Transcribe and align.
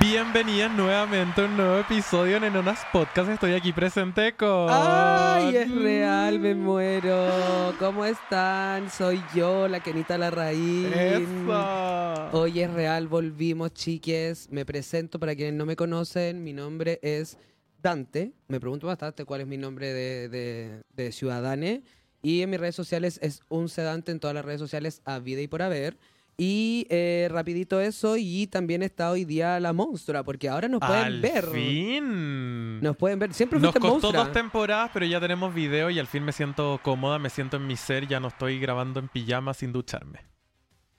Bienvenidas 0.00 0.72
nuevamente 0.72 1.40
a 1.40 1.44
un 1.44 1.56
nuevo 1.56 1.78
episodio 1.78 2.36
en 2.36 2.44
Enonas 2.44 2.80
Podcast. 2.92 3.30
Estoy 3.30 3.52
aquí 3.52 3.72
presente 3.72 4.34
con. 4.34 4.68
¡Ay, 4.70 5.56
es 5.56 5.70
real! 5.74 6.38
Me 6.38 6.54
muero. 6.54 7.74
¿Cómo 7.78 8.04
están? 8.04 8.90
Soy 8.90 9.20
yo, 9.34 9.68
la 9.68 9.80
Kenita 9.80 10.16
Larraín. 10.16 10.92
¡Eso! 10.92 12.28
Hoy 12.32 12.60
es 12.60 12.72
real, 12.72 13.08
volvimos, 13.08 13.74
chiques. 13.74 14.48
Me 14.50 14.64
presento 14.64 15.18
para 15.18 15.34
quienes 15.34 15.54
no 15.54 15.66
me 15.66 15.76
conocen. 15.76 16.44
Mi 16.44 16.52
nombre 16.52 17.00
es 17.02 17.36
Dante. 17.82 18.32
Me 18.48 18.60
pregunto 18.60 18.86
bastante 18.86 19.24
cuál 19.24 19.40
es 19.42 19.46
mi 19.46 19.56
nombre 19.56 19.92
de, 19.92 20.28
de, 20.28 20.82
de 20.94 21.12
ciudadane. 21.12 21.82
Y 22.22 22.42
en 22.42 22.50
mis 22.50 22.60
redes 22.60 22.76
sociales 22.76 23.18
es 23.20 23.40
un 23.48 23.68
sedante 23.68 24.12
en 24.12 24.20
todas 24.20 24.34
las 24.34 24.44
redes 24.44 24.60
sociales 24.60 25.02
a 25.04 25.18
vida 25.18 25.40
y 25.40 25.48
por 25.48 25.60
haber. 25.62 25.96
Y 26.38 26.86
eh, 26.88 27.28
rapidito 27.30 27.80
eso, 27.80 28.16
y 28.16 28.46
también 28.46 28.82
está 28.82 29.10
hoy 29.10 29.24
día 29.24 29.60
la 29.60 29.72
monstrua, 29.72 30.22
porque 30.24 30.48
ahora 30.48 30.66
nos 30.66 30.80
pueden 30.80 31.04
Al 31.04 31.20
ver. 31.20 31.44
fin. 31.46 32.80
Nos 32.80 32.96
pueden 32.96 33.18
ver. 33.18 33.34
Siempre 33.34 33.60
Nos 33.60 33.72
costó 33.72 33.88
monstrua. 33.88 34.12
dos 34.24 34.32
temporadas, 34.32 34.90
pero 34.94 35.04
ya 35.06 35.20
tenemos 35.20 35.54
video 35.54 35.90
y 35.90 35.98
al 35.98 36.06
fin 36.06 36.24
me 36.24 36.32
siento 36.32 36.80
cómoda, 36.82 37.18
me 37.18 37.28
siento 37.30 37.58
en 37.58 37.66
mi 37.66 37.76
ser, 37.76 38.08
ya 38.08 38.18
no 38.18 38.28
estoy 38.28 38.58
grabando 38.58 38.98
en 38.98 39.08
pijama 39.08 39.52
sin 39.54 39.72
ducharme. 39.72 40.20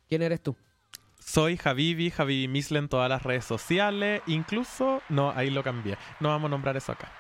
¿Quién 0.08 0.22
eres 0.22 0.42
tú? 0.42 0.56
Soy 1.20 1.58
Javivi, 1.58 2.12
Javivi 2.12 2.48
Misle 2.48 2.80
en 2.80 2.88
todas 2.90 3.10
las 3.10 3.24
redes 3.24 3.46
sociales, 3.46 4.22
incluso, 4.28 5.02
no, 5.10 5.32
ahí 5.32 5.50
lo 5.50 5.64
cambié, 5.64 5.98
no 6.20 6.30
vamos 6.30 6.48
a 6.48 6.52
nombrar 6.52 6.78
eso 6.78 6.92
acá. 6.92 7.12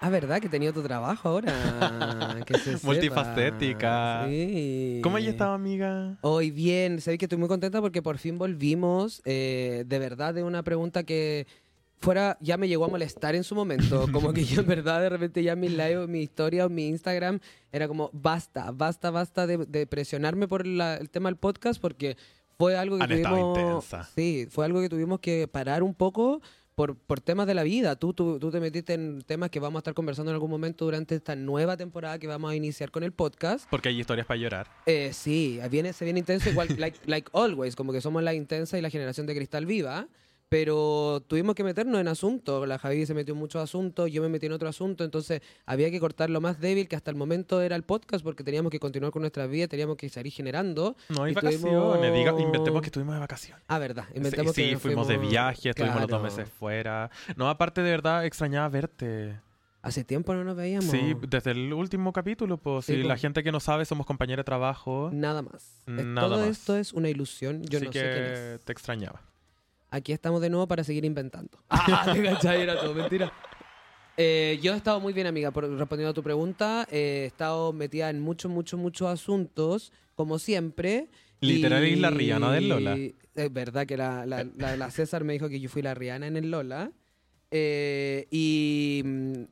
Ah, 0.00 0.10
¿verdad? 0.10 0.40
Que 0.40 0.46
he 0.46 0.50
tenido 0.50 0.72
tu 0.72 0.82
trabajo 0.82 1.28
ahora. 1.28 2.38
que 2.46 2.58
se. 2.58 2.76
Multifacética. 2.86 4.26
Sí. 4.28 5.00
¿Cómo 5.02 5.16
has 5.16 5.24
estado, 5.24 5.52
amiga? 5.52 6.16
Hoy 6.20 6.50
bien, 6.50 7.00
sabéis 7.00 7.18
que 7.18 7.24
estoy 7.24 7.38
muy 7.38 7.48
contenta 7.48 7.80
porque 7.80 8.02
por 8.02 8.18
fin 8.18 8.38
volvimos. 8.38 9.20
eh, 9.24 9.84
de 9.86 9.98
verdad, 9.98 10.34
de 10.34 10.42
una 10.44 10.62
pregunta 10.62 11.02
que 11.02 11.46
fuera, 12.00 12.38
ya 12.40 12.56
me 12.56 12.68
llegó 12.68 12.84
a 12.84 12.88
molestar 12.88 13.34
en 13.34 13.42
su 13.42 13.54
momento. 13.56 14.06
Como 14.12 14.32
que 14.32 14.44
yo 14.44 14.60
en 14.60 14.68
verdad 14.68 15.00
de 15.00 15.08
repente 15.08 15.42
ya 15.42 15.56
mi 15.56 15.68
live, 15.68 16.06
mi 16.06 16.20
historia 16.20 16.66
o 16.66 16.68
mi 16.68 16.86
Instagram 16.86 17.40
era 17.72 17.88
como, 17.88 18.08
basta, 18.12 18.70
basta, 18.70 19.10
basta 19.10 19.46
de, 19.48 19.58
de 19.66 19.86
presionarme 19.86 20.46
por 20.46 20.64
la- 20.66 20.96
el 20.96 21.10
tema 21.10 21.28
del 21.28 21.36
podcast 21.36 21.80
porque 21.80 22.16
fue 22.56 22.76
algo 22.76 22.98
que 22.98 23.02
Han 23.04 23.10
tuvimos... 23.22 23.84
Sí, 24.14 24.46
fue 24.50 24.64
algo 24.64 24.80
que 24.80 24.88
tuvimos 24.88 25.18
que 25.20 25.48
parar 25.48 25.82
un 25.82 25.92
poco 25.94 26.40
por, 26.78 26.94
por 26.94 27.20
temas 27.20 27.48
de 27.48 27.54
la 27.54 27.64
vida. 27.64 27.96
Tú, 27.96 28.12
tú, 28.12 28.38
tú 28.38 28.52
te 28.52 28.60
metiste 28.60 28.94
en 28.94 29.22
temas 29.22 29.50
que 29.50 29.58
vamos 29.58 29.78
a 29.78 29.80
estar 29.80 29.94
conversando 29.94 30.30
en 30.30 30.34
algún 30.34 30.48
momento 30.48 30.84
durante 30.84 31.16
esta 31.16 31.34
nueva 31.34 31.76
temporada 31.76 32.20
que 32.20 32.28
vamos 32.28 32.52
a 32.52 32.54
iniciar 32.54 32.92
con 32.92 33.02
el 33.02 33.10
podcast. 33.10 33.68
Porque 33.68 33.88
hay 33.88 33.98
historias 33.98 34.28
para 34.28 34.38
llorar. 34.38 34.70
Eh, 34.86 35.10
sí, 35.12 35.58
viene, 35.72 35.92
se 35.92 36.04
viene 36.04 36.20
intenso 36.20 36.48
igual, 36.48 36.68
like, 36.78 36.96
like 37.06 37.28
always, 37.32 37.74
como 37.74 37.92
que 37.92 38.00
somos 38.00 38.22
la 38.22 38.32
intensa 38.32 38.78
y 38.78 38.80
la 38.80 38.90
generación 38.90 39.26
de 39.26 39.34
cristal 39.34 39.66
viva. 39.66 40.06
Pero 40.48 41.22
tuvimos 41.26 41.54
que 41.54 41.62
meternos 41.62 42.00
en 42.00 42.08
asuntos. 42.08 42.66
La 42.66 42.78
Javi 42.78 43.04
se 43.04 43.12
metió 43.12 43.34
en 43.34 43.40
muchos 43.40 43.62
asuntos, 43.62 44.10
yo 44.10 44.22
me 44.22 44.28
metí 44.30 44.46
en 44.46 44.52
otro 44.52 44.66
asunto. 44.68 45.04
Entonces 45.04 45.42
había 45.66 45.90
que 45.90 46.00
cortar 46.00 46.30
lo 46.30 46.40
más 46.40 46.58
débil 46.58 46.88
que 46.88 46.96
hasta 46.96 47.10
el 47.10 47.16
momento 47.18 47.60
era 47.60 47.76
el 47.76 47.82
podcast 47.82 48.24
porque 48.24 48.42
teníamos 48.42 48.70
que 48.70 48.80
continuar 48.80 49.12
con 49.12 49.20
nuestra 49.20 49.46
vida, 49.46 49.68
teníamos 49.68 49.96
que 49.96 50.08
seguir 50.08 50.32
generando. 50.32 50.96
No 51.10 51.24
hay 51.24 51.34
vacaciones, 51.34 51.60
tuvimos- 51.60 52.00
diga, 52.14 52.34
inventemos 52.40 52.80
que 52.80 52.86
estuvimos 52.86 53.14
de 53.14 53.20
vacaciones. 53.20 53.62
Ah, 53.68 53.78
verdad. 53.78 54.04
Sí, 54.10 54.16
Inventamos 54.16 54.54
sí, 54.54 54.62
que 54.66 54.72
nos 54.72 54.82
fuimos, 54.82 55.08
de 55.08 55.18
viaje, 55.18 55.68
estuvimos 55.70 56.00
los 56.00 56.08
dos 56.10 56.22
meses 56.22 56.48
fuera. 56.48 57.10
No, 57.36 57.50
aparte 57.50 57.82
de 57.82 57.90
verdad 57.90 58.24
extrañaba 58.24 58.68
verte. 58.70 59.38
Hace 59.82 60.02
tiempo 60.02 60.34
no 60.34 60.42
nos 60.44 60.56
veíamos. 60.56 60.90
Sí, 60.90 61.14
desde 61.28 61.52
el 61.52 61.72
último 61.72 62.12
capítulo, 62.12 62.56
pues 62.58 62.86
Sí, 62.86 62.96
la 63.02 63.10
pues. 63.14 63.20
gente 63.20 63.44
que 63.44 63.52
no 63.52 63.60
sabe 63.60 63.84
somos 63.84 64.06
compañeros 64.06 64.40
de 64.40 64.44
trabajo. 64.44 65.10
Nada 65.12 65.42
más. 65.42 65.82
Nada 65.86 66.26
Todo 66.26 66.38
más. 66.40 66.48
esto 66.48 66.76
es 66.76 66.92
una 66.94 67.08
ilusión. 67.10 67.62
Yo 67.64 67.78
así 67.78 67.86
no 67.86 67.92
que 67.92 67.98
sé 68.00 68.10
quién 68.12 68.24
es. 68.54 68.64
te 68.64 68.72
extrañaba. 68.72 69.22
Aquí 69.90 70.12
estamos 70.12 70.40
de 70.40 70.50
nuevo 70.50 70.66
para 70.68 70.84
seguir 70.84 71.04
inventando. 71.04 71.58
Ah, 71.70 72.10
te 72.12 72.22
cachai, 72.22 72.62
era 72.62 72.78
todo 72.80 72.94
mentira. 72.94 73.32
Eh, 74.16 74.58
yo 74.62 74.74
he 74.74 74.76
estado 74.76 74.98
muy 75.00 75.12
bien, 75.12 75.26
amiga, 75.28 75.50
por, 75.52 75.64
respondiendo 75.70 76.10
a 76.10 76.14
tu 76.14 76.22
pregunta. 76.22 76.86
Eh, 76.90 77.22
he 77.22 77.26
estado 77.26 77.72
metida 77.72 78.10
en 78.10 78.20
muchos, 78.20 78.50
muchos, 78.50 78.78
muchos 78.78 79.08
asuntos, 79.08 79.92
como 80.14 80.38
siempre. 80.38 81.08
Literal, 81.40 81.84
y 81.84 81.88
eres 81.90 82.00
la 82.00 82.10
Rihanna 82.10 82.52
del 82.52 82.68
Lola. 82.68 82.96
Es 82.96 83.52
verdad 83.52 83.86
que 83.86 83.96
la, 83.96 84.26
la- 84.26 84.44
la- 84.56 84.76
la 84.76 84.90
César 84.90 85.22
me 85.22 85.32
dijo 85.34 85.48
que 85.48 85.60
yo 85.60 85.68
fui 85.68 85.82
la 85.82 85.94
Rihanna 85.94 86.26
en 86.26 86.36
el 86.36 86.50
Lola. 86.50 86.90
Eh, 87.52 88.26
y, 88.30 89.02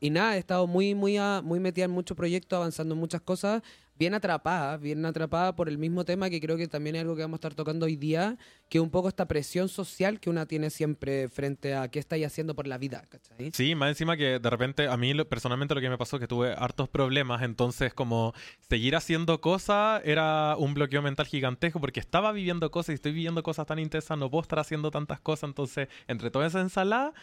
y 0.01 0.11
nada, 0.11 0.37
he 0.37 0.39
estado 0.41 0.67
muy, 0.67 0.95
muy, 0.95 1.17
a- 1.17 1.41
muy 1.43 1.61
metida 1.61 1.85
en 1.85 1.93
muchos 1.93 2.17
proyectos, 2.17 2.57
avanzando 2.57 2.95
en 2.95 3.01
muchas 3.01 3.21
cosas, 3.23 3.63
bien 3.99 4.15
atrapada, 4.15 4.77
bien 4.77 5.05
atrapada 5.05 5.57
por 5.57 5.69
el 5.69 5.79
mismo 5.79 6.05
tema 6.05 6.31
que 6.31 6.41
creo 6.41 6.57
que 6.57 6.69
también 6.69 6.97
es 6.97 7.03
algo 7.03 7.17
que 7.17 7.23
vamos 7.23 7.37
a 7.37 7.39
estar 7.39 7.55
tocando 7.55 7.87
hoy 7.87 7.97
día, 7.97 8.37
que 8.69 8.81
un 8.81 8.91
poco 8.91 9.09
esta 9.09 9.27
presión 9.27 9.69
social 9.69 10.21
que 10.21 10.31
una 10.31 10.47
tiene 10.47 10.71
siempre 10.71 11.29
frente 11.29 11.75
a 11.75 11.89
qué 11.89 11.99
estáis 11.99 12.27
haciendo 12.27 12.55
por 12.55 12.67
la 12.67 12.79
vida, 12.79 13.03
¿cachai? 13.09 13.51
Sí, 13.53 13.75
más 13.75 13.91
encima 13.91 14.17
que 14.17 14.39
de 14.39 14.51
repente 14.51 14.89
a 14.89 14.97
mí 14.97 15.15
personalmente 15.25 15.75
lo 15.75 15.81
que 15.81 15.91
me 15.91 15.99
pasó 15.99 16.17
es 16.17 16.21
que 16.21 16.29
tuve 16.29 16.53
hartos 16.53 16.89
problemas, 16.89 17.43
entonces 17.43 17.95
como 17.95 18.35
seguir 18.69 18.97
haciendo 18.97 19.41
cosas 19.41 20.03
era 20.05 20.57
un 20.57 20.75
bloqueo 20.75 21.03
mental 21.03 21.27
gigantesco 21.27 21.81
porque 21.81 22.01
estaba 22.01 22.33
viviendo 22.33 22.71
cosas 22.71 22.91
y 22.91 22.95
estoy 22.95 23.13
viviendo 23.13 23.43
cosas 23.43 23.67
tan 23.67 23.79
intensas, 23.79 24.19
no 24.19 24.31
puedo 24.31 24.43
estar 24.43 24.59
haciendo 24.59 24.91
tantas 24.91 25.21
cosas, 25.21 25.49
entonces 25.49 25.89
entre 26.07 26.31
toda 26.31 26.47
esa 26.47 26.61
ensalada 26.61 27.15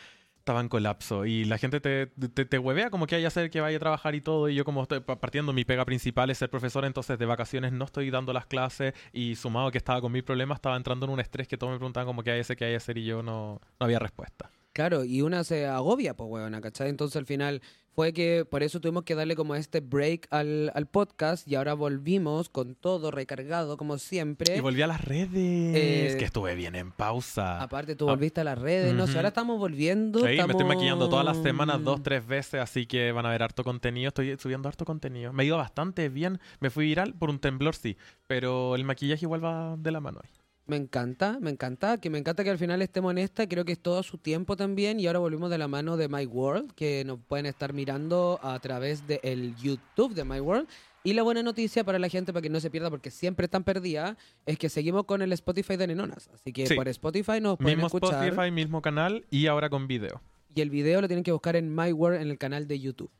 estaba 0.44 0.60
en 0.60 0.68
colapso 0.68 1.26
y 1.26 1.46
la 1.46 1.58
gente 1.58 1.80
te, 1.80 2.08
te, 2.08 2.58
huevea 2.60 2.90
como 2.90 3.08
que 3.08 3.16
hay 3.16 3.22
que 3.22 3.28
hacer 3.28 3.50
que 3.50 3.62
vaya 3.62 3.78
a 3.78 3.80
trabajar 3.80 4.14
y 4.14 4.20
todo 4.20 4.50
y 4.50 4.56
yo 4.56 4.66
como 4.66 4.82
estoy 4.84 5.00
pa- 5.00 5.18
partiendo 5.18 5.54
mi 5.54 5.64
pega 5.64 5.86
principal 5.86 6.30
es 6.30 6.38
ser 6.38 6.50
profesor 6.50 6.84
entonces 6.84 7.18
de 7.18 7.26
vacaciones 7.26 7.72
no 7.72 7.86
estoy 7.86 8.10
dando 8.10 8.34
las 8.34 8.46
clases 8.46 8.94
y 9.14 9.36
sumado 9.38 9.72
que 9.72 9.78
estaba 9.78 10.02
con 10.02 10.12
mil 10.12 10.26
problemas 10.26 10.58
estaba 10.58 10.76
entrando 10.76 11.06
en 11.06 11.14
un 11.14 11.22
estrés 11.22 11.48
que 11.48 11.58
todos 11.58 11.72
me 11.72 11.78
preguntaban 11.80 12.06
como 12.08 12.24
qué 12.24 12.32
hay 12.32 12.38
que 12.38 12.42
hacer, 12.42 12.58
qué 12.58 12.66
hay 12.66 12.72
que 12.74 12.76
hacer 12.78 12.98
y 12.98 13.06
yo 13.06 13.24
no, 13.24 13.62
no 13.80 13.86
había 13.86 14.00
respuesta. 14.00 14.52
Claro, 14.74 15.06
y 15.06 15.22
una 15.22 15.44
se 15.46 15.66
agobia, 15.68 16.16
pues, 16.16 16.30
weona, 16.30 16.60
¿cachai? 16.60 16.90
Entonces 16.90 17.16
al 17.16 17.26
final 17.28 17.62
fue 17.96 18.12
que 18.14 18.46
por 18.50 18.64
eso 18.64 18.80
tuvimos 18.82 19.04
que 19.04 19.16
darle 19.16 19.36
como 19.36 19.56
este 19.56 19.80
break 19.80 20.28
al, 20.32 20.72
al 20.74 20.88
podcast 20.88 21.48
y 21.48 21.56
ahora 21.56 21.74
volvimos 21.74 22.50
con 22.50 22.76
todo 22.76 23.12
recargado, 23.12 23.78
como 23.78 23.98
siempre. 23.98 24.58
Y 24.58 24.60
volví 24.62 24.82
a 24.82 24.88
las 24.88 25.02
redes. 25.04 25.32
Eh, 25.34 26.16
que 26.18 26.26
estuve 26.26 26.56
bien 26.56 26.76
en 26.76 26.92
pausa. 26.92 27.62
Aparte, 27.62 27.96
tú 27.96 28.10
Ah. 28.10 28.14
volviste 28.14 28.42
a 28.42 28.44
las 28.44 28.58
redes, 28.58 28.94
no 28.94 29.08
sé, 29.08 29.16
ahora 29.18 29.30
estamos 29.30 29.60
volviendo. 29.60 30.20
Sí, 30.20 30.26
me 30.26 30.42
estoy 30.52 30.66
maquillando 30.66 31.08
todas 31.10 31.26
las 31.26 31.38
semanas, 31.38 31.84
dos, 31.84 32.02
tres 32.04 32.26
veces, 32.26 32.62
así 32.62 32.86
que 32.86 33.12
van 33.12 33.26
a 33.26 33.30
ver 33.30 33.44
harto 33.44 33.64
contenido. 33.64 34.08
Estoy 34.10 34.36
subiendo 34.38 34.68
harto 34.70 34.86
contenido. 34.86 35.32
Me 35.34 35.44
ha 35.44 35.46
ido 35.46 35.58
bastante 35.58 36.10
bien. 36.10 36.40
Me 36.60 36.70
fui 36.70 36.86
viral 36.86 37.14
por 37.14 37.30
un 37.30 37.40
temblor, 37.40 37.76
sí. 37.76 37.98
Pero 38.28 38.76
el 38.76 38.84
maquillaje 38.84 39.26
igual 39.26 39.44
va 39.44 39.76
de 39.78 39.92
la 39.92 40.00
mano 40.00 40.20
hoy. 40.24 40.30
Me 40.66 40.78
encanta, 40.78 41.40
me 41.42 41.50
encanta, 41.50 41.98
que 42.00 42.10
me 42.10 42.18
encanta 42.18 42.44
que 42.46 42.50
al 42.50 42.58
final 42.58 42.82
estemos 42.82 43.12
en 43.12 43.18
esta, 43.18 43.48
creo 43.50 43.66
que 43.66 43.74
es 43.74 43.80
todo 43.80 44.00
a 44.00 44.04
su 44.04 44.18
tiempo 44.18 44.56
también 44.56 44.98
y 44.98 45.08
ahora 45.08 45.20
volvimos 45.20 45.50
de 45.50 45.58
la 45.58 45.68
mano 45.68 45.98
de 45.98 46.08
My 46.08 46.26
World, 46.26 46.72
que 46.74 47.04
nos 47.04 47.20
pueden 47.20 47.46
estar 47.48 47.74
mirando 47.74 48.40
a 48.42 48.58
través 48.60 49.06
del 49.06 49.56
YouTube 49.58 50.14
de 50.14 50.24
My 50.24 50.40
World. 50.40 50.68
Y 51.04 51.12
la 51.14 51.24
buena 51.24 51.44
noticia 51.44 51.84
para 51.84 52.00
la 52.00 52.08
gente, 52.08 52.32
para 52.32 52.42
que 52.42 52.50
no 52.50 52.62
se 52.62 52.70
pierda, 52.72 52.90
porque 52.90 53.12
siempre 53.12 53.44
están 53.44 53.66
perdidas, 53.66 54.16
es 54.46 54.58
que 54.58 54.70
seguimos 54.70 55.04
con 55.04 55.22
el 55.22 55.34
Spotify 55.34 55.76
de 55.76 55.88
Nenonas. 55.88 56.30
Así 56.34 56.54
que 56.54 56.66
Sí. 56.66 56.76
por 56.76 56.88
Spotify 56.88 57.42
nos 57.42 57.58
pueden 57.58 57.78
Mismo 57.80 57.88
escuchar. 57.88 58.24
Spotify, 58.26 58.50
mismo 58.52 58.82
canal 58.82 59.26
y 59.30 59.48
ahora 59.48 59.70
con 59.70 59.86
video. 59.88 60.22
Y 60.56 60.62
el 60.62 60.70
video 60.70 61.02
lo 61.02 61.08
tienen 61.08 61.26
que 61.26 61.34
buscar 61.34 61.58
en 61.58 61.76
My 61.76 61.92
World 61.92 62.22
en 62.22 62.30
el 62.30 62.38
canal 62.38 62.70
de 62.70 62.80
YouTube. 62.80 63.12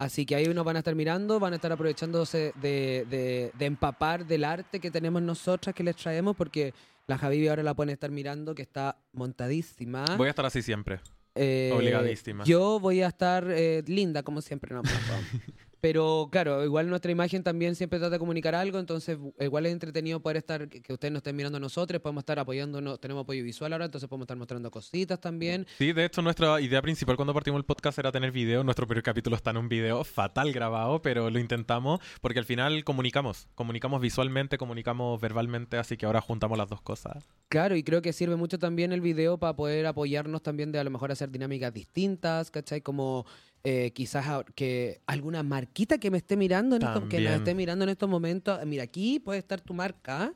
Así 0.00 0.24
que 0.24 0.34
ahí 0.34 0.46
nos 0.48 0.64
van 0.64 0.76
a 0.76 0.78
estar 0.80 0.94
mirando, 0.94 1.38
van 1.38 1.52
a 1.52 1.56
estar 1.56 1.70
aprovechándose 1.72 2.52
de, 2.60 3.06
de- 3.10 3.52
de 3.56 3.64
empapar 3.66 4.24
del 4.26 4.44
arte 4.44 4.80
que 4.80 4.90
tenemos 4.90 5.20
nosotras, 5.20 5.74
que 5.74 5.84
les 5.84 5.94
traemos, 5.94 6.34
porque 6.34 6.72
la 7.06 7.18
Javi 7.18 7.46
ahora 7.46 7.62
la 7.62 7.74
pueden 7.74 7.90
estar 7.90 8.10
mirando, 8.10 8.54
que 8.54 8.62
está 8.62 8.96
montadísima. 9.12 10.06
Voy 10.16 10.28
a 10.28 10.30
estar 10.30 10.46
así 10.46 10.62
siempre. 10.62 11.00
Eh, 11.34 11.70
obligadísima. 11.76 12.44
Yo 12.44 12.80
voy 12.80 13.02
a 13.02 13.08
estar 13.08 13.46
eh, 13.50 13.82
linda, 13.86 14.22
como 14.22 14.40
siempre, 14.40 14.74
no. 14.74 14.80
Pero 15.80 16.28
claro, 16.30 16.64
igual 16.64 16.88
nuestra 16.88 17.10
imagen 17.10 17.42
también 17.42 17.74
siempre 17.74 17.98
trata 17.98 18.12
de 18.12 18.18
comunicar 18.18 18.54
algo, 18.54 18.78
entonces 18.78 19.18
igual 19.38 19.66
es 19.66 19.72
entretenido 19.72 20.20
poder 20.20 20.38
estar, 20.38 20.68
que, 20.68 20.92
ustedes 20.92 21.12
nos 21.12 21.20
estén 21.20 21.36
mirando 21.36 21.56
a 21.56 21.60
nosotros, 21.60 22.00
podemos 22.02 22.22
estar 22.22 22.38
apoyándonos, 22.38 23.00
tenemos 23.00 23.22
apoyo 23.22 23.42
visual 23.42 23.72
ahora, 23.72 23.86
entonces 23.86 24.08
podemos 24.08 24.24
estar 24.24 24.36
mostrando 24.36 24.70
cositas 24.70 25.20
también. 25.20 25.66
Sí, 25.78 25.92
de 25.92 26.04
hecho, 26.04 26.22
nuestra 26.22 26.60
idea 26.60 26.82
principal 26.82 27.16
cuando 27.16 27.32
partimos 27.32 27.58
el 27.58 27.64
podcast 27.64 27.98
era 27.98 28.12
tener 28.12 28.30
video. 28.30 28.62
Nuestro 28.62 28.86
primer 28.86 29.02
capítulo 29.02 29.36
está 29.36 29.50
en 29.50 29.56
un 29.56 29.68
video 29.68 30.04
fatal 30.04 30.52
grabado, 30.52 31.00
pero 31.00 31.30
lo 31.30 31.38
intentamos 31.38 32.00
porque 32.20 32.38
al 32.38 32.44
final 32.44 32.84
comunicamos. 32.84 33.48
Comunicamos 33.54 34.00
visualmente, 34.00 34.58
comunicamos 34.58 35.20
verbalmente, 35.20 35.78
así 35.78 35.96
que 35.96 36.06
ahora 36.06 36.20
juntamos 36.20 36.58
las 36.58 36.68
dos 36.68 36.82
cosas. 36.82 37.28
Claro, 37.48 37.74
y 37.74 37.82
creo 37.82 38.02
que 38.02 38.12
sirve 38.12 38.36
mucho 38.36 38.58
también 38.58 38.92
el 38.92 39.00
video 39.00 39.38
para 39.38 39.56
poder 39.56 39.86
apoyarnos 39.86 40.42
también 40.42 40.72
de 40.72 40.78
a 40.78 40.84
lo 40.84 40.90
mejor 40.90 41.10
hacer 41.10 41.30
dinámicas 41.30 41.72
distintas, 41.72 42.50
¿cachai? 42.50 42.80
Como 42.80 43.26
eh, 43.64 43.90
quizás 43.92 44.26
a- 44.26 44.44
que 44.54 45.00
alguna 45.06 45.42
marquita 45.42 45.98
que 45.98 46.10
me 46.10 46.18
esté 46.18 46.36
mirando, 46.36 46.76
en 46.76 46.82
estos- 46.82 47.04
que 47.08 47.20
nos 47.20 47.34
esté 47.34 47.54
mirando 47.54 47.84
en 47.84 47.88
estos 47.90 48.08
momentos, 48.08 48.58
mira, 48.66 48.84
aquí 48.84 49.18
puede 49.20 49.38
estar 49.38 49.60
tu 49.60 49.74
marca 49.74 50.32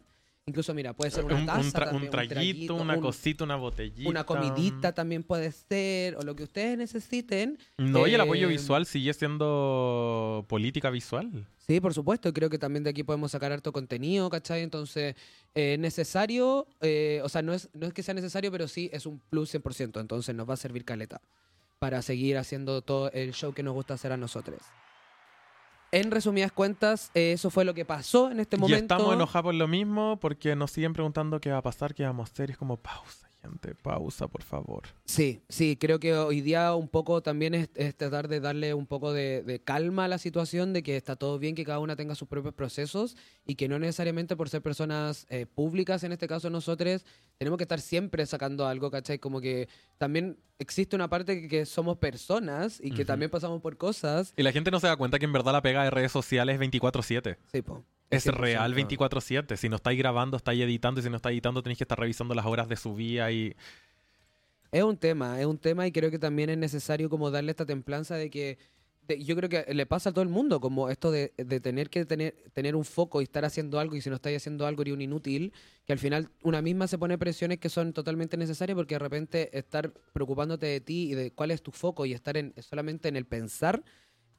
Incluso, 0.46 0.74
mira, 0.74 0.92
puede 0.94 1.10
ser 1.10 1.24
una 1.24 1.36
un, 1.36 1.40
un 1.40 1.46
taza 1.46 1.90
un 1.90 2.10
traguito, 2.10 2.74
una 2.74 2.96
un- 2.96 3.00
cosita, 3.00 3.44
una 3.44 3.56
botellita. 3.56 4.10
Una 4.10 4.24
comidita 4.24 4.92
también 4.92 5.22
puede 5.22 5.50
ser, 5.50 6.16
o 6.16 6.20
lo 6.22 6.36
que 6.36 6.42
ustedes 6.42 6.76
necesiten. 6.76 7.56
No, 7.78 8.06
y 8.06 8.12
el 8.12 8.20
apoyo 8.20 8.46
Eh, 8.46 8.50
visual 8.50 8.84
sigue 8.84 9.14
siendo 9.14 10.44
política 10.46 10.90
visual. 10.90 11.46
Sí, 11.66 11.80
por 11.80 11.94
supuesto. 11.94 12.30
Creo 12.34 12.50
que 12.50 12.58
también 12.58 12.84
de 12.84 12.90
aquí 12.90 13.02
podemos 13.04 13.30
sacar 13.30 13.52
harto 13.52 13.72
contenido, 13.72 14.28
¿cachai? 14.28 14.60
Entonces, 14.62 15.14
eh, 15.54 15.76
necesario, 15.78 16.66
eh, 16.82 17.22
o 17.24 17.28
sea, 17.30 17.40
no 17.40 17.54
es, 17.54 17.70
no 17.72 17.86
es 17.86 17.94
que 17.94 18.02
sea 18.02 18.12
necesario, 18.12 18.52
pero 18.52 18.68
sí 18.68 18.90
es 18.92 19.06
un 19.06 19.20
plus 19.30 19.48
100%. 19.48 19.98
Entonces, 19.98 20.34
nos 20.34 20.46
va 20.46 20.52
a 20.54 20.58
servir 20.58 20.84
caleta 20.84 21.22
para 21.84 22.00
seguir 22.00 22.38
haciendo 22.38 22.80
todo 22.80 23.10
el 23.12 23.34
show 23.34 23.52
que 23.52 23.62
nos 23.62 23.74
gusta 23.74 23.92
hacer 23.92 24.10
a 24.10 24.16
nosotros. 24.16 24.58
En 25.92 26.10
resumidas 26.10 26.50
cuentas, 26.50 27.10
eh, 27.12 27.32
eso 27.32 27.50
fue 27.50 27.66
lo 27.66 27.74
que 27.74 27.84
pasó 27.84 28.30
en 28.30 28.40
este 28.40 28.56
Y 28.56 28.58
momento. 28.58 28.94
estamos 28.94 29.12
enojados 29.12 29.44
por 29.48 29.54
lo 29.54 29.68
mismo 29.68 30.18
porque 30.18 30.56
nos 30.56 30.70
siguen 30.70 30.94
preguntando 30.94 31.38
qué 31.42 31.50
va 31.52 31.58
a 31.58 31.62
pasar, 31.62 31.94
qué 31.94 32.04
vamos 32.04 32.30
a 32.30 32.32
hacer. 32.32 32.48
Y 32.48 32.52
es 32.52 32.58
como, 32.58 32.78
pausa, 32.78 33.23
gente, 33.44 33.74
pausa, 33.74 34.26
por 34.28 34.42
favor. 34.42 34.84
Sí, 35.04 35.42
sí, 35.48 35.76
creo 35.76 36.00
que 36.00 36.14
hoy 36.14 36.40
día 36.40 36.74
un 36.74 36.88
poco 36.88 37.22
también 37.22 37.54
es, 37.54 37.68
es 37.74 37.94
tratar 37.94 38.28
de 38.28 38.40
darle 38.40 38.74
un 38.74 38.86
poco 38.86 39.12
de, 39.12 39.42
de 39.42 39.60
calma 39.60 40.06
a 40.06 40.08
la 40.08 40.18
situación, 40.18 40.72
de 40.72 40.82
que 40.82 40.96
está 40.96 41.16
todo 41.16 41.38
bien, 41.38 41.54
que 41.54 41.64
cada 41.64 41.78
una 41.78 41.96
tenga 41.96 42.14
sus 42.14 42.28
propios 42.28 42.54
procesos 42.54 43.16
y 43.44 43.56
que 43.56 43.68
no 43.68 43.78
necesariamente 43.78 44.36
por 44.36 44.48
ser 44.48 44.62
personas 44.62 45.26
eh, 45.28 45.46
públicas, 45.46 46.04
en 46.04 46.12
este 46.12 46.26
caso 46.26 46.48
nosotros, 46.48 47.04
tenemos 47.38 47.58
que 47.58 47.64
estar 47.64 47.80
siempre 47.80 48.24
sacando 48.26 48.66
algo, 48.66 48.90
¿cachai? 48.90 49.18
Como 49.18 49.40
que 49.40 49.68
también 49.98 50.38
existe 50.58 50.96
una 50.96 51.08
parte 51.08 51.42
que, 51.42 51.48
que 51.48 51.66
somos 51.66 51.98
personas 51.98 52.80
y 52.82 52.92
que 52.92 53.04
también 53.04 53.30
pasamos 53.30 53.60
por 53.60 53.76
cosas. 53.76 54.32
Y 54.36 54.42
la 54.42 54.52
gente 54.52 54.70
no 54.70 54.80
se 54.80 54.86
da 54.86 54.96
cuenta 54.96 55.18
que 55.18 55.26
en 55.26 55.32
verdad 55.32 55.52
la 55.52 55.62
pega 55.62 55.84
de 55.84 55.90
redes 55.90 56.12
sociales 56.12 56.60
es 56.60 56.72
24-7. 56.72 57.36
Sí, 57.52 57.62
po. 57.62 57.84
Es 58.10 58.26
100%. 58.26 58.32
real 58.36 58.74
24-7. 58.74 59.56
Si 59.56 59.68
no 59.68 59.76
estáis 59.76 59.98
grabando, 59.98 60.36
estáis 60.36 60.60
editando. 60.62 61.00
Y 61.00 61.02
si 61.02 61.10
no 61.10 61.16
estáis 61.16 61.34
editando, 61.34 61.62
tenéis 61.62 61.78
que 61.78 61.84
estar 61.84 61.98
revisando 61.98 62.34
las 62.34 62.46
horas 62.46 62.68
de 62.68 62.76
su 62.76 62.94
vida. 62.94 63.30
Y 63.32 63.54
Es 64.72 64.82
un 64.82 64.96
tema, 64.96 65.40
es 65.40 65.46
un 65.46 65.58
tema 65.58 65.86
y 65.86 65.92
creo 65.92 66.10
que 66.10 66.18
también 66.18 66.50
es 66.50 66.58
necesario 66.58 67.08
como 67.08 67.30
darle 67.30 67.50
esta 67.52 67.64
templanza 67.66 68.16
de 68.16 68.28
que 68.30 68.58
de- 69.06 69.22
yo 69.22 69.36
creo 69.36 69.48
que 69.50 69.66
le 69.74 69.84
pasa 69.86 70.10
a 70.10 70.12
todo 70.12 70.22
el 70.22 70.30
mundo, 70.30 70.60
como 70.60 70.88
esto 70.88 71.10
de, 71.10 71.32
de 71.36 71.60
tener 71.60 71.90
que 71.90 72.04
tener, 72.06 72.34
tener 72.54 72.74
un 72.74 72.84
foco 72.84 73.20
y 73.20 73.24
estar 73.24 73.44
haciendo 73.44 73.78
algo 73.78 73.94
y 73.96 74.00
si 74.00 74.08
no 74.10 74.16
estáis 74.16 74.38
haciendo 74.38 74.66
algo 74.66 74.80
eres 74.82 74.94
un 74.94 75.02
inútil, 75.02 75.52
que 75.86 75.92
al 75.92 75.98
final 75.98 76.30
una 76.42 76.62
misma 76.62 76.88
se 76.88 76.96
pone 76.98 77.18
presiones 77.18 77.58
que 77.58 77.68
son 77.68 77.92
totalmente 77.92 78.36
necesarias 78.38 78.74
porque 78.74 78.94
de 78.94 78.98
repente 79.00 79.56
estar 79.58 79.92
preocupándote 80.12 80.66
de 80.66 80.80
ti 80.80 81.10
y 81.12 81.14
de 81.14 81.30
cuál 81.32 81.50
es 81.50 81.62
tu 81.62 81.70
foco 81.70 82.06
y 82.06 82.14
estar 82.14 82.36
en, 82.38 82.54
solamente 82.60 83.08
en 83.08 83.16
el 83.16 83.26
pensar 83.26 83.84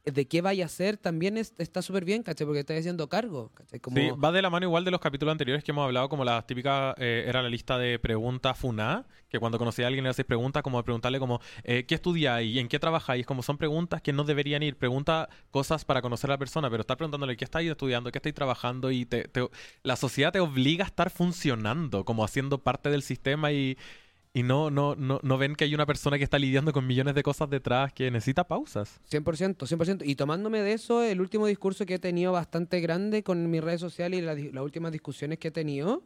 de 0.06 0.28
qué 0.28 0.42
vaya 0.42 0.63
a 0.63 0.68
hacer 0.68 0.98
también 0.98 1.38
es- 1.38 1.54
está 1.57 1.81
súper 1.81 2.06
bien, 2.06 2.22
¿cachai? 2.24 2.46
Porque 2.46 2.60
estás 2.62 2.78
haciendo 2.80 3.10
cargo, 3.10 3.52
¿cachai? 3.56 3.80
Sí, 3.80 4.10
va 4.24 4.31
de 4.31 4.42
la 4.42 4.50
mano 4.50 4.66
igual 4.66 4.86
de 4.86 4.92
los 4.92 5.00
capítulos 5.00 5.31
anteriores 5.31 5.63
que 5.63 5.72
hemos 5.72 5.84
hablado, 5.86 6.10
como 6.10 6.24
la 6.24 6.42
típica, 6.46 6.94
eh, 6.98 7.25
era 7.28 7.42
la 7.42 7.50
lista 7.50 7.78
de 7.78 7.98
preguntas 8.00 8.57
FUNA, 8.57 9.06
que 9.30 9.40
cuando 9.40 9.57
conocí 9.57 9.81
a 9.84 9.88
alguien 9.88 10.04
le 10.04 10.12
hacéis 10.12 10.25
preguntas, 10.28 10.62
como 10.63 10.81
preguntarle 10.84 11.19
como, 11.19 11.42
eh, 11.63 11.86
¿qué 11.88 11.96
estudiáis? 11.96 12.57
¿En 12.57 12.68
qué 12.68 12.80
trabajáis? 12.80 13.25
Como 13.25 13.42
son 13.44 13.57
preguntas 13.57 14.02
que 14.02 14.13
no 14.13 14.24
deberían 14.24 14.62
ir, 14.63 14.78
pregunta 14.78 15.28
cosas 15.52 15.84
para 15.86 16.02
conocer 16.02 16.30
a 16.30 16.34
la 16.34 16.38
persona, 16.38 16.69
pero 16.69 16.81
estar 16.81 16.98
preguntándole 16.98 17.36
qué 17.36 17.44
estáis 17.46 17.69
estudiando, 17.72 18.12
qué 18.12 18.19
estáis 18.19 18.36
trabajando, 18.36 18.92
y 18.92 19.06
te- 19.06 19.28
la 19.84 19.96
sociedad 19.96 20.31
te 20.31 20.40
obliga 20.40 20.86
a 20.86 20.88
estar 20.88 21.10
funcionando, 21.10 22.06
como 22.06 22.24
haciendo 22.24 22.60
parte 22.60 22.90
del 22.90 23.02
sistema 23.02 23.52
y... 23.52 23.78
Y 24.36 24.44
no, 24.44 24.70
no, 24.70 24.96
no, 24.96 25.20
no 25.24 25.38
ven 25.38 25.56
que 25.56 25.64
hay 25.64 25.74
una 25.74 25.86
persona 25.86 26.18
que 26.18 26.26
está 26.26 26.38
lidiando 26.38 26.74
con 26.74 26.86
millones 26.86 27.16
de 27.16 27.24
cosas 27.24 27.50
detrás 27.50 27.94
que 27.94 28.12
necesita 28.12 28.44
pausas. 28.44 29.00
100%, 29.10 29.66
100%. 29.66 30.04
Y 30.06 30.16
tomándome 30.16 30.62
de 30.62 30.74
eso, 30.74 31.02
el 31.02 31.22
último 31.22 31.48
discurso 31.48 31.86
que 31.86 31.94
he 31.94 32.00
tenido 32.00 32.34
bastante 32.34 32.82
grande 32.82 33.24
con 33.24 33.50
mis 33.50 33.64
redes 33.64 33.80
sociales 33.80 34.20
y 34.20 34.52
las 34.52 34.64
últimas 34.64 34.92
discusiones 34.92 35.40
que 35.40 35.48
he 35.48 35.52
tenido, 35.52 36.04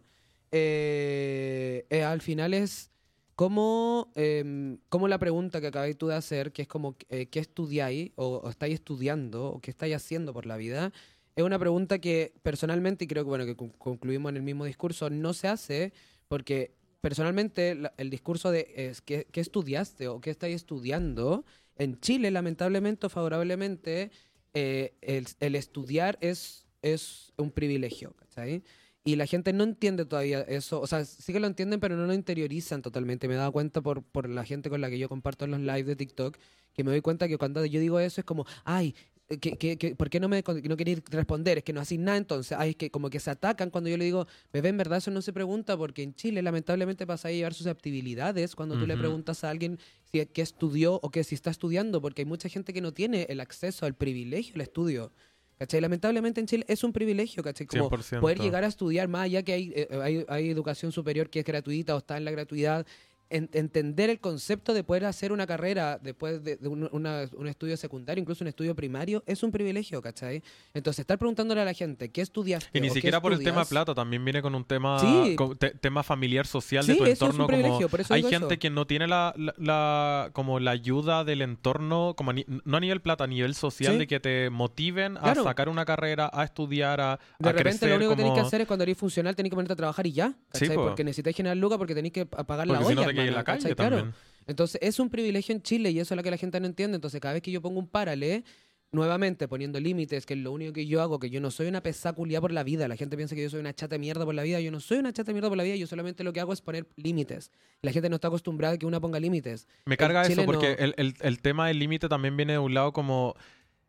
eh, 0.51 1.85
eh, 1.89 2.03
al 2.03 2.21
final 2.21 2.53
es 2.53 2.91
cómo, 3.35 4.11
em, 4.15 4.77
cómo 4.89 5.07
la 5.07 5.17
pregunta 5.17 5.59
que 5.59 5.67
acabáis 5.67 5.97
tú 5.97 6.07
de 6.07 6.15
hacer, 6.15 6.51
que 6.51 6.61
es 6.63 6.67
como, 6.67 6.95
eh, 7.09 7.27
¿qué 7.27 7.39
estudiáis 7.39 8.11
o, 8.15 8.37
o 8.43 8.49
estáis 8.49 8.75
estudiando 8.75 9.47
o 9.47 9.59
qué 9.59 9.71
estáis 9.71 9.95
haciendo 9.95 10.33
por 10.33 10.45
la 10.45 10.57
vida? 10.57 10.91
Es 11.35 11.43
una 11.43 11.57
pregunta 11.57 11.99
que 11.99 12.33
personalmente, 12.43 13.05
y 13.05 13.07
creo 13.07 13.23
que 13.23 13.29
bueno 13.29 13.45
que 13.45 13.55
con- 13.55 13.69
concluimos 13.69 14.29
en 14.31 14.35
el 14.37 14.43
mismo 14.43 14.65
discurso, 14.65 15.09
no 15.09 15.33
se 15.33 15.47
hace 15.47 15.93
porque 16.27 16.73
personalmente 17.01 17.75
la- 17.75 17.93
el 17.97 18.09
discurso 18.09 18.51
de 18.51 18.71
es, 18.75 19.01
¿qué, 19.01 19.27
qué 19.31 19.41
estudiaste 19.41 20.07
o 20.07 20.21
qué 20.21 20.29
estáis 20.29 20.55
estudiando? 20.55 21.45
En 21.77 21.99
Chile, 21.99 22.31
lamentablemente 22.31 23.07
o 23.07 23.09
favorablemente, 23.09 24.11
eh, 24.53 24.93
el, 25.01 25.27
el 25.39 25.55
estudiar 25.55 26.17
es, 26.21 26.65
es 26.81 27.33
un 27.37 27.51
privilegio, 27.51 28.13
¿cachai? 28.17 28.63
Y 29.05 29.15
la 29.15 29.25
gente 29.25 29.53
no 29.53 29.63
entiende 29.63 30.05
todavía 30.05 30.41
eso, 30.41 30.81
o 30.81 30.85
sea, 30.87 31.05
sí 31.05 31.31
que 31.31 31.39
lo 31.39 31.47
entienden, 31.47 31.79
pero 31.79 31.95
no 31.95 32.05
lo 32.05 32.13
interiorizan 32.13 32.81
totalmente. 32.81 33.27
Me 33.27 33.35
he 33.35 33.37
dado 33.37 33.51
cuenta 33.53 33.81
por, 33.81 34.03
por 34.03 34.27
la 34.29 34.43
gente 34.43 34.69
con 34.69 34.81
la 34.81 34.89
que 34.89 34.99
yo 34.99 35.07
comparto 35.07 35.47
los 35.47 35.59
lives 35.61 35.85
de 35.85 35.95
TikTok, 35.95 36.37
que 36.73 36.83
me 36.83 36.91
doy 36.91 37.01
cuenta 37.01 37.27
que 37.27 37.37
cuando 37.37 37.65
yo 37.65 37.79
digo 37.79 37.99
eso 37.99 38.21
es 38.21 38.25
como, 38.25 38.45
ay, 38.65 38.93
que, 39.37 39.57
que, 39.57 39.77
que- 39.77 39.95
¿por 39.95 40.09
qué 40.09 40.19
no 40.19 40.27
me 40.27 40.43
no 40.63 40.75
queréis 40.77 41.03
responder? 41.09 41.59
Es 41.59 41.63
que 41.63 41.71
no 41.73 41.81
hacéis 41.81 41.99
nada 42.01 42.17
entonces. 42.17 42.57
Ay, 42.59 42.71
es 42.71 42.75
que 42.75 42.89
como 42.89 43.09
que 43.11 43.19
se 43.19 43.29
atacan 43.29 43.69
cuando 43.69 43.89
yo 43.89 43.97
le 43.97 44.05
digo, 44.05 44.25
bebé, 44.51 44.69
en 44.69 44.77
verdad 44.77 44.97
eso 44.97 45.11
no 45.11 45.21
se 45.21 45.31
pregunta 45.33 45.77
porque 45.77 46.01
en 46.01 46.15
Chile 46.15 46.41
lamentablemente 46.41 47.05
pasa 47.05 47.27
a 47.27 47.31
llevar 47.31 47.53
susceptibilidades 47.53 48.55
cuando 48.55 48.77
tú 48.77 48.87
le 48.87 48.95
Ujú. 48.95 49.01
preguntas 49.01 49.43
a 49.43 49.49
alguien 49.51 49.77
si 50.11 50.25
qué 50.25 50.41
estudió 50.41 50.95
o 51.03 51.11
que 51.11 51.23
si 51.23 51.35
está 51.35 51.51
estudiando, 51.51 52.01
porque 52.01 52.23
hay 52.23 52.25
mucha 52.25 52.49
gente 52.49 52.73
que 52.73 52.81
no 52.81 52.91
tiene 52.93 53.27
el 53.29 53.39
acceso 53.39 53.85
al 53.85 53.93
privilegio 53.93 54.55
al 54.55 54.61
estudio. 54.61 55.11
¿Cachai? 55.59 55.81
Lamentablemente 55.81 56.39
en 56.39 56.47
Chile 56.47 56.63
es 56.69 56.85
un 56.85 56.93
privilegio, 56.93 57.43
¿cachai? 57.43 57.67
Como 57.67 57.89
100%. 57.89 58.21
poder 58.21 58.39
llegar 58.39 58.63
a 58.63 58.67
estudiar 58.67 59.09
más 59.09 59.23
allá 59.25 59.43
que 59.43 59.51
hay, 59.53 59.73
eh, 59.75 59.87
hay, 60.01 60.25
hay 60.29 60.49
educación 60.49 60.93
superior 60.93 61.29
que 61.29 61.39
es 61.39 61.45
gratuita 61.45 61.95
o 61.95 61.97
está 61.97 62.15
en 62.17 62.23
la 62.23 62.31
gratuidad. 62.31 62.87
En- 63.31 63.47
entender 63.53 64.09
el 64.09 64.19
concepto 64.19 64.73
de 64.73 64.83
poder 64.83 65.05
hacer 65.05 65.31
una 65.31 65.45
carrera 65.45 65.99
después 66.01 66.43
de, 66.43 66.57
de 66.57 66.67
un, 66.67 66.89
una- 66.91 67.29
un 67.37 67.47
estudio 67.47 67.77
secundario, 67.77 68.19
incluso 68.21 68.43
un 68.43 68.47
estudio 68.47 68.75
primario, 68.75 69.23
es 69.27 69.43
un 69.43 69.51
privilegio, 69.51 70.01
¿cachai? 70.01 70.41
Entonces, 70.73 71.01
estar 71.01 71.19
preguntándole 71.19 71.61
a 71.61 71.65
la 71.65 71.73
gente, 71.73 72.09
¿qué 72.09 72.21
estudiaste? 72.21 72.75
Y 72.75 72.81
ni 72.81 72.89
siquiera 72.89 73.21
por 73.21 73.33
el 73.33 73.43
tema 73.43 73.65
plata, 73.65 73.93
también 73.93 74.23
viene 74.25 74.41
con 74.41 74.55
un 74.55 74.65
tema, 74.65 74.97
Sí. 74.99 75.35
con 75.35 75.55
te- 75.57 75.71
tema 75.71 76.01
familiar, 76.01 76.47
social 76.47 76.87
de 76.87 76.95
tu 76.95 77.03
eso 77.03 77.11
es 77.13 77.21
un 77.21 77.27
entorno. 77.27 77.47
privilegio, 77.47 77.75
como 77.77 77.89
por 77.89 78.01
eso 78.01 78.13
hay 78.15 78.23
gente 78.23 78.53
eso. 78.55 78.59
que 78.59 78.69
no 78.71 78.87
tiene 78.87 79.07
la, 79.07 79.33
la- 79.37 79.53
la- 79.57 80.29
como 80.33 80.59
la 80.59 80.71
ayuda 80.71 81.23
del 81.23 81.43
entorno, 81.43 82.15
como 82.17 82.31
a 82.31 82.33
ni- 82.33 82.45
no 82.65 82.77
a 82.77 82.79
nivel 82.79 82.99
plata, 83.01 83.25
a 83.25 83.27
nivel 83.27 83.53
social, 83.53 83.93
Sí. 83.93 83.99
de 83.99 84.07
que 84.07 84.19
te 84.19 84.49
motiven 84.49 85.17
a 85.17 85.35
sacar 85.35 85.69
una 85.69 85.85
carrera, 85.85 86.31
a 86.33 86.43
estudiar, 86.45 86.99
a, 86.99 87.19
De 87.37 87.49
a 87.49 87.51
repente 87.51 87.61
crecer 87.79 87.89
lo 87.89 87.95
único 87.97 88.09
que 88.11 88.15
tenéis 88.17 88.33
que 88.33 88.39
como- 88.39 88.47
hacer 88.47 88.61
es 88.61 88.67
cuando 88.67 88.83
eres 88.83 88.97
funcional 88.97 89.35
tenéis 89.35 89.51
que 89.51 89.55
ponerte 89.55 89.73
a 89.73 89.75
trabajar 89.75 90.07
y 90.07 90.13
ya, 90.13 90.29
Sí, 90.51 90.61
¿cachai? 90.61 90.75
po. 90.75 90.83
porque 90.85 91.03
necesitáis 91.03 91.35
generar 91.35 91.57
lucas 91.57 91.77
porque 91.77 91.93
tenéis 91.93 92.13
que 92.13 92.25
pa- 92.25 92.43
pagar 92.43 92.65
la 92.65 92.73
Porque 92.73 92.85
olla, 92.93 92.95
si 92.95 92.95
no 92.95 93.18
en 93.27 93.33
la 93.33 93.43
calle. 93.43 93.75
Claro. 93.75 94.13
Entonces, 94.47 94.79
es 94.81 94.99
un 94.99 95.09
privilegio 95.09 95.53
en 95.53 95.61
Chile 95.61 95.91
y 95.91 95.99
eso 95.99 96.13
es 96.13 96.17
lo 96.17 96.23
que 96.23 96.31
la 96.31 96.37
gente 96.37 96.59
no 96.59 96.65
entiende. 96.65 96.95
Entonces, 96.95 97.19
cada 97.21 97.33
vez 97.35 97.43
que 97.43 97.51
yo 97.51 97.61
pongo 97.61 97.79
un 97.79 97.87
párale, 97.87 98.43
nuevamente 98.91 99.47
poniendo 99.47 99.79
límites, 99.79 100.25
que 100.25 100.33
es 100.33 100.39
lo 100.39 100.51
único 100.51 100.73
que 100.73 100.87
yo 100.87 101.01
hago, 101.03 101.19
que 101.19 101.29
yo 101.29 101.39
no 101.39 101.51
soy 101.51 101.67
una 101.67 101.83
pesaculia 101.83 102.41
por 102.41 102.51
la 102.51 102.63
vida. 102.63 102.87
La 102.87 102.95
gente 102.95 103.15
piensa 103.15 103.35
que 103.35 103.43
yo 103.43 103.49
soy 103.51 103.59
una 103.59 103.75
chata 103.75 103.95
de 103.95 103.99
mierda 103.99 104.25
por 104.25 104.33
la 104.33 104.41
vida. 104.41 104.59
Yo 104.59 104.71
no 104.71 104.79
soy 104.79 104.97
una 104.97 105.13
chata 105.13 105.27
de 105.27 105.33
mierda 105.33 105.49
por 105.49 105.57
la 105.57 105.63
vida. 105.63 105.75
Yo 105.75 105.85
solamente 105.85 106.23
lo 106.23 106.33
que 106.33 106.39
hago 106.39 106.51
es 106.53 106.61
poner 106.61 106.87
límites. 106.95 107.51
La 107.83 107.91
gente 107.91 108.09
no 108.09 108.15
está 108.15 108.29
acostumbrada 108.29 108.73
a 108.73 108.77
que 108.79 108.87
una 108.87 108.99
ponga 108.99 109.19
límites. 109.19 109.67
Me 109.85 109.95
carga 109.97 110.23
eso 110.23 110.43
porque 110.45 110.75
no- 110.79 110.83
el, 110.85 110.93
el- 110.97 111.13
el 111.21 111.39
tema 111.41 111.67
del 111.67 111.77
límite 111.77 112.09
también 112.09 112.35
viene 112.35 112.53
de 112.53 112.59
un 112.59 112.73
lado 112.73 112.91
como... 112.91 113.35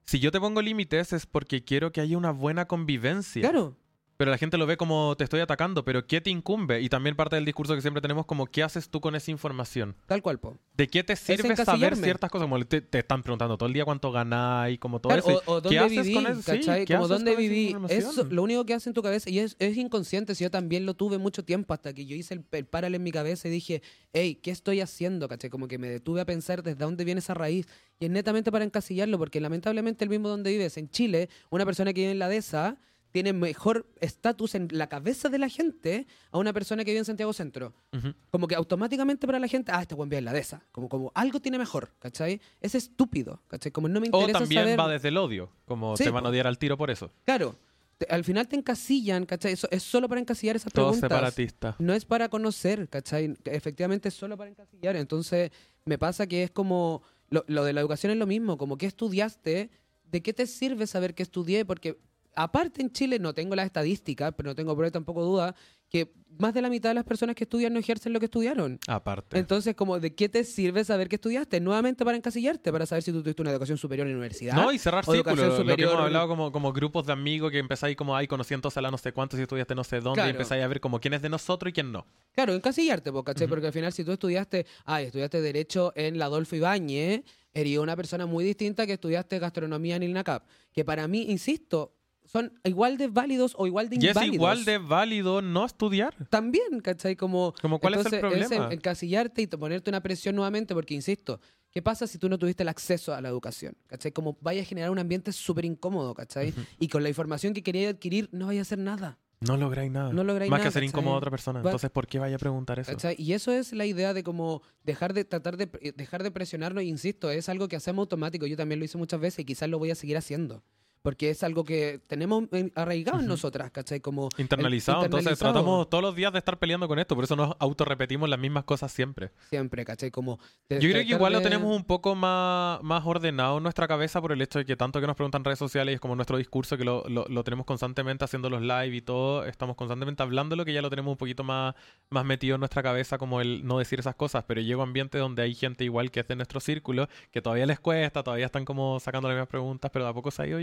Si 0.05 0.19
yo 0.19 0.31
te 0.33 0.41
pongo 0.41 0.61
límites 0.61 1.13
es 1.15 1.25
porque 1.25 1.65
quiero 1.65 1.93
que 1.93 2.01
haya 2.03 2.19
una 2.19 2.33
buena 2.33 2.67
convivencia. 2.67 3.41
Claro. 3.41 3.77
Pero 4.21 4.31
la 4.33 4.37
gente 4.37 4.59
lo 4.59 4.67
ve 4.67 4.77
como 4.77 5.15
te 5.17 5.25
estoy 5.25 5.41
atacando, 5.41 5.83
pero 5.83 6.07
¿qué 6.07 6.21
te 6.21 6.29
incumbe? 6.29 6.83
Y 6.83 6.91
también 6.91 7.17
parte 7.17 7.37
del 7.37 7.47
discurso 7.47 7.75
que 7.75 7.81
siempre 7.81 8.03
tenemos 8.03 8.27
como 8.27 8.45
¿qué 8.45 8.63
haces 8.63 8.91
tú 8.91 9.01
con 9.01 9.15
esa 9.15 9.31
información? 9.31 9.97
Tal 10.05 10.21
cual, 10.21 10.39
po. 10.39 10.59
¿De 10.77 10.89
qué 10.89 11.03
te 11.03 11.17
sirve 11.17 11.57
saber 11.57 11.97
ciertas 11.97 12.31
cosas? 12.31 12.45
Como 12.47 12.63
te, 12.67 12.83
te 12.83 12.99
están 12.99 13.23
preguntando 13.23 13.57
todo 13.57 13.67
el 13.67 13.73
día 13.73 13.87
cuánto 13.87 14.13
ganáis, 14.13 14.79
como 14.79 15.01
todo 15.01 15.15
Claro, 15.15 15.27
eso. 15.27 15.43
o, 15.47 15.55
o 15.57 15.63
¿Qué 15.63 15.79
dónde 15.79 15.79
haces 15.79 16.07
viví, 16.07 16.15
con 16.15 16.27
eso? 16.27 16.43
Sí, 16.43 16.59
¿cachai? 16.59 16.85
¿qué 16.85 16.93
Como 16.97 17.07
haces 17.07 17.17
dónde 17.17 17.35
viví. 17.35 17.75
Eso 17.89 18.25
lo 18.25 18.43
único 18.43 18.67
que 18.67 18.75
hace 18.75 18.91
en 18.91 18.95
tu 18.95 19.03
cabeza. 19.03 19.31
Y 19.31 19.39
es, 19.39 19.57
es 19.59 19.75
inconsciente. 19.79 20.35
Si 20.35 20.45
yo 20.45 20.51
también 20.51 20.85
lo 20.85 20.93
tuve 20.93 21.17
mucho 21.17 21.43
tiempo 21.43 21.73
hasta 21.73 21.95
que 21.95 22.05
yo 22.05 22.15
hice 22.15 22.35
el, 22.35 22.45
el 22.53 22.95
en 22.95 23.03
mi 23.03 23.13
cabeza 23.13 23.49
y 23.49 23.51
dije, 23.51 23.81
hey, 24.13 24.35
¿qué 24.35 24.51
estoy 24.51 24.83
haciendo? 24.83 25.29
¿cachai? 25.31 25.49
Como 25.49 25.67
que 25.67 25.79
me 25.79 25.89
detuve 25.89 26.21
a 26.21 26.27
pensar 26.27 26.63
desde 26.63 26.85
dónde 26.85 27.07
viene 27.07 27.21
esa 27.21 27.33
raíz. 27.33 27.69
Y 27.99 28.05
es 28.05 28.11
netamente 28.11 28.53
para 28.53 28.67
encasillarlo, 28.67 29.17
porque 29.17 29.41
lamentablemente 29.41 30.05
el 30.05 30.11
mismo 30.11 30.29
donde 30.29 30.51
vives, 30.51 30.77
en 30.77 30.91
Chile, 30.91 31.31
una 31.49 31.65
persona 31.65 31.95
que 31.95 32.03
vive 32.03 32.13
en 32.13 32.19
la 32.19 32.29
dehesa 32.29 32.77
tiene 33.13 33.33
mejor 33.33 33.87
estatus 34.01 34.55
en 34.55 34.69
la 34.71 34.89
cabeza 34.89 35.29
de 35.29 35.39
la 35.39 35.49
gente 35.49 36.07
a 36.31 36.39
una 36.39 36.53
persona 36.53 36.85
que 36.85 36.91
vive 36.93 37.01
en 37.01 37.05
Santiago 37.05 37.33
Centro. 37.33 37.75
Ujú. 37.93 38.15
Como 38.31 38.47
que 38.47 38.55
automáticamente 38.55 39.27
para 39.27 39.39
la 39.39 39.49
gente, 39.49 39.73
ah, 39.75 39.83
este 39.83 39.95
buen 39.95 40.09
vive 40.09 40.19
en 40.19 40.25
la 40.27 40.33
dehesa. 40.33 40.63
Como, 40.73 40.89
como 40.89 41.11
algo 41.15 41.41
tiene 41.41 41.59
mejor, 41.59 41.91
¿cachai? 41.99 42.41
Es 42.61 42.75
estúpido, 42.75 43.43
¿cachai? 43.49 43.73
Como 43.73 43.89
no 43.89 44.01
me 44.01 44.09
O 44.13 44.19
interesa 44.21 44.39
también 44.41 44.63
saber... 44.63 44.79
va 44.81 44.89
desde 44.89 45.09
el 45.09 45.17
odio, 45.17 45.51
como 45.65 45.97
Sí, 45.97 46.05
te 46.05 46.11
van 46.11 46.25
a 46.27 46.29
odiar 46.29 46.47
al 46.47 46.59
tiro 46.59 46.77
por 46.77 46.91
eso. 46.91 47.11
Claro, 47.25 47.57
te- 47.99 48.07
al 48.11 48.25
final 48.25 48.47
te 48.49 48.57
encasillan, 48.57 49.27
¿cachai? 49.27 49.53
Eso 49.53 49.69
es 49.71 49.83
solo 49.83 50.09
para 50.09 50.21
encasillar 50.21 50.57
esas 50.57 50.73
Todo 50.73 50.87
preguntas. 50.93 51.09
separatista. 51.11 51.77
No 51.79 51.93
es 51.95 52.05
para 52.05 52.29
conocer, 52.29 52.89
¿cachai? 52.89 53.37
Efectivamente 53.45 54.09
es 54.09 54.15
solo 54.15 54.37
para 54.37 54.51
encasillar. 54.51 54.97
Entonces, 54.97 55.51
me 55.85 55.99
pasa 55.99 56.27
que 56.27 56.45
es 56.45 56.51
como. 56.51 57.03
Lo, 57.33 57.45
lo 57.47 57.63
de 57.65 57.73
la 57.73 57.81
educación 57.81 58.11
es 58.11 58.19
lo 58.19 58.27
mismo, 58.27 58.59
como 58.59 58.77
que 58.77 58.87
estudiaste, 58.87 59.71
¿de 60.05 60.21
qué 60.23 60.33
te 60.33 60.49
sirve 60.49 60.89
saber 60.89 61.15
que 61.15 61.23
estudié? 61.23 61.65
Porque, 61.65 61.97
aparte 62.35 62.83
en 62.83 62.93
Chile, 62.93 63.19
no 63.19 63.35
tengo 63.35 63.55
las 63.55 63.67
estadísticas, 63.67 64.33
pero 64.37 64.51
no 64.51 64.55
tengo 64.55 64.75
prueba 64.75 64.91
tampoco 64.91 65.25
duda, 65.25 65.55
que 65.89 66.13
más 66.39 66.55
de 66.55 66.63
la 66.63 66.71
mitad 66.71 66.91
de 66.91 66.95
las 66.95 67.05
personas 67.05 67.35
que 67.35 67.45
estudian 67.45 67.73
no 67.73 67.81
ejercen 67.81 68.13
lo 68.13 68.21
que 68.21 68.27
estudiaron. 68.27 68.79
Aparte. 68.87 69.37
Entonces, 69.37 69.75
como, 69.75 69.99
¿de 69.99 70.15
qué 70.15 70.29
te 70.29 70.45
sirve 70.45 70.85
saber 70.85 71.09
que 71.09 71.17
estudiaste? 71.17 71.61
Nuevamente 71.61 72.05
para 72.05 72.17
encasillarte, 72.17 72.71
para 72.71 72.87
saber 72.87 73.03
si 73.03 73.11
tú 73.11 73.23
tuviste 73.23 73.43
una 73.43 73.51
educación 73.51 73.77
superior 73.77 74.07
en 74.07 74.13
la 74.13 74.19
universidad. 74.19 74.55
No, 74.55 74.73
y 74.73 74.79
cerrar 74.79 75.05
círculos. 75.05 75.67
Lo 75.67 75.77
que 75.77 75.83
hemos 75.83 75.97
hablado 75.97 76.29
como, 76.29 76.53
como 76.53 76.73
grupos 76.73 77.07
de 77.07 77.13
amigos 77.13 77.51
que 77.51 77.59
empezáis 77.59 77.97
como, 77.97 78.15
ay, 78.15 78.29
conocí 78.29 78.55
entonces 78.55 78.79
a 78.79 78.83
la 78.83 78.91
no 78.91 78.99
sé 78.99 79.13
cuántos 79.13 79.39
y 79.41 79.43
estudiaste 79.43 79.75
no 79.75 79.83
sé 79.83 80.01
dónde, 80.01 80.25
y 80.25 80.31
empezáis 80.31 80.63
a 80.63 80.69
ver 80.69 80.81
como 80.81 81.01
quién 81.01 81.15
es 81.15 81.23
de 81.23 81.29
nosotros 81.29 81.71
y 81.71 81.73
quién 81.73 81.91
no. 81.91 82.07
Claro, 82.33 82.55
encasillarte, 82.55 83.11
po, 83.11 83.25
¿cachai? 83.25 83.47
Ujú. 83.47 83.51
Porque 83.51 83.67
al 83.67 83.73
final, 83.73 83.93
si 83.93 84.05
tú 84.05 84.13
estudiaste, 84.13 84.67
ay, 84.85 85.07
estudiaste 85.07 85.41
Derecho 85.41 85.93
en 85.97 86.19
la 86.19 86.27
Adolfo 86.27 86.55
Ibáñez, 86.55 87.25
eres 87.53 87.79
una 87.79 87.97
persona 87.97 88.27
muy 88.27 88.45
distinta 88.45 88.87
que 88.87 88.93
estudiaste 88.93 89.41
Gastronomía 89.41 89.97
en 89.97 90.05
INACAP. 90.05 90.47
Que 90.73 90.85
para 90.85 91.09
mí, 91.09 91.27
insisto, 91.29 91.97
son 92.33 92.53
igual 92.65 92.97
de 92.97 93.09
válidos 93.09 93.55
o 93.59 93.67
igual 93.67 93.89
de 93.89 93.97
Y 93.97 93.99
es 94.07 94.11
inválidos. 94.11 94.35
igual 94.35 94.65
de 94.65 94.79
válido 94.79 95.43
no 95.43 95.65
estudiar. 95.65 96.15
También, 96.29 96.81
¿cachai? 96.81 97.17
Como, 97.17 97.55
Como, 97.61 97.79
¿cuál 97.81 97.95
es 97.95 98.07
el 98.13 98.21
problema? 98.21 98.67
en- 98.67 98.73
encasillarte 98.73 99.43
y 99.43 99.47
ponerte 99.49 99.91
una 99.91 100.01
presión 100.03 100.37
nuevamente, 100.37 100.73
porque 100.75 100.95
insisto, 100.95 101.41
¿qué 101.73 101.83
pasa 101.83 102.07
si 102.07 102.19
tú 102.19 102.29
no 102.29 102.39
tuviste 102.39 102.63
el 102.63 102.69
acceso 102.69 103.13
a 103.15 103.21
la 103.21 103.29
educación? 103.29 103.77
¿Cachai? 103.89 104.13
Como 104.13 104.39
vaya 104.41 104.63
a 104.63 104.65
generar 104.65 104.91
un 104.91 104.99
ambiente 105.01 105.33
súper 105.33 105.65
incómodo, 105.65 106.15
¿cachai? 106.15 106.55
Y 106.79 106.87
con 106.89 107.03
la 107.03 107.09
información 107.09 107.53
que 107.53 107.63
querías 107.63 107.95
adquirir, 107.95 108.29
no 108.33 108.47
vaya 108.47 108.61
a 108.61 108.63
hacer 108.63 108.79
nada. 108.79 109.19
No 109.41 109.57
lográis 109.57 109.91
nada. 109.91 110.13
No 110.13 110.23
lográis 110.23 110.51
Más 110.51 110.59
nada, 110.59 110.65
que 110.65 110.69
hacer 110.69 110.83
¿cachai? 110.83 110.89
incómodo 110.91 111.15
a 111.15 111.19
otra 111.19 111.31
persona. 111.31 111.61
Entonces, 111.61 111.91
¿por 111.91 112.07
qué 112.07 112.19
vaya 112.19 112.37
a 112.37 112.39
preguntar 112.39 112.79
eso? 112.79 112.93
¿cachai? 112.93 113.17
Y 113.19 113.33
eso 113.33 113.51
es 113.53 113.73
la 113.73 113.87
idea 113.87 114.13
de 114.15 114.23
como 114.23 114.61
dejar 114.85 115.15
de 115.15 115.25
tratar 115.25 115.57
de 115.57 115.69
eh, 115.81 115.93
dejar 115.97 116.23
de 116.23 116.31
presionarnos, 116.31 116.85
insisto, 116.85 117.31
es 117.31 117.49
algo 117.49 117.67
que 117.67 117.75
hacemos 117.77 118.03
automático. 118.05 118.47
Yo 118.47 118.57
también 118.57 118.79
lo 118.79 118.85
hice 118.85 118.99
muchas 118.99 119.19
veces 119.19 119.39
y 119.41 119.45
quizás 119.47 119.69
lo 119.71 119.79
voy 119.79 119.91
a 119.91 119.95
seguir 119.95 120.17
haciendo. 120.19 120.63
Porque 121.03 121.31
es 121.31 121.43
algo 121.43 121.65
que 121.65 121.99
tenemos 122.07 122.45
en- 122.53 122.73
arraigado 122.75 123.21
en 123.21 123.27
nosotras, 123.27 123.71
¿cachai? 123.71 124.01
Como 124.01 124.29
el- 124.37 124.43
Internalizado, 124.43 125.05
entonces 125.07 125.39
tratamos 125.39 125.89
todos 125.89 126.03
los 126.03 126.15
días 126.15 126.31
de 126.33 126.39
estar 126.39 126.59
peleando 126.59 126.87
con 126.89 126.99
esto, 126.99 127.15
por 127.15 127.25
eso 127.25 127.37
nos 127.37 127.57
autorrepetimos 127.59 128.29
las 128.29 128.39
mismas 128.39 128.65
cosas 128.65 128.93
siempre. 128.93 129.31
Siempre, 129.49 129.85
¿cachai? 129.87 130.11
Como 130.11 130.39
de 130.69 130.79
Yo 130.81 130.91
creo 130.91 131.03
que 131.05 131.11
igual 131.15 131.33
lo 131.33 131.41
tenemos 131.41 131.75
un 131.75 131.85
poco 131.85 132.15
más, 132.15 132.83
más 132.83 133.03
ordenado 133.07 133.57
en 133.57 133.63
nuestra 133.63 133.89
cabeza 133.89 134.21
por 134.21 134.33
el 134.33 134.43
hecho 134.43 134.59
de 134.59 134.67
que 134.67 134.77
tanto 134.77 135.01
que 135.01 135.07
nos 135.07 135.17
preguntan 135.17 135.43
redes 135.43 135.59
sociales 135.59 135.93
y 135.93 135.95
es 135.95 136.01
como 136.01 136.17
nuestro 136.17 136.37
discurso 136.37 136.77
que 136.77 136.85
lo, 136.85 137.09
lo- 137.09 137.25
lo 137.29 137.45
tenemos 137.45 137.65
constantemente 137.65 138.25
haciendo 138.27 138.51
los 138.51 138.61
live 138.61 138.95
y 138.95 139.01
todo, 139.01 139.47
estamos 139.47 139.77
constantemente 139.77 140.23
hablándolo 140.23 140.67
que 140.67 140.73
ya 140.75 140.83
lo 140.83 140.91
tenemos 140.91 141.13
un 141.13 141.17
poquito 141.17 141.45
más, 141.45 141.75
más 142.11 142.25
metido 142.27 142.57
en 142.57 142.61
nuestra 142.61 142.83
cabeza 142.83 143.17
como 143.17 143.41
el 143.41 143.65
no 143.67 143.79
decir 143.79 144.01
esas 144.01 144.17
cosas, 144.17 144.45
pero 144.47 144.61
llego 144.61 144.83
a 144.83 144.85
ambientes 144.85 145.19
donde 145.19 145.43
hay 145.43 145.55
gente 145.55 145.85
igual 145.85 146.11
que 146.11 146.21
es 146.21 146.29
de 146.29 146.37
nuestro 146.37 146.61
círculo, 146.61 147.09
que 147.31 147.41
todavía 147.41 147.65
les 147.65 147.81
cuesta, 147.81 148.23
todavía 148.23 148.47
están 148.47 148.67
como 148.67 149.01
sacando 149.01 149.29
las 149.29 149.37
mismas 149.37 149.49
preguntas, 149.49 149.91
pero 149.91 150.05
de 150.05 150.11
a 150.11 150.15
poco 150.15 150.31
se 150.31 150.43
ha 150.43 150.47
ido 150.47 150.61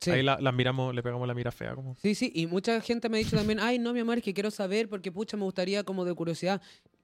Sí. 0.00 0.10
Ahí 0.12 0.22
la- 0.22 0.38
las 0.40 0.54
miramos, 0.54 0.94
le 0.94 1.02
pegamos 1.02 1.28
la 1.28 1.34
mira 1.34 1.52
fea 1.52 1.74
como... 1.74 1.94
Sí, 1.96 2.14
sí, 2.14 2.32
y 2.34 2.46
mucha 2.46 2.80
gente 2.80 3.08
me 3.10 3.18
ha 3.18 3.20
dicho 3.20 3.36
también, 3.36 3.60
ay, 3.60 3.78
no, 3.78 3.92
mi 3.92 4.00
amor, 4.00 4.16
es 4.18 4.24
que 4.24 4.32
quiero 4.32 4.50
saber 4.50 4.88
porque, 4.88 5.12
pucha, 5.12 5.36
me 5.36 5.44
gustaría 5.44 5.84
como 5.84 6.04
de 6.06 6.14
curiosidad. 6.14 6.62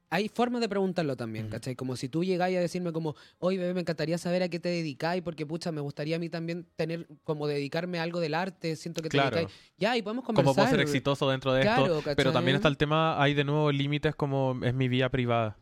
Hay 0.09 0.29
formas 0.29 0.61
de 0.61 0.69
preguntarlo 0.69 1.17
también, 1.17 1.47
Ujú. 1.47 1.53
¿cachai? 1.55 1.75
Como 1.75 1.97
si 1.97 2.09
tú 2.09 2.23
llegáis 2.25 2.57
a 2.57 2.61
decirme 2.61 2.93
como, 2.93 3.15
oye, 3.41 3.59
bebé, 3.59 3.75
me 3.75 3.81
encantaría 3.81 4.17
saber 4.19 4.43
a 4.45 4.49
qué 4.49 4.61
te 4.61 4.69
dedicáis 4.71 5.21
porque, 5.23 5.45
pucha, 5.45 5.73
me 5.73 5.81
gustaría 5.83 6.15
a 6.17 6.19
mí 6.21 6.29
también 6.31 6.65
tener, 6.77 7.07
como 7.25 7.47
dedicarme 7.49 7.99
a 7.99 8.05
algo 8.05 8.21
del 8.21 8.33
arte, 8.35 8.77
siento 8.77 9.03
que 9.03 9.09
te 9.11 9.19
Claro. 9.19 9.37
dedicáis. 9.37 9.59
Ya, 9.79 9.97
y 9.97 10.03
podemos 10.03 10.25
Cómo 10.25 10.37
conversar. 10.37 10.65
puedo 10.65 10.71
ser 10.77 10.81
exitoso 10.81 11.29
dentro 11.29 11.53
de 11.53 11.63
Claro, 11.63 11.99
esto, 11.99 12.11
pero 12.17 12.33
también 12.33 12.55
está 12.57 12.69
el 12.69 12.77
tema, 12.79 13.21
hay 13.21 13.35
de 13.35 13.45
nuevo 13.45 13.71
límites 13.73 14.15
como 14.15 14.59
es 14.63 14.73
mi 14.73 14.89
vida 14.89 15.09
privada. 15.11 15.59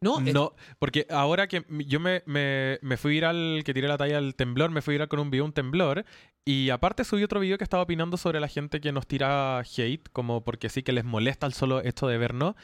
No, 0.00 0.20
es- 0.20 0.34
No, 0.34 0.54
porque 0.78 1.06
ahora 1.10 1.46
que 1.46 1.64
yo 1.86 2.00
me, 2.00 2.22
me, 2.26 2.78
me 2.82 2.96
fui 2.96 3.14
a 3.14 3.16
ir 3.16 3.24
al 3.24 3.62
que 3.64 3.72
tiré 3.74 3.88
la 3.88 3.96
talla 3.96 4.18
al 4.18 4.34
temblor, 4.34 4.70
me 4.70 4.82
fui 4.82 4.94
a 4.96 5.02
ir 5.02 5.08
con 5.08 5.20
un 5.20 5.30
video 5.30 5.44
un 5.44 5.52
temblor 5.52 6.04
y 6.44 6.70
aparte 6.70 7.02
subí 7.04 7.22
otro 7.24 7.40
video 7.40 7.58
que 7.58 7.64
estaba 7.64 7.82
opinando 7.82 8.16
sobre 8.16 8.38
la 8.38 8.48
gente 8.48 8.80
que 8.80 8.92
nos 8.92 9.06
tira 9.06 9.60
hate, 9.60 10.08
como 10.12 10.44
porque 10.44 10.68
sí 10.68 10.82
que 10.82 10.92
les 10.92 11.04
molesta 11.04 11.46
el 11.46 11.54
solo 11.54 11.82
hecho 11.82 12.06
de 12.06 12.18
vernos. 12.18 12.54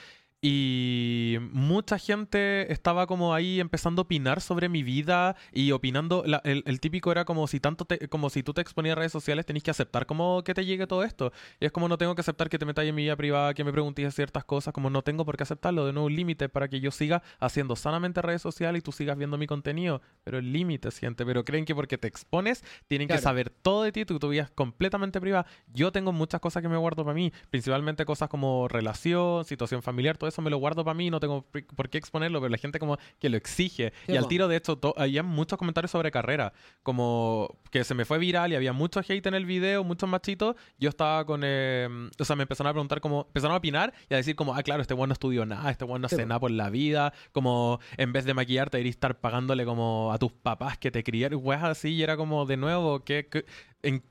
Y 0.45 1.37
mucha 1.53 1.99
gente 2.01 2.73
estaba 2.73 3.07
como 3.07 3.33
ahí 3.33 3.61
empezando 3.61 4.01
a 4.01 4.03
opinar 4.03 4.41
sobre 4.41 4.69
mi 4.69 4.83
vida 4.83 5.37
y 5.53 5.71
opinando, 5.71 6.25
la- 6.27 6.41
el, 6.43 6.65
el 6.67 6.81
típico 6.81 7.13
era 7.13 7.25
como 7.25 7.47
si 7.47 7.61
tanto 7.61 7.85
te- 7.85 8.09
como 8.09 8.29
si 8.29 8.43
tú 8.43 8.53
te 8.53 8.61
exponías 8.61 8.95
a 8.97 8.99
redes 8.99 9.13
sociales 9.13 9.47
tenés 9.47 9.63
que 9.63 9.71
aceptar 9.71 10.05
como 10.05 10.43
que 10.43 10.53
te 10.53 10.65
llegue 10.65 10.89
todo 10.89 11.05
esto. 11.05 11.33
Y 11.61 11.67
es 11.67 11.71
como 11.71 11.87
no 11.89 11.97
tengo 11.97 12.17
que 12.17 12.23
aceptar 12.23 12.49
que 12.49 12.59
te 12.59 12.67
metáis 12.67 12.89
en 12.89 12.97
mi 12.97 13.03
vida 13.05 13.15
privada, 13.15 13.55
que 13.55 13.63
me 13.63 13.71
preguntes 13.71 14.13
ciertas 14.17 14.45
cosas, 14.45 14.75
como 14.75 14.91
no 14.91 15.03
tengo 15.03 15.25
por 15.25 15.37
qué 15.37 15.45
aceptarlo, 15.45 15.87
de 15.87 15.93
nuevo 15.93 16.07
un 16.09 16.17
límite 16.17 16.49
para 16.49 16.67
que 16.67 16.81
yo 16.81 16.91
siga 16.91 17.23
haciendo 17.39 17.77
sanamente 17.77 18.21
redes 18.21 18.43
sociales 18.43 18.81
y 18.81 18.83
tú 18.83 18.91
sigas 18.91 19.17
viendo 19.17 19.39
mi 19.39 19.47
contenido. 19.47 20.03
Pero 20.25 20.39
el 20.39 20.53
límite, 20.53 20.91
gente, 20.91 21.25
pero 21.25 21.45
creen 21.45 21.65
que 21.65 21.77
porque 21.77 21.99
te 21.99 22.09
expones 22.09 22.65
tienen 22.89 23.07
que 23.07 23.15
saber 23.23 23.49
todo 23.51 23.85
de 23.85 23.93
ti, 23.93 24.05
tu, 24.05 24.19
tu 24.19 24.29
vida 24.31 24.43
es 24.43 24.51
completamente 24.51 25.21
privada. 25.21 25.47
Yo 25.73 25.93
tengo 25.93 26.11
muchas 26.11 26.41
cosas 26.41 26.65
que 26.65 26.69
me 26.69 26.77
guardo 26.77 27.05
para 27.05 27.15
mí, 27.15 27.33
principalmente 27.49 28.05
cosas 28.05 28.29
como 28.29 28.67
relación, 28.67 29.45
situación 29.45 29.83
familiar, 29.83 30.19
todo 30.19 30.29
eso 30.29 30.32
me 30.41 30.49
lo 30.51 30.57
guardo 30.59 30.85
para 30.85 30.95
mí, 30.95 31.11
no 31.11 31.21
tengo 31.21 31.45
por 31.77 31.91
qué 31.91 31.99
exponerlo, 31.99 32.41
pero 32.41 32.49
la 32.51 32.57
gente 32.59 32.79
como 32.79 32.97
que 33.19 33.29
lo 33.29 33.37
exige. 33.37 33.93
Sí, 34.07 34.13
y 34.13 34.17
al 34.17 34.29
tiro, 34.29 34.49
de 34.49 34.57
hecho, 34.57 34.79
había 34.97 35.23
muchos 35.23 35.59
comentarios 35.59 35.91
sobre 35.91 36.11
carrera, 36.11 36.53
como 36.83 37.59
que 37.71 37.85
se 37.85 37.95
me 37.95 38.05
fue 38.05 38.19
viral 38.19 38.53
y 38.53 38.55
había 38.55 38.73
mucho 38.73 39.01
hate 39.07 39.27
en 39.27 39.35
el 39.35 39.47
video, 39.47 39.85
muchos 39.85 40.09
machitos. 40.09 40.57
Yo 40.79 40.89
estaba 40.89 41.25
con, 41.25 41.43
eh, 41.45 41.89
o 42.19 42.25
sea, 42.25 42.37
me 42.37 42.43
empezaron 42.43 42.69
a 42.71 42.73
preguntar 42.73 43.01
como, 43.01 43.27
empezaron 43.29 43.55
a 43.55 43.59
opinar 43.59 43.93
y 44.09 44.15
a 44.15 44.17
decir 44.19 44.37
como, 44.37 44.55
ah, 44.55 44.63
claro, 44.63 44.83
este 44.83 44.95
bueno 44.95 45.09
no 45.09 45.13
estudió 45.15 45.45
nada, 45.45 45.71
este 45.71 45.85
bueno 45.85 46.01
no 46.03 46.07
hace 46.07 46.25
nada 46.27 46.39
por 46.41 46.51
la 46.51 46.71
vida, 46.71 47.13
como 47.33 47.81
en 47.97 48.13
vez 48.13 48.25
de 48.25 48.35
maquillarte 48.35 48.77
deberías 48.77 48.95
estar 48.97 49.19
pagándole 49.21 49.65
como 49.65 50.13
a 50.13 50.19
tus 50.19 50.33
papás 50.33 50.79
que 50.79 50.91
te 50.91 51.03
criaron, 51.03 51.41
weas 51.43 51.63
así, 51.65 51.89
y 51.95 52.03
era 52.03 52.17
como, 52.17 52.47
de 52.47 52.57
nuevo, 52.57 53.01
que, 53.05 53.27
que- 53.27 53.45
en 53.83 54.03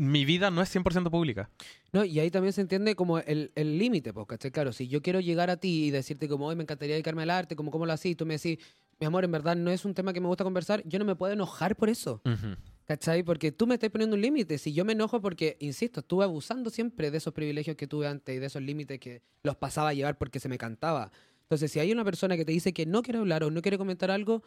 mi 0.00 0.24
vida 0.24 0.50
no 0.50 0.62
es 0.62 0.74
100% 0.74 1.10
pública. 1.10 1.50
No, 1.92 2.06
y 2.06 2.18
ahí 2.20 2.30
también 2.30 2.54
se 2.54 2.62
entiende 2.62 2.96
como 2.96 3.18
el 3.18 3.52
el 3.54 3.78
límite, 3.78 4.14
pues, 4.14 4.26
¿cachai? 4.26 4.50
Claro, 4.50 4.72
si 4.72 4.88
yo 4.88 5.02
quiero 5.02 5.20
llegar 5.20 5.50
a 5.50 5.58
ti 5.58 5.84
y 5.84 5.90
decirte 5.90 6.26
como, 6.26 6.46
hoy 6.46 6.56
me 6.56 6.62
encantaría 6.62 6.94
dedicarme 6.94 7.22
al 7.24 7.30
arte, 7.30 7.54
como, 7.54 7.70
¿cómo 7.70 7.84
lo? 7.84 7.94
Y 8.02 8.14
tú 8.14 8.24
me 8.24 8.38
decís, 8.38 8.58
mi 8.98 9.06
amor, 9.06 9.24
en 9.24 9.32
verdad 9.32 9.56
no 9.56 9.70
es 9.70 9.84
un 9.84 9.92
tema 9.92 10.14
que 10.14 10.20
me 10.20 10.26
gusta 10.26 10.42
conversar, 10.42 10.82
yo 10.86 10.98
no 10.98 11.04
me 11.04 11.16
puedo 11.16 11.34
enojar 11.34 11.76
por 11.76 11.90
eso, 11.90 12.22
¿cachai? 12.86 13.22
Porque 13.22 13.52
tú 13.52 13.66
me 13.66 13.74
estás 13.74 13.90
poniendo 13.90 14.16
un 14.16 14.22
límite. 14.22 14.56
Si 14.56 14.72
yo 14.72 14.86
me 14.86 14.94
enojo 14.94 15.20
porque, 15.20 15.58
insisto, 15.60 16.00
estuve 16.00 16.24
abusando 16.24 16.70
siempre 16.70 17.10
de 17.10 17.18
esos 17.18 17.34
privilegios 17.34 17.76
que 17.76 17.86
tuve 17.86 18.06
antes 18.06 18.34
y 18.34 18.38
de 18.38 18.46
esos 18.46 18.62
límites 18.62 18.98
que 18.98 19.20
los 19.42 19.56
pasaba 19.56 19.90
a 19.90 19.92
llevar 19.92 20.16
porque 20.16 20.40
se 20.40 20.48
me 20.48 20.56
cantaba. 20.56 21.10
Entonces, 21.42 21.70
si 21.72 21.78
hay 21.78 21.92
una 21.92 22.04
persona 22.04 22.38
que 22.38 22.46
te 22.46 22.52
dice 22.52 22.72
que 22.72 22.86
no 22.86 23.02
quiere 23.02 23.18
hablar 23.18 23.44
o 23.44 23.50
no 23.50 23.60
quiere 23.60 23.76
comentar 23.76 24.10
algo, 24.10 24.42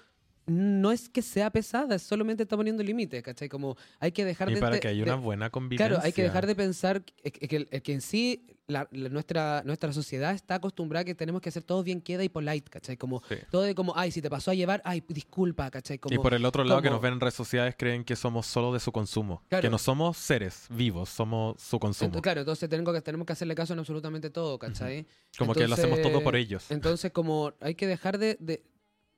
no 0.45 0.91
es 0.91 1.09
que 1.09 1.21
sea 1.21 1.49
pesada, 1.51 1.95
es 1.95 2.01
solamente 2.03 2.43
está 2.43 2.57
poniendo 2.57 2.83
límites, 2.83 3.21
¿cachai? 3.23 3.47
Como 3.49 3.77
hay 3.99 4.11
que 4.11 4.25
dejar 4.25 4.49
Y 4.51 4.55
de... 4.55 4.59
para 4.59 4.79
que 4.79 4.87
haya 4.89 5.03
una 5.03 5.15
buena 5.15 5.49
convivencia. 5.49 5.87
Claro, 5.87 6.03
hay 6.03 6.11
que 6.13 6.23
dejar 6.23 6.45
de 6.47 6.55
pensar 6.55 7.03
que, 7.03 7.31
que- 7.31 7.47
que- 7.67 7.81
que 7.81 7.93
en 7.93 8.01
sí 8.01 8.45
la- 8.67 8.87
la- 8.91 9.09
nuestra, 9.09 9.61
nuestra 9.65 9.91
sociedad 9.93 10.33
está 10.33 10.55
acostumbrada 10.55 11.01
a 11.01 11.05
que 11.05 11.15
tenemos 11.15 11.41
que 11.41 11.49
hacer 11.49 11.63
todo 11.63 11.83
bien 11.83 12.01
queda 12.01 12.23
y 12.23 12.29
polite, 12.29 12.69
¿cachai? 12.69 12.97
Como 12.97 13.21
Sí. 13.29 13.35
todo 13.51 13.63
de 13.63 13.75
como, 13.75 13.93
ay, 13.95 14.11
si 14.11 14.21
te 14.21 14.29
pasó 14.29 14.51
a 14.51 14.53
llevar, 14.53 14.81
ay, 14.85 15.03
disculpa, 15.07 15.69
¿cachai? 15.69 15.99
Como, 15.99 16.15
y 16.15 16.17
por 16.17 16.33
el 16.33 16.45
otro 16.45 16.63
lado, 16.63 16.81
que 16.81 16.89
nos 16.89 17.01
ven 17.01 17.13
en 17.13 17.19
redes 17.19 17.33
sociales, 17.35 17.75
creen 17.77 18.03
que 18.03 18.15
somos 18.15 18.45
solo 18.45 18.73
de 18.73 18.79
su 18.79 18.91
consumo. 18.91 19.43
Claro. 19.49 19.61
Que 19.61 19.69
no 19.69 19.77
somos 19.77 20.17
seres 20.17 20.65
vivos, 20.69 21.09
somos 21.09 21.61
su 21.61 21.79
consumo. 21.79 22.21
Claro, 22.21 22.41
entonces 22.41 22.69
tenemos 22.69 22.93
que, 22.93 23.01
tenemos 23.01 23.25
que 23.27 23.33
hacerle 23.33 23.55
caso 23.55 23.73
en 23.73 23.79
absolutamente 23.79 24.29
todo, 24.29 24.57
¿cachai? 24.59 25.05
Como 25.37 25.53
que 25.53 25.67
lo 25.67 25.73
hacemos 25.75 26.01
todo 26.01 26.21
por 26.23 26.35
ellos. 26.35 26.69
Entonces, 26.71 27.11
como 27.11 27.53
hay 27.59 27.75
que 27.75 27.87
dejar 27.87 28.17
de... 28.17 28.37
de- 28.39 28.63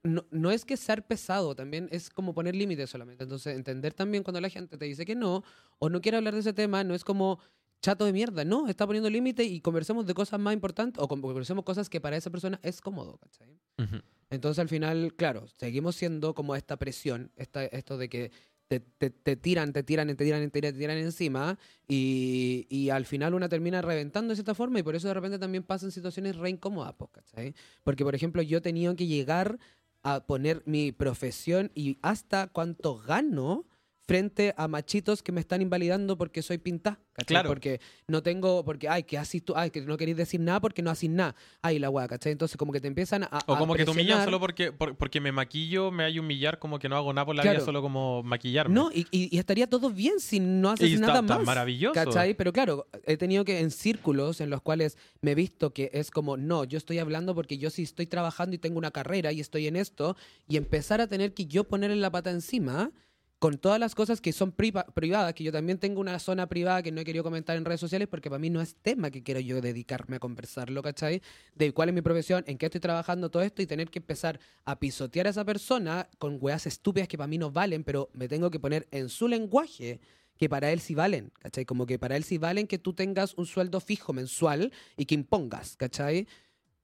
no, 0.05 0.25
no 0.31 0.51
es 0.51 0.63
que 0.65 0.77
ser 0.77 1.05
pesado, 1.05 1.55
también 1.55 1.89
es 1.91 2.09
como 2.09 2.33
poner 2.33 2.55
límites 2.55 2.89
solamente. 2.89 3.23
Entonces, 3.23 3.55
entender 3.55 3.93
también 3.93 4.23
cuando 4.23 4.39
la 4.39 4.49
gente 4.49 4.77
te 4.77 4.85
dice 4.85 5.05
que 5.05 5.15
no 5.15 5.43
o 5.79 5.89
no 5.89 5.99
quiere 6.01 6.17
hablar 6.17 6.33
de 6.33 6.39
ese 6.41 6.53
tema, 6.53 6.83
no 6.83 6.95
es 6.95 7.03
como 7.03 7.39
chato 7.81 8.05
de 8.05 8.13
mierda, 8.13 8.45
no, 8.45 8.67
está 8.67 8.85
poniendo 8.87 9.09
límites 9.09 9.45
y 9.47 9.61
conversemos 9.61 10.07
de 10.07 10.13
cosas 10.13 10.39
más 10.39 10.53
importantes 10.53 11.01
o 11.03 11.07
con- 11.07 11.21
conversemos 11.21 11.63
cosas 11.65 11.89
que 11.89 12.01
para 12.01 12.17
esa 12.17 12.29
persona 12.31 12.59
es 12.63 12.81
cómodo, 12.81 13.17
¿cachai? 13.17 13.59
Ujú. 13.77 14.01
Entonces 14.31 14.59
al 14.59 14.69
final, 14.69 15.13
claro, 15.15 15.47
seguimos 15.59 15.95
siendo 15.95 16.33
como 16.33 16.55
esta 16.55 16.77
presión, 16.77 17.31
esta, 17.35 17.63
esto 17.65 17.97
de 17.97 18.09
que 18.09 18.31
te, 18.67 18.79
te- 18.79 19.11
te 19.11 19.35
tiran, 19.35 19.71
te 19.71 19.83
tiran, 19.83 20.07
te 20.07 20.15
tiran, 20.15 20.41
te 20.41 20.49
tiran, 20.49 20.73
te 20.73 20.79
tiran 20.79 20.97
encima 20.97 21.59
y, 21.87 22.65
y 22.69 22.89
al 22.89 23.05
final 23.05 23.35
una 23.35 23.47
termina 23.49 23.81
reventando 23.83 24.31
de 24.31 24.35
cierta 24.37 24.55
forma 24.55 24.79
y 24.79 24.83
por 24.83 24.95
eso 24.95 25.07
de 25.07 25.13
repente 25.13 25.37
también 25.37 25.63
pasan 25.63 25.91
situaciones 25.91 26.35
re 26.37 26.49
incómodas, 26.49 26.95
pues, 26.97 27.11
¿cachai? 27.11 27.53
Porque 27.83 28.03
por 28.03 28.15
ejemplo 28.15 28.41
yo 28.41 28.57
he 28.57 28.61
tenido 28.61 28.95
que 28.95 29.05
llegar 29.05 29.59
a 30.05 30.19
poner 30.19 30.61
mi 30.67 30.91
profesión 30.91 31.71
y 31.73 31.97
hasta 32.03 32.45
cuánto 32.47 32.99
gano 32.99 33.65
frente 34.07 34.53
a 34.57 34.67
machitos 34.67 35.23
que 35.23 35.31
me 35.31 35.39
están 35.41 35.61
invalidando 35.61 36.17
porque 36.17 36.41
soy 36.43 36.59
pinta, 36.59 36.99
¿cachai? 37.13 37.25
Claro. 37.25 37.49
Porque 37.49 37.79
no 38.07 38.21
tengo, 38.21 38.63
porque, 38.63 38.87
ay, 38.87 39.03
que 39.03 39.17
así 39.17 39.41
tú, 39.41 39.53
ay, 39.55 39.71
que 39.71 39.81
no 39.81 39.97
queréis 39.97 40.17
decir 40.17 40.39
nada 40.39 40.61
porque 40.61 40.81
no 40.83 40.91
haces 40.91 41.09
nada. 41.09 41.35
Ay, 41.63 41.79
la 41.79 41.89
weá, 41.89 42.07
¿cachai? 42.07 42.31
Entonces 42.31 42.55
como 42.57 42.71
que 42.71 42.79
te 42.79 42.87
empiezan 42.87 43.23
a... 43.23 43.29
O 43.47 43.53
a 43.55 43.57
como 43.57 43.73
que 43.73 43.83
te 43.83 43.89
humillan 43.91 44.23
solo 44.23 44.39
porque, 44.39 44.71
por- 44.71 44.95
porque 44.95 45.19
me 45.19 45.31
maquillo, 45.31 45.89
me 45.91 46.03
hay 46.03 46.19
humillar, 46.19 46.59
como 46.59 46.77
que 46.77 46.87
no 46.87 46.95
hago 46.97 47.11
nada 47.13 47.25
por 47.25 47.35
la 47.35 47.41
Claro. 47.41 47.57
vida, 47.57 47.65
solo 47.65 47.81
como 47.81 48.21
maquillarme. 48.21 48.75
No, 48.75 48.91
y, 48.93 49.07
y- 49.09 49.35
y 49.35 49.39
estaría 49.39 49.67
todo 49.67 49.89
bien 49.89 50.19
si 50.19 50.39
no 50.39 50.69
haces 50.69 50.89
y 50.89 50.93
está, 50.93 51.07
nada 51.07 51.19
está 51.21 51.37
más. 51.37 51.45
maravilloso. 51.45 51.93
¿Cachai? 51.95 52.35
Pero 52.35 52.53
claro, 52.53 52.87
he 53.05 53.17
tenido 53.17 53.43
que 53.43 53.59
en 53.59 53.71
círculos 53.71 54.39
en 54.39 54.51
los 54.51 54.61
cuales 54.61 54.97
me 55.21 55.31
he 55.31 55.35
visto 55.35 55.73
que 55.73 55.89
es 55.93 56.11
como, 56.11 56.37
no, 56.37 56.63
yo 56.63 56.77
estoy 56.77 56.99
hablando 56.99 57.33
porque 57.33 57.57
yo 57.57 57.71
sí 57.71 57.81
estoy 57.81 58.05
trabajando 58.05 58.55
y 58.55 58.59
tengo 58.59 58.77
una 58.77 58.91
carrera 58.91 59.31
y 59.31 59.39
estoy 59.39 59.65
en 59.65 59.75
esto, 59.75 60.15
y 60.47 60.57
empezar 60.57 61.01
a 61.01 61.07
tener 61.07 61.33
que 61.33 61.47
yo 61.47 61.63
ponerle 61.63 61.95
la 61.95 62.11
pata 62.11 62.29
encima, 62.29 62.91
con 63.39 63.57
todas 63.57 63.79
las 63.79 63.95
cosas 63.95 64.21
que 64.21 64.31
son 64.31 64.51
priva- 64.51 64.85
privadas, 64.93 65.33
que 65.33 65.43
yo 65.43 65.51
también 65.51 65.77
tengo 65.77 65.99
una 66.01 66.17
zona 66.19 66.47
privada 66.47 66.81
que 66.81 66.91
no 66.91 67.01
he 67.01 67.03
querido 67.03 67.23
comentar 67.23 67.57
en 67.57 67.65
redes 67.65 67.79
sociales 67.81 68.07
porque 68.07 68.29
para 68.29 68.39
mí 68.39 68.49
no 68.49 68.61
es 68.61 68.75
tema 68.75 69.11
que 69.11 69.23
quiero 69.23 69.39
yo 69.39 69.61
dedicarme 69.61 70.15
a 70.15 70.19
conversarlo, 70.19 70.81
¿cachai? 70.81 71.21
De 71.53 71.73
cuál 71.73 71.89
es 71.89 71.95
mi 71.95 72.01
profesión, 72.01 72.43
en 72.47 72.57
qué 72.57 72.67
estoy 72.67 72.81
trabajando, 72.81 73.29
todo 73.29 73.43
esto 73.43 73.61
y 73.61 73.67
tener 73.67 73.89
que 73.89 73.99
empezar 73.99 74.39
a 74.63 74.79
pisotear 74.79 75.27
a 75.27 75.31
esa 75.31 75.43
persona 75.45 76.09
con 76.17 76.37
weas 76.39 76.65
estúpidas 76.65 77.07
que 77.07 77.17
para 77.17 77.27
mí 77.27 77.37
no 77.37 77.51
valen, 77.51 77.83
pero 77.83 78.09
me 78.13 78.27
tengo 78.27 78.49
que 78.49 78.59
poner 78.59 78.87
en 78.91 79.09
su 79.09 79.27
lenguaje 79.27 79.99
que 80.37 80.49
para 80.49 80.71
él 80.71 80.79
sí 80.81 80.95
valen, 80.95 81.31
¿cachai? 81.39 81.65
Como 81.65 81.85
que 81.85 81.97
para 81.97 82.17
él 82.17 82.23
sí 82.23 82.37
valen 82.37 82.67
que 82.67 82.77
tú 82.77 82.93
tengas 82.93 83.33
un 83.35 83.45
sueldo 83.45 83.79
fijo 83.79 84.11
mensual 84.11 84.71
y 84.97 85.05
que 85.05 85.15
impongas, 85.15 85.77
¿cachai? 85.77 86.27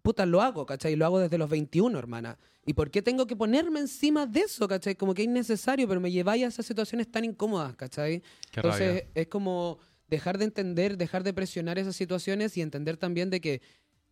Puta, 0.01 0.25
lo 0.25 0.41
hago, 0.41 0.65
¿cachai? 0.65 0.95
Lo 0.95 1.05
hago 1.05 1.19
desde 1.19 1.37
los 1.37 1.49
21, 1.49 1.97
hermana. 1.97 2.37
¿Y 2.65 2.73
por 2.73 2.91
qué 2.91 3.01
tengo 3.01 3.27
que 3.27 3.35
ponerme 3.35 3.79
encima 3.79 4.25
de 4.25 4.41
eso, 4.41 4.67
¿cachai? 4.67 4.95
Como 4.95 5.13
que 5.13 5.23
es 5.23 5.27
innecesario, 5.27 5.87
pero 5.87 5.99
me 5.99 6.11
lleváis 6.11 6.43
a 6.43 6.47
esas 6.47 6.65
situaciones 6.65 7.09
tan 7.11 7.25
incómodas, 7.25 7.75
¿cachai? 7.75 8.21
Qué 8.51 8.59
Entonces 8.59 8.87
rabia. 8.87 9.07
es 9.15 9.27
como 9.27 9.79
dejar 10.07 10.37
de 10.37 10.45
entender, 10.45 10.97
dejar 10.97 11.23
de 11.23 11.33
presionar 11.33 11.79
esas 11.79 11.95
situaciones 11.95 12.57
y 12.57 12.61
entender 12.61 12.97
también 12.97 13.29
de 13.29 13.41
que 13.41 13.61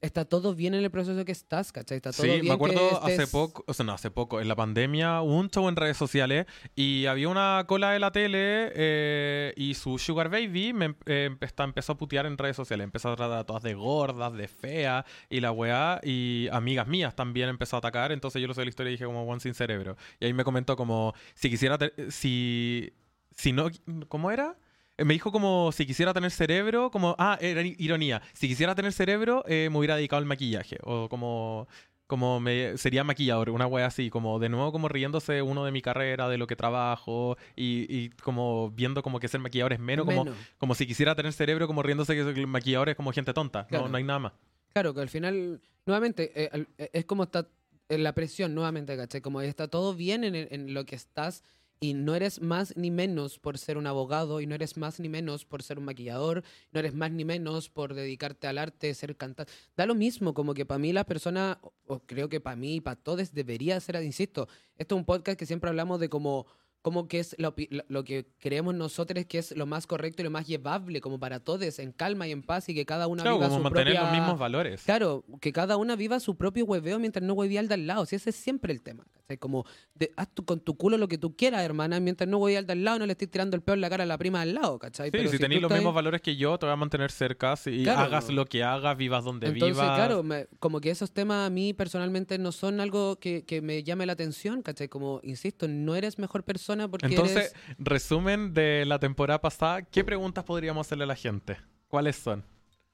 está 0.01 0.23
todo 0.25 0.55
bien 0.55 0.73
en 0.73 0.83
el 0.83 0.89
proceso 0.91 1.25
que 1.25 1.31
estás, 1.31 1.71
¿cachai? 1.71 1.97
Está 1.97 2.11
todo 2.11 2.23
Sí, 2.23 2.29
bien 2.29 2.45
me 2.47 2.53
acuerdo 2.53 3.01
que 3.05 3.11
hace 3.13 3.27
poco, 3.27 3.63
o 3.67 3.73
sea, 3.73 3.85
no, 3.85 3.91
hace 3.93 4.09
poco, 4.11 4.39
en 4.39 4.47
la 4.47 4.55
pandemia, 4.55 5.21
hubo 5.21 5.35
un 5.35 5.49
show 5.49 5.67
en 5.67 5.75
redes 5.75 5.97
sociales 5.97 6.45
y 6.75 7.05
había 7.05 7.27
una 7.27 7.65
cola 7.67 7.91
de 7.91 7.99
la 7.99 8.11
tele 8.11 8.71
eh, 8.75 9.53
y 9.57 9.73
su 9.73 9.97
Sugar 9.97 10.29
Baby 10.29 10.73
me, 10.73 10.85
em- 10.85 10.95
eh, 11.05 11.29
empe- 11.31 11.63
empezó 11.63 11.93
a 11.93 11.97
putear 11.97 12.25
en 12.25 12.37
redes 12.37 12.55
sociales. 12.55 12.83
Empezó 12.85 13.11
a 13.11 13.15
tratar 13.15 13.39
a 13.39 13.43
todas 13.45 13.61
de 13.63 13.73
gordas, 13.73 14.33
de 14.33 14.47
feas 14.47 15.05
y 15.29 15.41
la 15.41 15.51
weá. 15.51 15.99
Y 16.03 16.47
amigas 16.51 16.87
mías 16.87 17.15
también 17.15 17.49
empezó 17.49 17.75
a 17.75 17.79
atacar. 17.79 18.11
Entonces 18.11 18.41
yo 18.41 18.47
lo 18.47 18.53
sé 18.53 18.63
la 18.63 18.69
historia 18.69 18.91
y 18.91 18.93
dije 18.93 19.05
como 19.05 19.23
one 19.23 19.39
sin 19.41 19.53
cerebro. 19.53 19.97
Y 20.19 20.25
ahí 20.25 20.33
me 20.33 20.43
comentó 20.45 20.75
como, 20.77 21.13
si 21.35 21.49
quisiera, 21.49 21.77
si, 22.09 22.93
si 23.35 23.51
no, 23.51 23.67
¿cómo 24.07 24.31
era? 24.31 24.55
Eh, 24.99 25.05
Me 25.05 25.13
dijo 25.13 25.31
como 25.31 25.71
si 25.71 25.85
quisiera 25.85 26.13
tener 26.13 26.31
cerebro, 26.31 26.91
como, 26.91 27.15
ah, 27.17 27.37
era 27.41 27.61
ironía. 27.61 28.21
Si 28.33 28.47
quisiera 28.47 28.75
tener 28.75 28.91
cerebro, 28.91 29.43
eh, 29.47 29.69
me 29.71 29.77
hubiera 29.77 29.95
dedicado 29.95 30.19
al 30.19 30.25
maquillaje. 30.25 30.77
O 30.83 31.07
como, 31.09 31.67
como 32.05 32.39
me, 32.39 32.77
sería 32.77 33.03
maquillador, 33.03 33.49
una 33.49 33.65
wea 33.67 33.85
así, 33.85 34.09
como 34.09 34.39
de 34.39 34.49
nuevo 34.49 34.71
como 34.71 34.89
riéndose 34.89 35.41
uno 35.41 35.63
de 35.63 35.71
mi 35.71 35.81
carrera, 35.81 36.27
de 36.27 36.37
lo 36.37 36.47
que 36.47 36.55
trabajo, 36.55 37.37
y, 37.55 37.85
y 37.89 38.09
como 38.09 38.71
viendo 38.71 39.01
como 39.01 39.19
que 39.19 39.27
ser 39.27 39.39
maquillador 39.39 39.73
es 39.73 39.79
menos, 39.79 40.05
como, 40.05 40.25
Menos. 40.25 40.37
como 40.57 40.75
si 40.75 40.85
quisiera 40.85 41.15
tener 41.15 41.31
cerebro, 41.33 41.67
como 41.67 41.81
riéndose 41.81 42.15
que 42.15 42.21
el 42.21 42.47
maquillador 42.47 42.89
es 42.89 42.95
como 42.95 43.11
gente 43.13 43.33
tonta. 43.33 43.67
Claro. 43.67 43.85
No, 43.85 43.91
no 43.91 43.97
hay 43.97 44.03
nada 44.03 44.19
más. 44.19 44.33
Claro, 44.73 44.93
que 44.93 45.01
al 45.01 45.09
final, 45.09 45.61
nuevamente, 45.85 46.31
eh, 46.35 46.65
eh, 46.77 46.89
es 46.93 47.05
como 47.05 47.23
está 47.23 47.47
en 47.87 48.03
la 48.03 48.13
presión, 48.13 48.53
nuevamente, 48.53 48.95
¿cachai? 48.97 49.21
Como 49.21 49.41
está 49.41 49.67
todo 49.67 49.95
bien 49.95 50.23
en, 50.23 50.35
en 50.35 50.73
lo 50.73 50.85
que 50.85 50.95
estás 50.95 51.43
y 51.81 51.93
no 51.93 52.13
eres 52.13 52.41
más 52.41 52.75
ni 52.75 52.91
menos 52.91 53.39
por 53.39 53.57
ser 53.57 53.77
un 53.77 53.87
abogado 53.87 54.41
y 54.41 54.45
no 54.47 54.55
eres 54.55 54.75
más 54.75 54.99
ni 54.99 55.07
menos 55.07 55.45
por 55.45 55.63
ser 55.63 55.79
un 55.79 55.85
maquillador, 55.85 56.43
no 56.71 56.79
eres 56.79 56.93
más 56.93 57.11
ni 57.11 57.23
menos 57.23 57.69
por 57.69 57.93
dedicarte 57.93 58.47
al 58.47 58.57
arte, 58.57 58.93
ser 58.93 59.15
cantante. 59.15 59.51
Da 59.77 59.85
lo 59.85 59.95
mismo, 59.95 60.33
como 60.33 60.53
que 60.53 60.65
para 60.65 60.77
mí 60.79 60.91
la 60.91 61.05
persona, 61.05 61.59
o- 61.61 61.73
o 61.87 61.99
creo 62.05 62.27
que 62.27 62.41
para 62.41 62.55
mí 62.57 62.75
y 62.75 62.81
para 62.81 62.97
todos 62.97 63.33
debería 63.33 63.79
ser, 63.79 64.01
insisto, 64.03 64.47
esto 64.77 64.95
es 64.95 64.99
un 64.99 65.05
podcast 65.05 65.39
que 65.39 65.45
siempre 65.45 65.69
hablamos 65.69 65.99
de 66.01 66.09
como 66.09 66.47
como 66.81 67.07
que 67.07 67.19
es 67.19 67.35
lo, 67.39 67.53
lo 67.89 68.03
que 68.03 68.25
creemos 68.39 68.73
nosotros 68.73 69.25
que 69.25 69.37
es 69.39 69.55
lo 69.55 69.65
más 69.65 69.85
correcto 69.85 70.21
y 70.21 70.25
lo 70.25 70.31
más 70.31 70.47
llevable 70.47 71.01
como 71.01 71.19
para 71.19 71.39
todos 71.41 71.77
en 71.79 71.91
calma 71.91 72.27
y 72.27 72.31
en 72.31 72.41
paz 72.41 72.69
y 72.69 72.73
que 72.75 72.85
cada 72.85 73.07
una 73.07 73.23
Claro, 73.23 73.37
viva 73.37 73.47
como 73.49 73.59
su 73.59 73.63
mantener 73.63 73.93
propia 73.95 74.01
los 74.09 74.17
mismos 74.17 74.39
valores. 74.39 74.83
Claro, 74.83 75.25
que 75.41 75.51
cada 75.51 75.75
una 75.77 75.95
viva 75.95 76.19
su 76.19 76.35
propio 76.37 76.65
hueveo 76.65 76.97
mientras 76.99 77.23
no 77.23 77.33
huevea 77.33 77.59
al 77.59 77.67
de 77.67 77.73
al 77.73 77.87
lado. 77.87 78.05
Si 78.05 78.15
ese 78.15 78.29
es 78.29 78.35
siempre 78.35 78.71
el 78.71 78.81
tema. 78.81 79.05
¿cachai? 79.13 79.37
Como, 79.37 79.65
de, 79.93 80.11
haz 80.15 80.29
tú 80.33 80.45
con 80.45 80.59
tu 80.61 80.75
culo 80.77 80.97
lo 80.97 81.07
que 81.09 81.17
tú 81.17 81.35
quieras, 81.35 81.61
hermana, 81.63 81.99
mientras 81.99 82.27
no 82.29 82.37
huevea 82.37 82.59
al 82.59 82.65
de 82.65 82.73
al 82.73 82.83
lado, 82.85 82.99
no 82.99 83.05
le 83.05 83.11
estés 83.11 83.29
tirando 83.29 83.55
el 83.57 83.61
peo 83.61 83.75
en 83.75 83.81
la 83.81 83.89
cara 83.89 84.03
a 84.03 84.07
la 84.07 84.17
prima 84.17 84.41
al 84.41 84.53
lado, 84.53 84.79
¿cachai? 84.79 85.07
Sí, 85.07 85.11
Pero 85.11 85.29
si, 85.29 85.37
tenéis 85.37 85.59
tú 85.59 85.63
los 85.63 85.69
estás- 85.71 85.79
mismos 85.79 85.93
valores 85.93 86.21
que 86.21 86.35
yo, 86.37 86.57
te 86.57 86.65
voy 86.65 86.73
a 86.73 86.77
mantener 86.77 87.11
cerca. 87.11 87.55
Si 87.57 87.83
Claro. 87.83 87.99
hagas 88.01 88.29
lo 88.29 88.45
que 88.45 88.63
hagas, 88.63 88.95
vivas 88.97 89.23
donde 89.25 89.47
Entonces, 89.47 89.75
vivas. 89.77 89.95
claro, 89.97 90.23
me- 90.23 90.47
como 90.59 90.79
que 90.79 90.89
esos 90.91 91.11
temas 91.11 91.45
a 91.45 91.49
mí 91.49 91.73
personalmente 91.73 92.37
no 92.37 92.51
son 92.53 92.79
algo 92.79 93.17
que, 93.19 93.43
que 93.43 93.61
me 93.61 93.83
llame 93.83 94.05
la 94.05 94.13
atención, 94.13 94.61
¿cachai? 94.61 94.87
Como, 94.87 95.19
insisto, 95.23 95.67
no 95.67 95.95
eres 95.95 96.17
mejor 96.17 96.43
persona 96.43 96.68
porque 96.89 97.07
Entonces, 97.07 97.53
eres... 97.65 97.75
resumen 97.79 98.53
de 98.53 98.85
la 98.85 98.99
temporada 98.99 99.41
pasada, 99.41 99.81
¿qué 99.81 100.03
preguntas 100.03 100.43
podríamos 100.43 100.85
hacerle 100.85 101.05
a 101.05 101.07
la 101.07 101.15
gente? 101.15 101.57
¿Cuáles 101.87 102.15
son? 102.15 102.45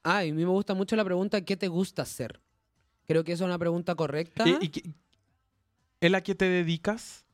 Ah, 0.02 0.24
y 0.24 0.30
a 0.30 0.34
mí 0.34 0.44
me 0.44 0.50
gusta 0.50 0.74
mucho 0.74 0.96
la 0.96 1.04
pregunta, 1.04 1.40
¿qué 1.44 1.56
te 1.56 1.68
gusta 1.68 2.02
hacer? 2.02 2.40
Creo 3.06 3.24
que 3.24 3.32
esa 3.32 3.44
es 3.44 3.48
una 3.48 3.58
pregunta 3.58 3.94
correcta. 3.94 4.44
¿Y, 4.48 4.56
y 4.64 4.68
qué- 4.68 4.90
¿En 6.00 6.12
la 6.12 6.20
que 6.22 6.34
te 6.34 6.44
dedicas? 6.46 7.24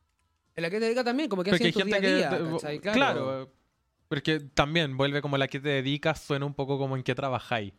En 0.55 0.63
la 0.63 0.71
que 0.71 0.79
te 0.79 0.85
dedica 0.87 1.05
también, 1.05 1.29
como 1.29 1.43
que 1.45 1.51
Porque 1.51 1.65
hay 1.65 1.69
en 1.69 1.73
tu 1.75 1.79
gente 1.81 2.01
día 2.01 2.29
a 2.29 2.31
que... 2.31 2.39
día, 2.39 2.45
te- 2.49 2.51
¿cachai? 2.53 2.81
claro. 2.81 3.53
Porque 4.09 4.41
también 4.41 4.97
vuelve 4.97 5.23
como 5.23 5.39
la 5.39 5.49
que 5.49 5.61
te 5.61 5.69
dedicas, 5.71 6.21
suena 6.21 6.45
un 6.45 6.53
poco 6.55 6.77
como 6.79 6.97
en 6.97 7.03
qué 7.03 7.15
trabajáis. 7.15 7.73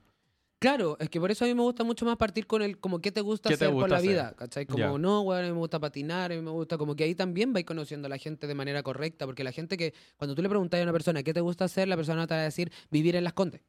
Claro, 0.64 0.96
es 0.98 1.10
que 1.10 1.20
por 1.20 1.30
eso 1.30 1.44
a 1.44 1.48
mí 1.50 1.54
me 1.54 1.62
gusta 1.62 1.84
mucho 1.84 2.06
más 2.06 2.16
partir 2.16 2.48
con 2.48 2.62
el 2.62 2.80
como 2.80 3.02
qué 3.02 3.12
te 3.12 3.20
gusta 3.20 3.50
¿Qué 3.50 3.58
te 3.58 3.66
hacer 3.66 3.74
por 3.74 3.82
gusta 3.82 3.96
la 3.96 3.98
hacer? 3.98 4.10
vida, 4.10 4.34
¿cachai? 4.38 4.66
Como 4.66 4.98
no, 4.98 5.22
weón, 5.24 5.42
a 5.44 5.48
mí 5.48 5.52
me 5.52 5.60
gusta 5.60 5.78
patinar, 5.78 6.32
a 6.32 6.36
mí 6.36 6.42
me 6.42 6.52
gusta, 6.52 6.78
como 6.78 6.96
que 6.96 7.04
ahí 7.04 7.16
también 7.16 7.52
vais 7.52 7.66
conociendo 7.66 8.06
a 8.06 8.10
la 8.10 8.18
gente 8.18 8.48
de 8.48 8.56
manera 8.56 8.82
correcta, 8.82 9.26
porque 9.26 9.44
la 9.44 9.52
gente 9.52 9.76
que, 9.76 9.94
cuando 10.16 10.36
tú 10.36 10.42
le 10.42 10.48
preguntas 10.48 10.80
a 10.80 10.84
una 10.84 10.94
persona 10.94 11.22
qué 11.22 11.34
te 11.34 11.42
gusta 11.42 11.66
hacer, 11.66 11.90
la 11.90 11.98
persona 11.98 12.26
te 12.28 12.34
va 12.34 12.40
a 12.40 12.44
decir 12.46 12.72
vivir 12.90 13.18
en 13.18 13.26
las 13.26 13.34
condes. 13.34 13.62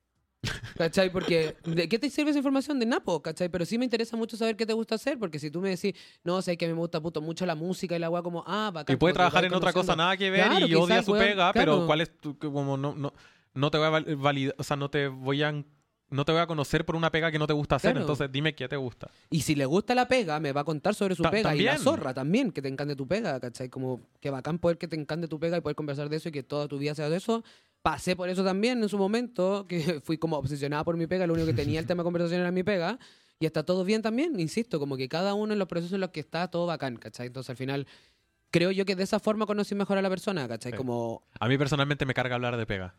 ¿Cachai? 0.78 1.10
Porque, 1.10 1.56
¿de 1.64 1.88
qué 1.88 1.98
te 1.98 2.10
sirve 2.10 2.30
esa 2.30 2.38
información? 2.38 2.78
De 2.78 2.86
Napo, 2.86 3.20
¿cachai? 3.22 3.48
Pero 3.48 3.64
sí 3.64 3.76
me 3.76 3.84
interesa 3.86 4.16
mucho 4.16 4.36
saber 4.36 4.56
qué 4.56 4.64
te 4.64 4.72
gusta 4.72 4.94
hacer, 4.94 5.18
porque 5.18 5.40
si 5.40 5.50
tú 5.50 5.60
me 5.60 5.70
decís, 5.70 5.94
no, 6.22 6.42
sé 6.42 6.56
que 6.56 6.66
a 6.66 6.68
mí 6.68 6.74
me 6.74 6.80
gusta 6.80 7.00
puto 7.00 7.20
mucho 7.20 7.44
la 7.44 7.56
música 7.56 7.96
y 7.96 7.98
la 7.98 8.08
weá, 8.08 8.22
como, 8.22 8.44
ah, 8.46 8.70
bacán. 8.72 8.94
Y 8.94 8.96
puede 8.98 9.14
trabajar 9.14 9.44
en 9.44 9.54
otra 9.54 9.72
cosa 9.72 9.96
nada 9.96 10.16
que 10.16 10.30
ver 10.30 10.46
Claro, 10.46 10.66
y 10.66 10.74
odia 10.76 11.02
su 11.02 11.10
weón, 11.12 11.24
pega, 11.24 11.52
claro. 11.52 11.72
pero 11.76 11.86
¿cuál 11.86 12.02
es 12.02 12.16
tu, 12.20 12.38
como 12.38 12.76
no, 12.76 12.94
no, 12.94 13.12
no 13.54 13.70
te 13.72 13.78
voy 13.78 13.86
a 13.88 13.90
val- 13.90 14.16
validar, 14.16 14.54
o 14.58 14.62
sea, 14.62 14.76
no 14.76 14.90
te 14.90 15.08
voy 15.08 15.42
a 15.42 15.64
no 16.14 16.24
te 16.24 16.32
voy 16.32 16.40
a 16.40 16.46
conocer 16.46 16.84
por 16.86 16.96
una 16.96 17.10
pega 17.10 17.30
que 17.30 17.38
no 17.38 17.46
te 17.46 17.52
gusta 17.52 17.76
hacer, 17.76 17.92
Claro. 17.92 18.02
entonces 18.04 18.30
dime 18.32 18.54
qué 18.54 18.68
te 18.68 18.76
gusta. 18.76 19.10
Y 19.30 19.40
si 19.42 19.54
le 19.54 19.66
gusta 19.66 19.94
la 19.94 20.06
pega, 20.08 20.40
me 20.40 20.52
va 20.52 20.62
a 20.62 20.64
contar 20.64 20.94
sobre 20.94 21.14
su 21.14 21.22
Ta- 21.22 21.30
pega. 21.30 21.54
Y 21.54 21.62
la 21.62 21.76
zorra 21.78 22.14
también, 22.14 22.50
que 22.52 22.62
te 22.62 22.68
encante 22.68 22.96
tu 22.96 23.06
pega, 23.06 23.38
¿cachai? 23.40 23.68
Como 23.68 24.00
que 24.20 24.30
bacán 24.30 24.58
poder 24.58 24.78
que 24.78 24.88
te 24.88 24.96
encante 24.96 25.28
tu 25.28 25.38
pega 25.38 25.56
y 25.58 25.60
poder 25.60 25.76
conversar 25.76 26.08
de 26.08 26.16
eso 26.16 26.28
y 26.28 26.32
que 26.32 26.42
toda 26.42 26.68
tu 26.68 26.78
vida 26.78 26.94
sea 26.94 27.08
de 27.10 27.16
eso. 27.16 27.44
Pasé 27.82 28.16
por 28.16 28.28
eso 28.30 28.42
también 28.42 28.82
en 28.82 28.88
su 28.88 28.96
momento, 28.96 29.66
que 29.68 30.00
fui 30.00 30.16
como 30.16 30.36
obsesionada 30.38 30.84
por 30.84 30.96
mi 30.96 31.06
pega, 31.06 31.26
lo 31.26 31.34
único 31.34 31.46
que 31.46 31.54
tenía 31.54 31.80
el 31.80 31.86
tema 31.86 32.02
de 32.02 32.04
conversación 32.04 32.40
era 32.40 32.50
mi 32.50 32.62
pega. 32.62 32.98
Y 33.40 33.46
está 33.46 33.64
todo 33.64 33.84
bien 33.84 34.00
también, 34.00 34.38
insisto, 34.38 34.78
como 34.78 34.96
que 34.96 35.08
cada 35.08 35.34
uno 35.34 35.52
en 35.52 35.58
los 35.58 35.66
procesos 35.68 35.92
en 35.94 36.00
los 36.00 36.10
que 36.10 36.20
está, 36.20 36.48
todo 36.48 36.66
bacán, 36.66 36.96
¿cachai? 36.96 37.26
Entonces 37.26 37.50
al 37.50 37.56
final, 37.56 37.86
creo 38.52 38.70
yo 38.70 38.84
que 38.84 38.94
de 38.94 39.02
esa 39.02 39.18
forma 39.18 39.44
conocí 39.44 39.74
mejor 39.74 39.98
a 39.98 40.02
la 40.02 40.08
persona, 40.08 40.46
¿cachai? 40.46 40.70
Sí. 40.72 40.78
Como, 40.78 41.24
A 41.40 41.48
mí 41.48 41.58
personalmente 41.58 42.06
me 42.06 42.14
carga 42.14 42.36
hablar 42.36 42.56
de 42.56 42.64
pega. 42.64 42.94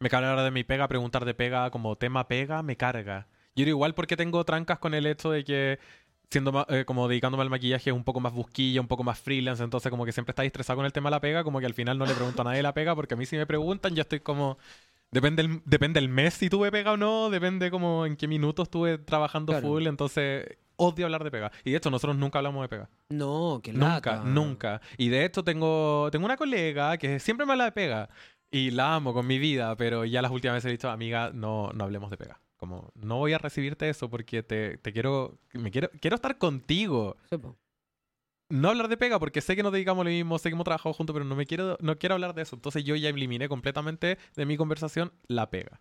Me 0.00 0.08
carga 0.10 0.30
hablar 0.30 0.44
de 0.44 0.50
mi 0.50 0.64
pega, 0.64 0.88
preguntar 0.88 1.24
de 1.24 1.34
pega 1.34 1.70
como 1.70 1.96
tema 1.96 2.26
pega, 2.28 2.62
me 2.62 2.76
carga. 2.76 3.26
Yo 3.56 3.64
igual 3.66 3.94
porque 3.94 4.16
tengo 4.16 4.44
trancas 4.44 4.78
con 4.78 4.94
el 4.94 5.06
hecho 5.06 5.30
de 5.30 5.44
que 5.44 5.78
siendo 6.30 6.66
eh, 6.68 6.84
como 6.84 7.06
dedicándome 7.06 7.42
al 7.42 7.50
maquillaje 7.50 7.90
es 7.90 7.96
un 7.96 8.02
poco 8.02 8.18
más 8.18 8.32
busquilla, 8.32 8.80
un 8.80 8.88
poco 8.88 9.04
más 9.04 9.20
freelance, 9.20 9.62
entonces 9.62 9.88
como 9.90 10.04
que 10.04 10.10
siempre 10.10 10.32
está 10.32 10.44
estresado 10.44 10.78
con 10.78 10.86
el 10.86 10.92
tema 10.92 11.08
de 11.08 11.12
la 11.12 11.20
pega, 11.20 11.44
como 11.44 11.60
que 11.60 11.66
al 11.66 11.74
final 11.74 11.96
no 11.96 12.06
le 12.06 12.14
pregunto 12.14 12.42
a 12.42 12.44
nadie 12.46 12.62
la 12.62 12.74
pega, 12.74 12.94
porque 12.96 13.14
a 13.14 13.16
mí 13.16 13.24
si 13.24 13.36
me 13.36 13.46
preguntan 13.46 13.94
yo 13.94 14.02
estoy 14.02 14.20
como... 14.20 14.58
Depende 15.12 15.42
el, 15.42 15.60
depende 15.64 16.00
el 16.00 16.08
mes 16.08 16.34
si 16.34 16.50
tuve 16.50 16.72
pega 16.72 16.90
o 16.92 16.96
no, 16.96 17.30
depende 17.30 17.70
como 17.70 18.04
en 18.04 18.16
qué 18.16 18.26
minutos 18.26 18.64
estuve 18.66 18.98
trabajando 18.98 19.52
Claro. 19.52 19.68
full, 19.68 19.86
entonces 19.86 20.44
odio 20.74 21.06
hablar 21.06 21.22
de 21.22 21.30
pega. 21.30 21.52
Y 21.62 21.70
de 21.70 21.76
hecho 21.76 21.88
nosotros 21.88 22.16
nunca 22.16 22.40
hablamos 22.40 22.62
de 22.62 22.68
pega. 22.68 22.88
no, 23.10 23.60
que 23.62 23.72
Nunca, 23.72 23.86
lata. 24.16 24.22
nunca. 24.24 24.80
Y 24.98 25.10
de 25.10 25.24
hecho 25.24 25.44
tengo, 25.44 26.08
tengo 26.10 26.24
una 26.24 26.36
colega 26.36 26.96
que 26.96 27.20
siempre 27.20 27.46
me 27.46 27.52
habla 27.52 27.66
de 27.66 27.72
pega. 27.72 28.08
Y 28.54 28.70
la 28.70 28.94
amo 28.94 29.12
con 29.12 29.26
mi 29.26 29.40
vida, 29.40 29.76
pero 29.76 30.04
ya 30.04 30.22
las 30.22 30.30
últimas 30.30 30.58
veces 30.58 30.68
he 30.68 30.72
dicho, 30.72 30.88
amiga, 30.88 31.32
no, 31.34 31.72
no 31.72 31.82
hablemos 31.82 32.08
de 32.08 32.16
pega. 32.16 32.40
Como, 32.56 32.92
no 32.94 33.16
voy 33.16 33.32
a 33.32 33.38
recibirte 33.38 33.88
eso 33.88 34.08
porque 34.08 34.44
te, 34.44 34.78
te 34.78 34.92
quiero, 34.92 35.40
me 35.54 35.72
quiero, 35.72 35.90
quiero 36.00 36.14
estar 36.14 36.38
contigo. 36.38 37.16
No 38.48 38.68
hablar 38.68 38.86
de 38.86 38.96
pega 38.96 39.18
porque 39.18 39.40
sé 39.40 39.56
que 39.56 39.64
nos 39.64 39.72
dedicamos 39.72 40.04
lo 40.04 40.10
mismo, 40.12 40.38
sé 40.38 40.50
que 40.50 40.52
hemos 40.52 40.62
trabajado 40.62 40.92
juntos, 40.92 41.14
pero 41.14 41.24
no 41.24 41.34
me 41.34 41.46
quiero, 41.46 41.76
no 41.80 41.98
quiero 41.98 42.14
hablar 42.14 42.32
de 42.32 42.42
eso. 42.42 42.54
Entonces 42.54 42.84
yo 42.84 42.94
ya 42.94 43.08
eliminé 43.08 43.48
completamente 43.48 44.18
de 44.36 44.46
mi 44.46 44.56
conversación 44.56 45.12
la 45.26 45.50
pega. 45.50 45.80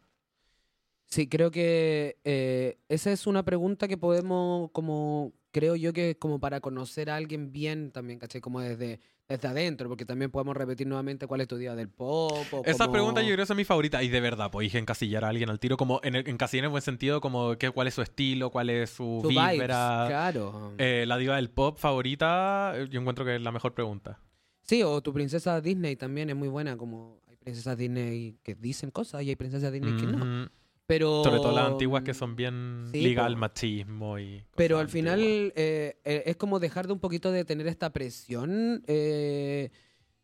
Sí, 1.06 1.30
creo 1.30 1.52
que 1.52 2.18
eh, 2.24 2.80
esa 2.90 3.12
es 3.12 3.28
una 3.28 3.46
pregunta 3.46 3.88
que 3.88 3.98
podemos, 3.98 4.72
como, 4.72 5.32
creo 5.52 5.76
yo 5.76 5.94
que 5.94 6.18
como 6.18 6.40
para 6.40 6.60
conocer 6.60 7.12
a 7.12 7.18
alguien 7.18 7.52
bien 7.52 7.92
también, 7.92 8.18
¿cachai? 8.18 8.42
Como 8.42 8.62
desde, 8.62 9.00
desde 9.28 9.48
adentro, 9.48 9.88
porque 9.90 10.06
también 10.06 10.30
podemos 10.32 10.56
repetir 10.56 10.86
nuevamente 10.86 11.26
cuál 11.28 11.42
es 11.42 11.48
tu 11.48 11.58
día 11.58 11.76
del 11.76 11.90
pop. 11.90 12.34
o 12.52 12.62
Esa 12.66 12.86
como- 12.86 12.92
pregunta 12.94 13.22
yo 13.22 13.28
creo 13.34 13.46
que 13.46 13.54
es 13.54 13.58
mi 13.58 13.64
favorita. 13.64 14.04
Y 14.04 14.10
de 14.10 14.20
verdad, 14.22 14.52
podéis 14.52 14.76
encasillar 14.76 15.24
a 15.26 15.30
alguien 15.30 15.50
al 15.50 15.60
tiro, 15.60 15.78
como 15.78 16.00
en 16.04 16.16
el, 16.16 16.28
encasillar 16.28 16.66
en 16.66 16.72
buen 16.72 16.84
sentido, 16.84 17.22
como 17.22 17.56
que, 17.58 17.72
cuál 17.72 17.88
es 17.88 17.94
su 17.94 18.02
estilo, 18.02 18.50
cuál 18.52 18.70
es 18.70 18.90
su, 18.90 19.20
Su 19.22 19.30
vibes, 19.30 19.52
vibra. 19.54 20.06
claro. 20.08 20.74
Eh, 20.78 21.06
la 21.08 21.18
diva 21.18 21.38
del 21.38 21.50
pop 21.50 21.78
favorita, 21.80 22.74
eh, 22.76 22.88
yo 22.90 23.00
encuentro 23.00 23.26
que 23.26 23.36
es 23.38 23.42
la 23.42 23.52
mejor 23.52 23.74
pregunta. 23.74 24.20
Sí, 24.62 24.84
o 24.84 25.02
tu 25.02 25.12
princesa 25.14 25.60
Disney 25.62 25.96
también 25.96 26.30
es 26.30 26.36
muy 26.36 26.48
buena, 26.48 26.78
como 26.78 27.20
hay 27.28 27.36
princesas 27.38 27.78
Disney 27.78 28.38
que 28.44 28.56
dicen 28.56 28.92
cosas 28.92 29.24
y 29.24 29.30
hay 29.30 29.36
princesas 29.36 29.72
Disney 29.74 29.96
que 29.98 30.06
no. 30.06 30.50
Pero, 30.86 31.24
Sobre 31.24 31.38
todo 31.38 31.54
las 31.54 31.72
antiguas 31.72 32.04
que 32.04 32.14
son 32.14 32.36
bien 32.36 32.88
Sí, 32.92 33.00
ligadas 33.02 33.30
al 33.32 33.38
machismo 33.38 34.20
y 34.20 34.44
Pero 34.56 34.80
al 34.80 34.90
final 34.90 35.22
eh, 35.22 35.98
eh, 36.04 36.24
es 36.26 36.36
como 36.36 36.60
dejar 36.60 36.88
de 36.88 36.94
un 36.94 37.00
poquito 37.00 37.32
de 37.32 37.46
tener 37.46 37.68
esta 37.68 37.92
presión. 37.92 38.84
eh, 38.88 39.70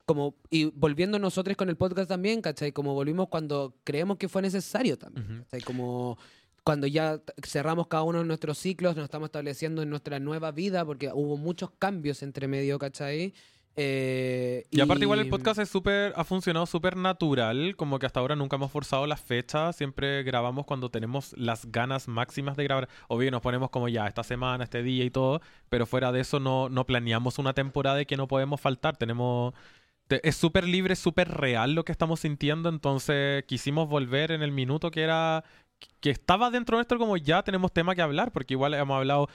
como, 0.06 0.34
y 0.50 0.66
volviendo 0.66 1.20
nosotros 1.20 1.56
con 1.56 1.70
el 1.70 1.78
podcast 1.78 2.10
también, 2.10 2.42
¿cachai? 2.42 2.72
Como 2.72 2.96
volvimos 2.96 3.28
cuando 3.30 3.76
creemos 3.84 4.18
que 4.18 4.28
fue 4.28 4.42
necesario 4.42 4.98
también, 4.98 5.24
Ujú. 5.26 5.44
¿cachai? 5.44 5.62
Como 5.62 6.18
cuando 6.64 6.88
ya 6.88 7.22
cerramos 7.46 7.88
cada 7.88 8.04
uno 8.04 8.20
de 8.20 8.26
nuestros 8.26 8.58
ciclos, 8.58 8.96
nos 8.96 9.04
estamos 9.06 9.28
estableciendo 9.28 9.82
en 9.84 9.90
nuestra 9.92 10.20
nueva 10.20 10.52
vida, 10.52 10.84
porque 10.84 11.12
hubo 11.14 11.38
muchos 11.38 11.70
cambios 11.78 12.24
entre 12.24 12.48
medio, 12.48 12.80
¿cachai? 12.80 13.34
Eh, 13.82 14.66
Y 14.72 14.82
aparte 14.82 15.06
igual 15.06 15.20
el 15.20 15.30
podcast 15.30 15.60
es 15.60 15.70
súper, 15.70 16.12
ha 16.18 16.26
funcionado 16.26 16.66
súper 16.66 16.98
natural, 16.98 17.76
como 17.78 17.98
que 17.98 18.06
hasta 18.06 18.20
ahora 18.20 18.36
nunca 18.36 18.58
hemos 18.58 18.72
forzado 18.72 19.08
las 19.08 19.22
fechas, 19.22 19.76
siempre 19.78 20.24
grabamos 20.24 20.66
cuando 20.66 20.90
tenemos 20.90 21.34
las 21.38 21.66
ganas 21.72 22.10
máximas 22.10 22.58
de 22.58 22.66
grabar. 22.66 22.90
Obvio 23.08 23.32
nos 23.32 23.42
ponemos 23.42 23.70
como 23.70 23.88
ya 23.88 24.06
esta 24.06 24.24
semana, 24.24 24.66
este 24.66 24.84
día 24.84 25.06
y 25.06 25.10
todo, 25.12 25.42
pero 25.70 25.86
fuera 25.86 26.12
de 26.12 26.20
eso 26.20 26.40
no, 26.42 26.68
no 26.68 26.86
planeamos 26.86 27.40
una 27.40 27.54
temporada 27.54 28.02
y 28.02 28.06
que 28.06 28.18
no 28.18 28.28
podemos 28.28 28.60
faltar. 28.60 28.98
Tenemos... 28.98 29.54
te- 30.08 30.28
Es 30.28 30.36
súper 30.36 30.66
libre, 30.68 30.96
súper 30.98 31.30
real 31.30 31.74
lo 31.74 31.86
que 31.86 31.94
estamos 31.94 32.20
sintiendo, 32.20 32.68
entonces 32.68 33.46
quisimos 33.46 33.88
volver 33.88 34.32
en 34.32 34.42
el 34.44 34.52
minuto 34.52 34.92
que 34.92 35.04
era 35.04 35.46
que 36.00 36.10
estaba 36.10 36.50
dentro 36.50 36.78
nuestro 36.78 36.98
como 36.98 37.18
ya 37.18 37.44
tenemos 37.44 37.72
tema 37.74 37.94
que 37.96 38.02
hablar, 38.02 38.32
porque 38.32 38.54
igual 38.54 38.74
hemos 38.74 38.98
hablado 38.98 39.28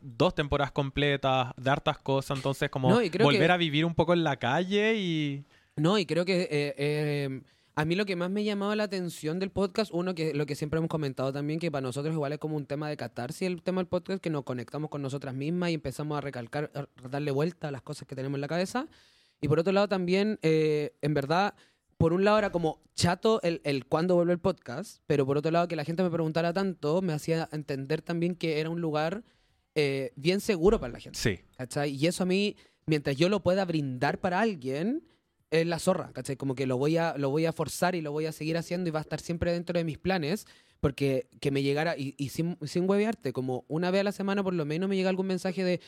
dos 0.00 0.34
temporadas 0.34 0.72
completas 0.72 1.52
de 1.56 1.70
hartas 1.70 1.98
cosas, 1.98 2.36
entonces 2.38 2.70
como 2.70 2.88
No, 2.90 2.96
volver 2.96 3.46
que- 3.46 3.52
a 3.52 3.56
vivir 3.56 3.84
un 3.84 3.94
poco 3.94 4.12
en 4.12 4.24
la 4.24 4.36
calle 4.36 4.94
y... 4.96 5.44
No, 5.76 5.98
y 5.98 6.04
creo 6.06 6.24
que 6.24 6.42
eh, 6.42 6.74
eh, 6.76 7.40
a 7.74 7.84
mí 7.86 7.94
lo 7.94 8.04
que 8.04 8.14
más 8.16 8.30
me 8.30 8.44
llamaba 8.44 8.76
la 8.76 8.82
atención 8.84 9.38
del 9.38 9.50
podcast, 9.50 9.90
uno 9.94 10.14
que 10.14 10.34
lo 10.34 10.44
que 10.44 10.54
siempre 10.54 10.78
hemos 10.78 10.90
comentado 10.90 11.32
también, 11.32 11.58
que 11.58 11.70
para 11.70 11.80
nosotros 11.80 12.12
igual 12.14 12.32
es 12.32 12.38
como 12.38 12.56
un 12.56 12.66
tema 12.66 12.88
de 12.90 12.96
catarsis 12.96 13.42
el 13.48 13.62
tema 13.62 13.80
del 13.80 13.86
podcast, 13.88 14.20
que 14.22 14.28
nos 14.28 14.44
conectamos 14.44 14.90
con 14.90 15.00
nosotras 15.00 15.34
mismas 15.34 15.70
y 15.70 15.74
empezamos 15.74 16.18
a 16.18 16.20
recalcar, 16.20 16.70
a 16.74 17.08
darle 17.08 17.30
vuelta 17.30 17.68
a 17.68 17.70
las 17.70 17.80
cosas 17.82 18.06
que 18.06 18.14
tenemos 18.14 18.36
en 18.36 18.42
la 18.42 18.48
cabeza. 18.48 18.86
Y 19.40 19.48
por 19.48 19.58
otro 19.58 19.72
lado 19.72 19.88
también, 19.88 20.38
eh, 20.42 20.94
en 21.00 21.14
verdad, 21.14 21.54
por 22.02 22.12
un 22.12 22.24
lado 22.24 22.36
era 22.36 22.50
como 22.50 22.80
chato 22.96 23.40
el, 23.42 23.60
el 23.62 23.86
cuándo 23.86 24.16
vuelve 24.16 24.32
el 24.32 24.40
podcast, 24.40 25.00
pero 25.06 25.24
por 25.24 25.38
otro 25.38 25.52
lado 25.52 25.68
que 25.68 25.76
la 25.76 25.84
gente 25.84 26.02
me 26.02 26.10
preguntara 26.10 26.52
tanto 26.52 27.00
me 27.00 27.12
hacía 27.12 27.48
entender 27.52 28.02
también 28.02 28.34
que 28.34 28.58
era 28.58 28.70
un 28.70 28.80
lugar 28.80 29.22
eh, 29.76 30.12
bien 30.16 30.40
seguro 30.40 30.80
para 30.80 30.94
la 30.94 30.98
gente. 30.98 31.16
Sí. 31.16 31.38
¿cachai? 31.56 31.94
Y 31.94 32.08
eso 32.08 32.24
a 32.24 32.26
mí, 32.26 32.56
mientras 32.86 33.14
yo 33.14 33.28
lo 33.28 33.40
pueda 33.44 33.64
brindar 33.64 34.18
para 34.18 34.40
alguien, 34.40 35.04
es 35.52 35.64
la 35.64 35.78
zorra, 35.78 36.10
¿cachai? 36.12 36.36
Como 36.36 36.56
que 36.56 36.66
lo 36.66 36.76
voy 36.76 36.96
a, 36.96 37.16
lo 37.18 37.30
voy 37.30 37.46
a 37.46 37.52
forzar 37.52 37.94
y 37.94 38.00
lo 38.00 38.10
voy 38.10 38.26
a 38.26 38.32
seguir 38.32 38.56
haciendo 38.56 38.88
y 38.88 38.90
va 38.90 38.98
a 38.98 39.02
estar 39.02 39.20
siempre 39.20 39.52
dentro 39.52 39.78
de 39.78 39.84
mis 39.84 39.98
planes, 39.98 40.48
porque 40.80 41.28
que 41.40 41.52
me 41.52 41.62
llegara, 41.62 41.96
y, 41.96 42.16
y 42.18 42.30
sin, 42.30 42.58
sin 42.66 42.90
huevearte, 42.90 43.32
como 43.32 43.64
una 43.68 43.92
vez 43.92 44.00
a 44.00 44.04
la 44.04 44.12
semana 44.12 44.42
por 44.42 44.54
lo 44.54 44.64
menos 44.64 44.88
me 44.88 44.96
llega 44.96 45.08
algún 45.08 45.28
mensaje 45.28 45.62
de 45.62 45.80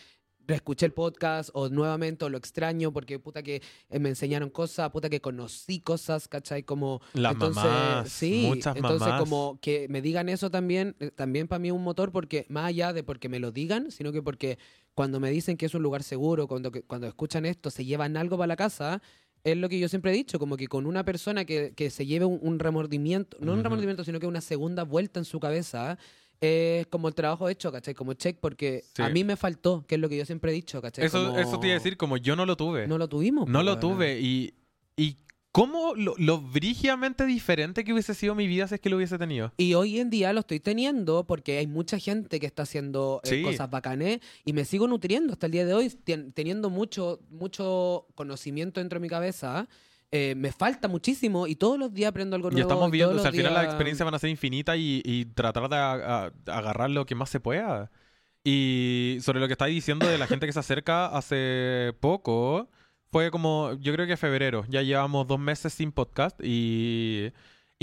reescuché 0.46 0.87
el 0.87 0.92
podcast 0.92 1.50
o 1.54 1.68
nuevamente 1.68 2.24
o 2.24 2.28
lo 2.28 2.38
extraño 2.38 2.92
porque 2.92 3.18
puta 3.18 3.42
que 3.42 3.62
eh, 3.88 3.98
me 3.98 4.09
enseñaron 4.11 4.50
cosas, 4.50 4.90
puta 4.90 5.09
que 5.09 5.20
conocí 5.20 5.80
cosas, 5.80 6.28
¿cachai? 6.28 6.62
Como 6.62 7.00
Las 7.14 7.33
entonces, 7.33 7.62
mamás, 7.64 8.09
sí, 8.12 8.44
muchas 8.46 8.76
entonces 8.76 9.00
mamás. 9.00 9.20
como 9.20 9.59
que 9.61 9.87
me 9.88 10.02
digan 10.02 10.28
eso 10.28 10.50
también, 10.50 10.96
eh, 11.00 11.11
también 11.11 11.48
para 11.48 11.59
mí 11.59 11.68
es 11.68 11.74
un 11.74 11.83
motor 11.83 12.12
porque 12.12 12.46
más 12.48 12.66
allá 12.66 12.92
de 12.92 13.02
porque 13.02 13.28
me 13.28 13.38
lo 13.40 13.50
digan, 13.52 13.90
sino 13.90 14.12
que 14.12 14.22
porque 14.22 14.59
cuando 14.94 15.18
me 15.20 15.30
dicen 15.30 15.57
que 15.57 15.66
es 15.66 15.74
un 15.74 15.83
lugar 15.83 16.02
seguro, 16.02 16.46
cuando, 16.46 16.70
cuando 16.87 17.07
escuchan 17.07 17.46
esto, 17.46 17.70
se 17.70 17.85
llevan 17.85 18.16
algo 18.16 18.37
para 18.37 18.46
la 18.48 18.57
casa, 18.57 19.02
es 19.42 19.57
lo 19.57 19.68
que 19.68 19.78
yo 19.78 19.88
siempre 19.88 20.11
he 20.11 20.14
dicho, 20.14 20.38
como 20.38 20.57
que 20.57 20.68
con 20.68 20.87
una 20.87 21.04
persona 21.04 21.44
que, 21.44 21.74
que 21.74 21.90
se 21.90 22.07
lleve 22.07 22.24
un, 22.24 22.38
un 22.42 22.59
remordimiento, 22.59 23.37
no 23.40 23.52
un 23.52 23.59
Ujú. 23.59 23.64
remordimiento, 23.64 24.02
sino 24.04 24.18
que 24.20 24.26
una 24.26 24.40
segunda 24.40 24.85
vuelta 24.85 25.20
en 25.20 25.24
su 25.24 25.38
cabeza, 25.40 25.98
es 26.40 26.86
como 26.88 27.08
el 27.08 27.14
trabajo 27.14 27.48
hecho, 27.48 27.72
¿cachai? 27.72 27.94
Como 27.94 28.14
check, 28.14 28.38
porque 28.40 28.84
Sí. 28.94 29.02
a 29.02 29.08
mí 29.08 29.24
me 29.24 29.36
faltó, 29.36 29.84
que 29.86 29.94
es 29.94 30.00
lo 30.00 30.08
que 30.08 30.16
yo 30.16 30.24
siempre 30.26 30.50
he 30.50 30.54
dicho, 30.54 30.80
¿cachai? 30.82 31.04
Eso, 31.06 31.26
Como- 31.26 31.38
eso 31.38 31.58
te 31.60 31.66
iba 31.68 31.76
a 31.76 31.78
decir, 31.78 31.96
como 31.96 32.16
yo 32.16 32.36
no 32.36 32.44
lo 32.46 32.56
tuve. 32.56 32.86
No 32.86 32.98
lo 32.98 33.08
tuvimos. 33.08 33.48
No 33.48 33.62
lo 33.62 33.78
tuve. 33.78 34.20
Y, 34.20 34.54
y 34.96 35.16
cómo 35.52 35.94
lo, 35.94 36.14
lo 36.18 36.40
brígidamente 36.40 37.24
diferente 37.26 37.84
que 37.84 37.92
hubiese 37.92 38.12
sido 38.14 38.34
mi 38.34 38.46
vida 38.48 38.66
si 38.66 38.74
es 38.74 38.80
que 38.80 38.90
lo 38.90 38.96
hubiese 38.96 39.18
tenido. 39.18 39.52
Y 39.56 39.74
hoy 39.74 40.00
en 40.00 40.10
día 40.10 40.32
lo 40.32 40.40
estoy 40.40 40.58
teniendo 40.58 41.24
porque 41.24 41.58
hay 41.58 41.66
mucha 41.68 41.98
gente 41.98 42.40
que 42.40 42.46
está 42.46 42.64
haciendo 42.64 43.20
eh, 43.22 43.28
Sí. 43.28 43.42
cosas 43.42 43.70
bacanes 43.70 44.18
y 44.44 44.52
me 44.52 44.64
sigo 44.64 44.88
nutriendo 44.88 45.32
hasta 45.32 45.46
el 45.46 45.52
día 45.52 45.64
de 45.64 45.74
hoy, 45.74 45.88
teniendo 46.34 46.70
mucho, 46.70 47.20
mucho 47.30 48.06
conocimiento 48.16 48.80
dentro 48.80 48.98
de 48.98 49.02
mi 49.02 49.08
cabeza. 49.08 49.68
eh, 49.68 49.74
me 50.37 50.53
falta 50.53 50.87
muchísimo 50.88 51.46
y 51.46 51.57
todos 51.57 51.79
los 51.79 51.92
días 51.92 52.11
aprendo 52.11 52.37
algo 52.37 52.48
Y 52.50 52.55
nuevo. 52.55 52.68
estamos 52.68 52.90
viendo, 52.90 53.14
o 53.16 53.18
sea, 53.18 53.29
al 53.31 53.35
final 53.37 53.55
las 53.55 53.64
experiencias 53.64 54.05
van 54.05 54.14
a 54.14 54.18
ser 54.18 54.31
infinitas 54.31 54.77
y, 54.77 55.03
y 55.05 55.24
tratar 55.27 55.68
de 55.68 55.77
a- 55.77 55.92
a- 56.27 56.33
agarrar 56.59 56.90
lo 56.90 57.05
que 57.07 57.14
más 57.14 57.31
se 57.31 57.40
pueda. 57.40 57.90
Y 58.44 59.18
sobre 59.22 59.40
lo 59.40 59.46
que 59.46 59.53
estáis 59.55 59.74
diciendo 59.74 60.07
de 60.07 60.18
la 60.18 60.27
gente 60.27 60.46
que 60.46 60.53
se 60.53 60.59
acerca 60.61 61.07
hace 61.07 61.92
poco, 62.00 62.68
fue 63.11 63.31
como, 63.31 63.72
yo 63.81 63.92
creo 63.94 64.07
que 64.07 64.16
febrero, 64.16 64.64
ya 64.68 64.83
llevamos 64.83 65.27
dos 65.27 65.38
meses 65.40 65.72
sin 65.72 65.92
podcast 65.92 66.38
y, 66.42 67.33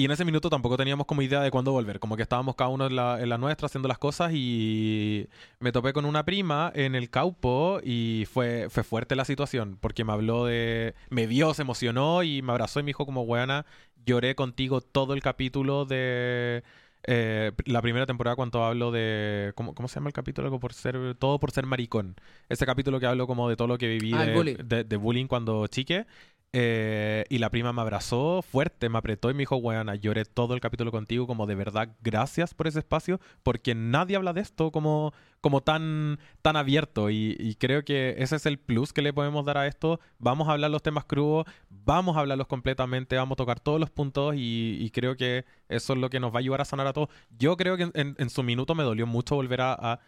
y 0.02 0.06
en 0.06 0.12
ese 0.12 0.26
minuto 0.26 0.50
tampoco 0.50 0.78
teníamos 0.78 1.06
como 1.06 1.22
idea 1.22 1.42
de 1.42 1.52
cuándo 1.52 1.72
volver, 1.72 2.00
como 2.00 2.16
que 2.16 2.24
estábamos 2.24 2.56
cada 2.56 2.70
uno 2.70 2.88
en 2.88 2.96
la, 2.96 3.22
en 3.22 3.30
la 3.30 3.38
nuestra 3.38 3.68
haciendo 3.68 3.88
las 3.88 3.98
cosas 3.98 4.32
y 4.34 5.28
me 5.60 5.72
topé 5.72 5.94
con 5.94 6.06
una 6.06 6.26
prima 6.26 6.72
en 6.76 6.96
el 6.96 7.10
Caupo 7.10 7.80
y 7.84 8.26
fue, 8.32 8.68
fue 8.70 8.84
fuerte 8.84 9.16
la 9.16 9.26
situación, 9.26 9.78
porque 9.80 10.04
me 10.04 10.14
habló 10.14 10.46
de, 10.46 10.96
me 11.10 11.28
vio, 11.28 11.54
se 11.54 11.62
emocionó 11.62 12.24
y 12.24 12.42
me 12.42 12.52
abrazó 12.52 12.80
y 12.80 12.84
me 12.84 12.88
dijo 12.88 13.06
como, 13.06 13.22
weana, 13.24 13.66
lloré 14.06 14.36
contigo 14.36 14.82
todo 14.82 15.14
el 15.14 15.22
capítulo 15.22 15.86
de 15.86 16.64
eh, 17.08 17.52
la 17.66 17.82
primera 17.82 18.06
temporada 18.06 18.36
cuando 18.36 18.64
hablo 18.64 18.92
de 18.92 19.54
¿cómo, 19.56 19.74
cómo 19.74 19.88
se 19.88 19.96
llama 19.96 20.10
el 20.10 20.14
capítulo? 20.14 20.60
Por 20.60 20.74
ser 20.74 21.16
todo 21.18 21.40
por 21.40 21.52
ser 21.52 21.66
maricón. 21.66 22.16
Ese 22.50 22.66
capítulo 22.66 23.00
que 23.00 23.08
hablo 23.08 23.26
como 23.28 23.50
de 23.50 23.56
todo 23.56 23.68
lo 23.68 23.78
que 23.78 23.88
viví 23.88 24.14
Ah, 24.14 24.26
de, 24.26 24.34
bullying. 24.36 24.56
de- 24.64 24.84
de 24.84 24.98
bullying 24.98 25.26
cuando 25.28 25.66
chique. 25.68 26.06
Eh, 26.54 27.24
y 27.30 27.38
la 27.38 27.50
prima 27.50 27.72
me 27.72 27.82
abrazó 27.82 28.42
fuerte, 28.42 28.90
me 28.90 28.98
apretó 28.98 29.30
y 29.30 29.34
me 29.34 29.40
dijo, 29.40 29.56
weona, 29.56 29.96
lloré 29.96 30.26
todo 30.26 30.54
el 30.54 30.60
capítulo 30.60 30.92
contigo, 30.92 31.26
como 31.26 31.46
de 31.48 31.56
verdad, 31.56 31.96
gracias 32.02 32.54
por 32.54 32.68
ese 32.68 32.80
espacio, 32.80 33.22
porque 33.42 33.74
nadie 33.74 34.18
habla 34.18 34.34
de 34.34 34.42
esto 34.42 34.70
como, 34.70 35.14
como 35.40 35.62
tan, 35.62 36.20
tan 36.42 36.58
abierto. 36.58 37.10
Y, 37.10 37.56
creo 37.60 37.86
que 37.86 38.16
ese 38.18 38.36
es 38.36 38.46
el 38.46 38.60
plus 38.60 38.92
que 38.92 39.02
le 39.02 39.14
podemos 39.14 39.46
dar 39.46 39.58
a 39.58 39.68
esto. 39.68 40.02
Vamos 40.20 40.50
a 40.50 40.52
hablar 40.54 40.72
los 40.72 40.84
temas 40.84 41.06
crudos, 41.06 41.46
vamos 41.70 42.18
a 42.18 42.20
hablarlos 42.20 42.48
completamente, 42.48 43.16
vamos 43.16 43.36
a 43.36 43.38
tocar 43.38 43.60
todos 43.62 43.80
los 43.80 43.90
puntos 43.90 44.36
y, 44.38 44.90
creo 44.94 45.16
que 45.16 45.46
eso 45.70 45.94
es 45.94 46.00
lo 46.00 46.10
que 46.10 46.20
nos 46.20 46.34
va 46.34 46.38
a 46.38 46.40
ayudar 46.40 46.62
a 46.62 46.66
sanar 46.66 46.88
a 46.88 46.94
todos. 46.94 47.10
Yo 47.38 47.56
creo 47.56 47.78
que 47.78 47.90
en, 47.94 48.30
su 48.30 48.44
minuto 48.44 48.76
me 48.76 48.84
dolió 48.84 49.08
mucho 49.08 49.36
volver 49.36 49.62
a- 49.62 50.00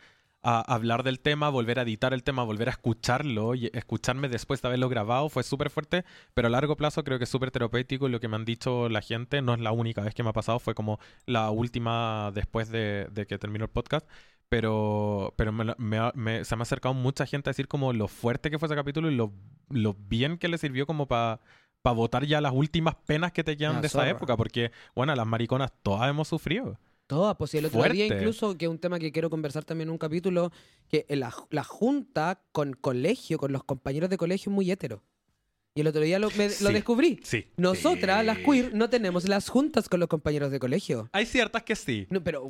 a 0.43 0.60
hablar 0.62 1.03
del 1.03 1.19
tema, 1.19 1.49
volver 1.49 1.79
a 1.79 1.84
editar 1.84 2.13
el 2.13 2.21
tema, 2.23 2.43
volver 2.43 2.67
a 2.67 2.71
escucharlo 2.71 3.56
y 3.56 3.71
escucharme 3.73 4.27
después 4.29 4.62
de 4.62 4.67
haberlo 4.67 4.89
grabado. 4.89 5.29
Fue 5.29 5.43
súper 5.43 5.69
fuerte, 5.69 6.03
pero 6.34 6.47
a 6.47 6.51
largo 6.51 6.75
plazo 6.75 7.03
creo 7.03 7.17
que 7.17 7.23
es 7.23 7.29
súper 7.29 7.49
terapéutico 7.51 8.08
y 8.08 8.12
lo 8.12 8.19
que 8.19 8.27
me 8.27 8.36
han 8.36 8.45
dicho 8.45 8.89
la 8.89 9.01
gente 9.01 9.41
no 9.41 9.53
es 9.53 9.60
la 9.62 9.71
única 9.71 10.01
vez 10.01 10.13
que 10.13 10.21
me 10.23 10.29
ha 10.29 10.34
pasado, 10.34 10.60
fue 10.60 10.75
como 10.75 10.99
la 11.25 11.49
última 11.49 12.32
después 12.34 12.69
de, 12.69 13.08
de 13.12 13.25
que 13.25 13.38
terminó 13.38 13.65
el 13.65 13.71
podcast. 13.71 14.08
Pero, 14.49 15.34
pero 15.36 15.51
me, 15.51 15.73
me- 15.77 16.12
me- 16.13 16.45
se 16.45 16.56
me 16.56 16.62
ha 16.62 16.63
acercado 16.63 16.93
mucha 16.93 17.25
gente 17.25 17.49
a 17.49 17.51
decir 17.51 17.67
como 17.67 17.91
lo 17.91 18.08
fuerte 18.08 18.51
que 18.51 18.60
fue 18.60 18.67
ese 18.67 18.75
capítulo 18.75 19.10
y 19.10 19.15
lo, 19.15 19.34
lo 19.69 19.95
bien 19.95 20.38
que 20.38 20.47
le 20.47 20.60
sirvió 20.60 20.86
como 20.86 21.08
para 21.08 21.39
votar 21.84 22.25
ya 22.25 22.39
las 22.39 22.53
últimas 22.53 22.95
penas 23.08 23.32
que 23.32 23.43
te 23.43 23.58
quedan 23.58 23.75
La 23.75 23.82
de 23.82 23.88
esa 23.88 23.99
zorra. 23.99 24.12
época, 24.12 24.38
porque, 24.38 24.71
bueno, 24.95 25.15
las 25.15 25.25
mariconas 25.25 25.71
todas 25.82 26.08
hemos 26.10 26.27
sufrido. 26.27 26.77
Todas, 27.08 27.36
pues 27.38 27.54
y 27.54 27.58
el 27.58 27.66
otro 27.66 27.80
día 27.94 28.06
incluso, 28.18 28.58
que 28.58 28.66
es 28.66 28.72
un 28.72 28.80
tema 28.80 28.98
que 28.98 29.12
quiero 29.12 29.30
conversar 29.30 29.66
también 29.66 29.89
en 29.89 29.92
un 29.92 29.98
capítulo, 29.98 30.52
que 30.89 31.06
la, 31.10 31.34
la 31.50 31.63
junta 31.63 32.42
con 32.52 32.74
colegio, 32.74 33.38
con 33.38 33.52
los 33.52 33.63
compañeros 33.63 34.10
de 34.10 34.18
colegio 34.18 34.50
es 34.50 34.54
muy 34.56 34.72
hetero. 34.72 35.04
Y 35.76 35.82
el 35.82 35.88
otro 35.88 36.02
día 36.02 36.20
lo, 36.20 36.30
me- 36.38 36.50
lo 36.62 36.70
descubrí. 36.72 37.20
Sí. 37.24 37.48
Nosotras, 37.58 38.24
las 38.24 38.38
queer, 38.39 38.74
no 38.76 38.89
tenemos 38.89 39.28
las 39.28 39.50
juntas 39.50 39.89
con 39.89 40.00
los 40.00 40.08
compañeros 40.08 40.52
de 40.52 40.60
colegio. 40.60 41.10
Hay 41.12 41.26
ciertas 41.26 41.63
que 41.63 41.76
sí, 41.76 42.06
No, 42.10 42.24
pero 42.24 42.48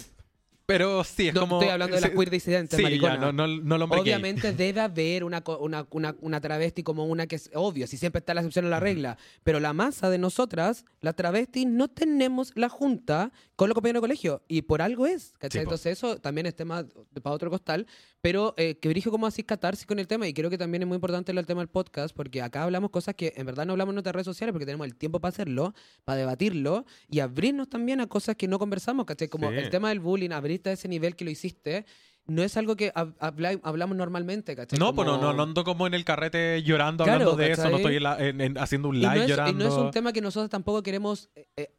pero 0.65 1.03
sí, 1.03 1.27
es 1.27 1.33
no, 1.33 1.41
como... 1.41 1.59
estoy 1.59 1.71
hablando 1.73 1.95
de 1.95 2.01
sí, 2.01 2.09
queer 2.09 2.29
disidentes, 2.29 2.77
Sí, 2.77 2.83
maricona. 2.83 3.15
ya, 3.15 3.19
no, 3.19 3.31
no, 3.33 3.47
no 3.47 3.75
el 3.75 3.81
hombre 3.81 3.99
gay. 3.99 4.13
Obviamente 4.13 4.53
debe 4.53 4.81
haber 4.81 5.23
una, 5.23 5.43
una, 5.59 5.85
una, 5.91 6.15
una 6.21 6.41
travesti 6.41 6.83
como 6.83 7.05
una 7.05 7.27
que 7.27 7.35
es 7.35 7.49
obvio, 7.53 7.85
si 7.87 7.97
siempre 7.97 8.19
está 8.19 8.33
la 8.33 8.41
excepción 8.41 8.65
a 8.65 8.69
la 8.69 8.79
regla. 8.79 9.17
Pero 9.43 9.59
la 9.59 9.73
masa 9.73 10.09
de 10.09 10.17
nosotras, 10.17 10.85
las 11.01 11.15
travestis, 11.15 11.67
no 11.67 11.87
tenemos 11.89 12.51
la 12.55 12.69
junta 12.69 13.31
con 13.55 13.69
los 13.69 13.75
compañeros 13.75 14.01
de 14.01 14.07
colegio. 14.07 14.41
Y 14.47 14.63
por 14.63 14.81
algo 14.81 15.05
es. 15.05 15.33
¿cachai? 15.37 15.59
Sí. 15.59 15.63
Entonces 15.63 15.97
eso 15.97 16.17
también 16.19 16.45
es 16.45 16.55
tema 16.55 16.85
para 17.21 17.35
otro 17.35 17.49
costal. 17.49 17.85
Pero 18.21 18.53
eh, 18.55 18.75
que 18.79 18.87
dirijo 18.87 19.11
como 19.11 19.27
así 19.27 19.43
catarsis 19.43 19.85
con 19.85 19.99
el 19.99 20.07
tema. 20.07 20.27
Y 20.27 20.33
creo 20.33 20.49
que 20.49 20.57
también 20.57 20.81
es 20.83 20.87
muy 20.87 20.95
importante 20.95 21.33
el 21.33 21.45
tema 21.45 21.59
del 21.59 21.67
podcast, 21.67 22.15
porque 22.15 22.41
acá 22.41 22.63
hablamos 22.63 22.89
cosas 22.89 23.15
que 23.15 23.33
en 23.35 23.45
verdad 23.45 23.65
no 23.65 23.73
hablamos 23.73 23.91
en 23.91 23.95
nuestras 23.95 24.13
redes 24.15 24.25
sociales, 24.25 24.53
porque 24.53 24.65
tenemos 24.65 24.87
el 24.87 24.95
tiempo 24.95 25.19
para 25.19 25.29
hacerlo, 25.31 25.73
para 26.05 26.17
debatirlo, 26.19 26.85
y 27.09 27.19
abrirnos 27.19 27.69
también 27.69 27.99
a 27.99 28.07
cosas 28.07 28.37
que 28.37 28.47
no 28.47 28.59
conversamos, 28.59 29.05
¿cachai? 29.05 29.27
Como 29.27 29.49
Sí. 29.49 29.57
el 29.57 29.69
tema 29.69 29.89
del 29.89 29.99
bullying, 29.99 30.29
abrirte 30.53 30.69
a 30.69 30.73
ese 30.73 30.87
nivel 30.87 31.15
que 31.15 31.25
lo 31.25 31.31
hiciste. 31.31 31.85
No 32.25 32.41
es 32.41 32.55
algo 32.55 32.77
que 32.77 32.93
hab- 32.93 33.15
habla- 33.19 33.59
hablamos 33.63 33.97
normalmente, 33.97 34.55
¿cachai? 34.55 34.79
No, 34.79 34.93
pues 34.95 35.05
no, 35.05 35.15
Como- 35.15 35.23
no, 35.25 35.33
no 35.33 35.43
ando 35.43 35.63
como 35.65 35.87
en 35.87 35.93
el 35.93 36.05
carrete 36.05 36.63
llorando, 36.63 37.03
Claro, 37.03 37.21
hablando 37.31 37.35
de 37.43 37.51
eso, 37.51 37.63
no 37.63 37.71
¿cachai? 37.71 37.81
estoy 37.81 37.95
en 37.97 38.03
la- 38.03 38.17
en- 38.27 38.39
en- 38.41 38.57
haciendo 38.57 38.87
un 38.87 38.95
Y 38.95 38.99
live 38.99 39.15
no, 39.15 39.21
es, 39.23 39.25
y 39.25 39.29
llorando. 39.29 39.63
no 39.65 39.69
es 39.69 39.75
un 39.75 39.91
tema 39.91 40.13
que 40.13 40.21
nosotros 40.21 40.49
tampoco 40.49 40.81
queremos 40.83 41.29
eh, 41.35 41.47
eh, 41.57 41.75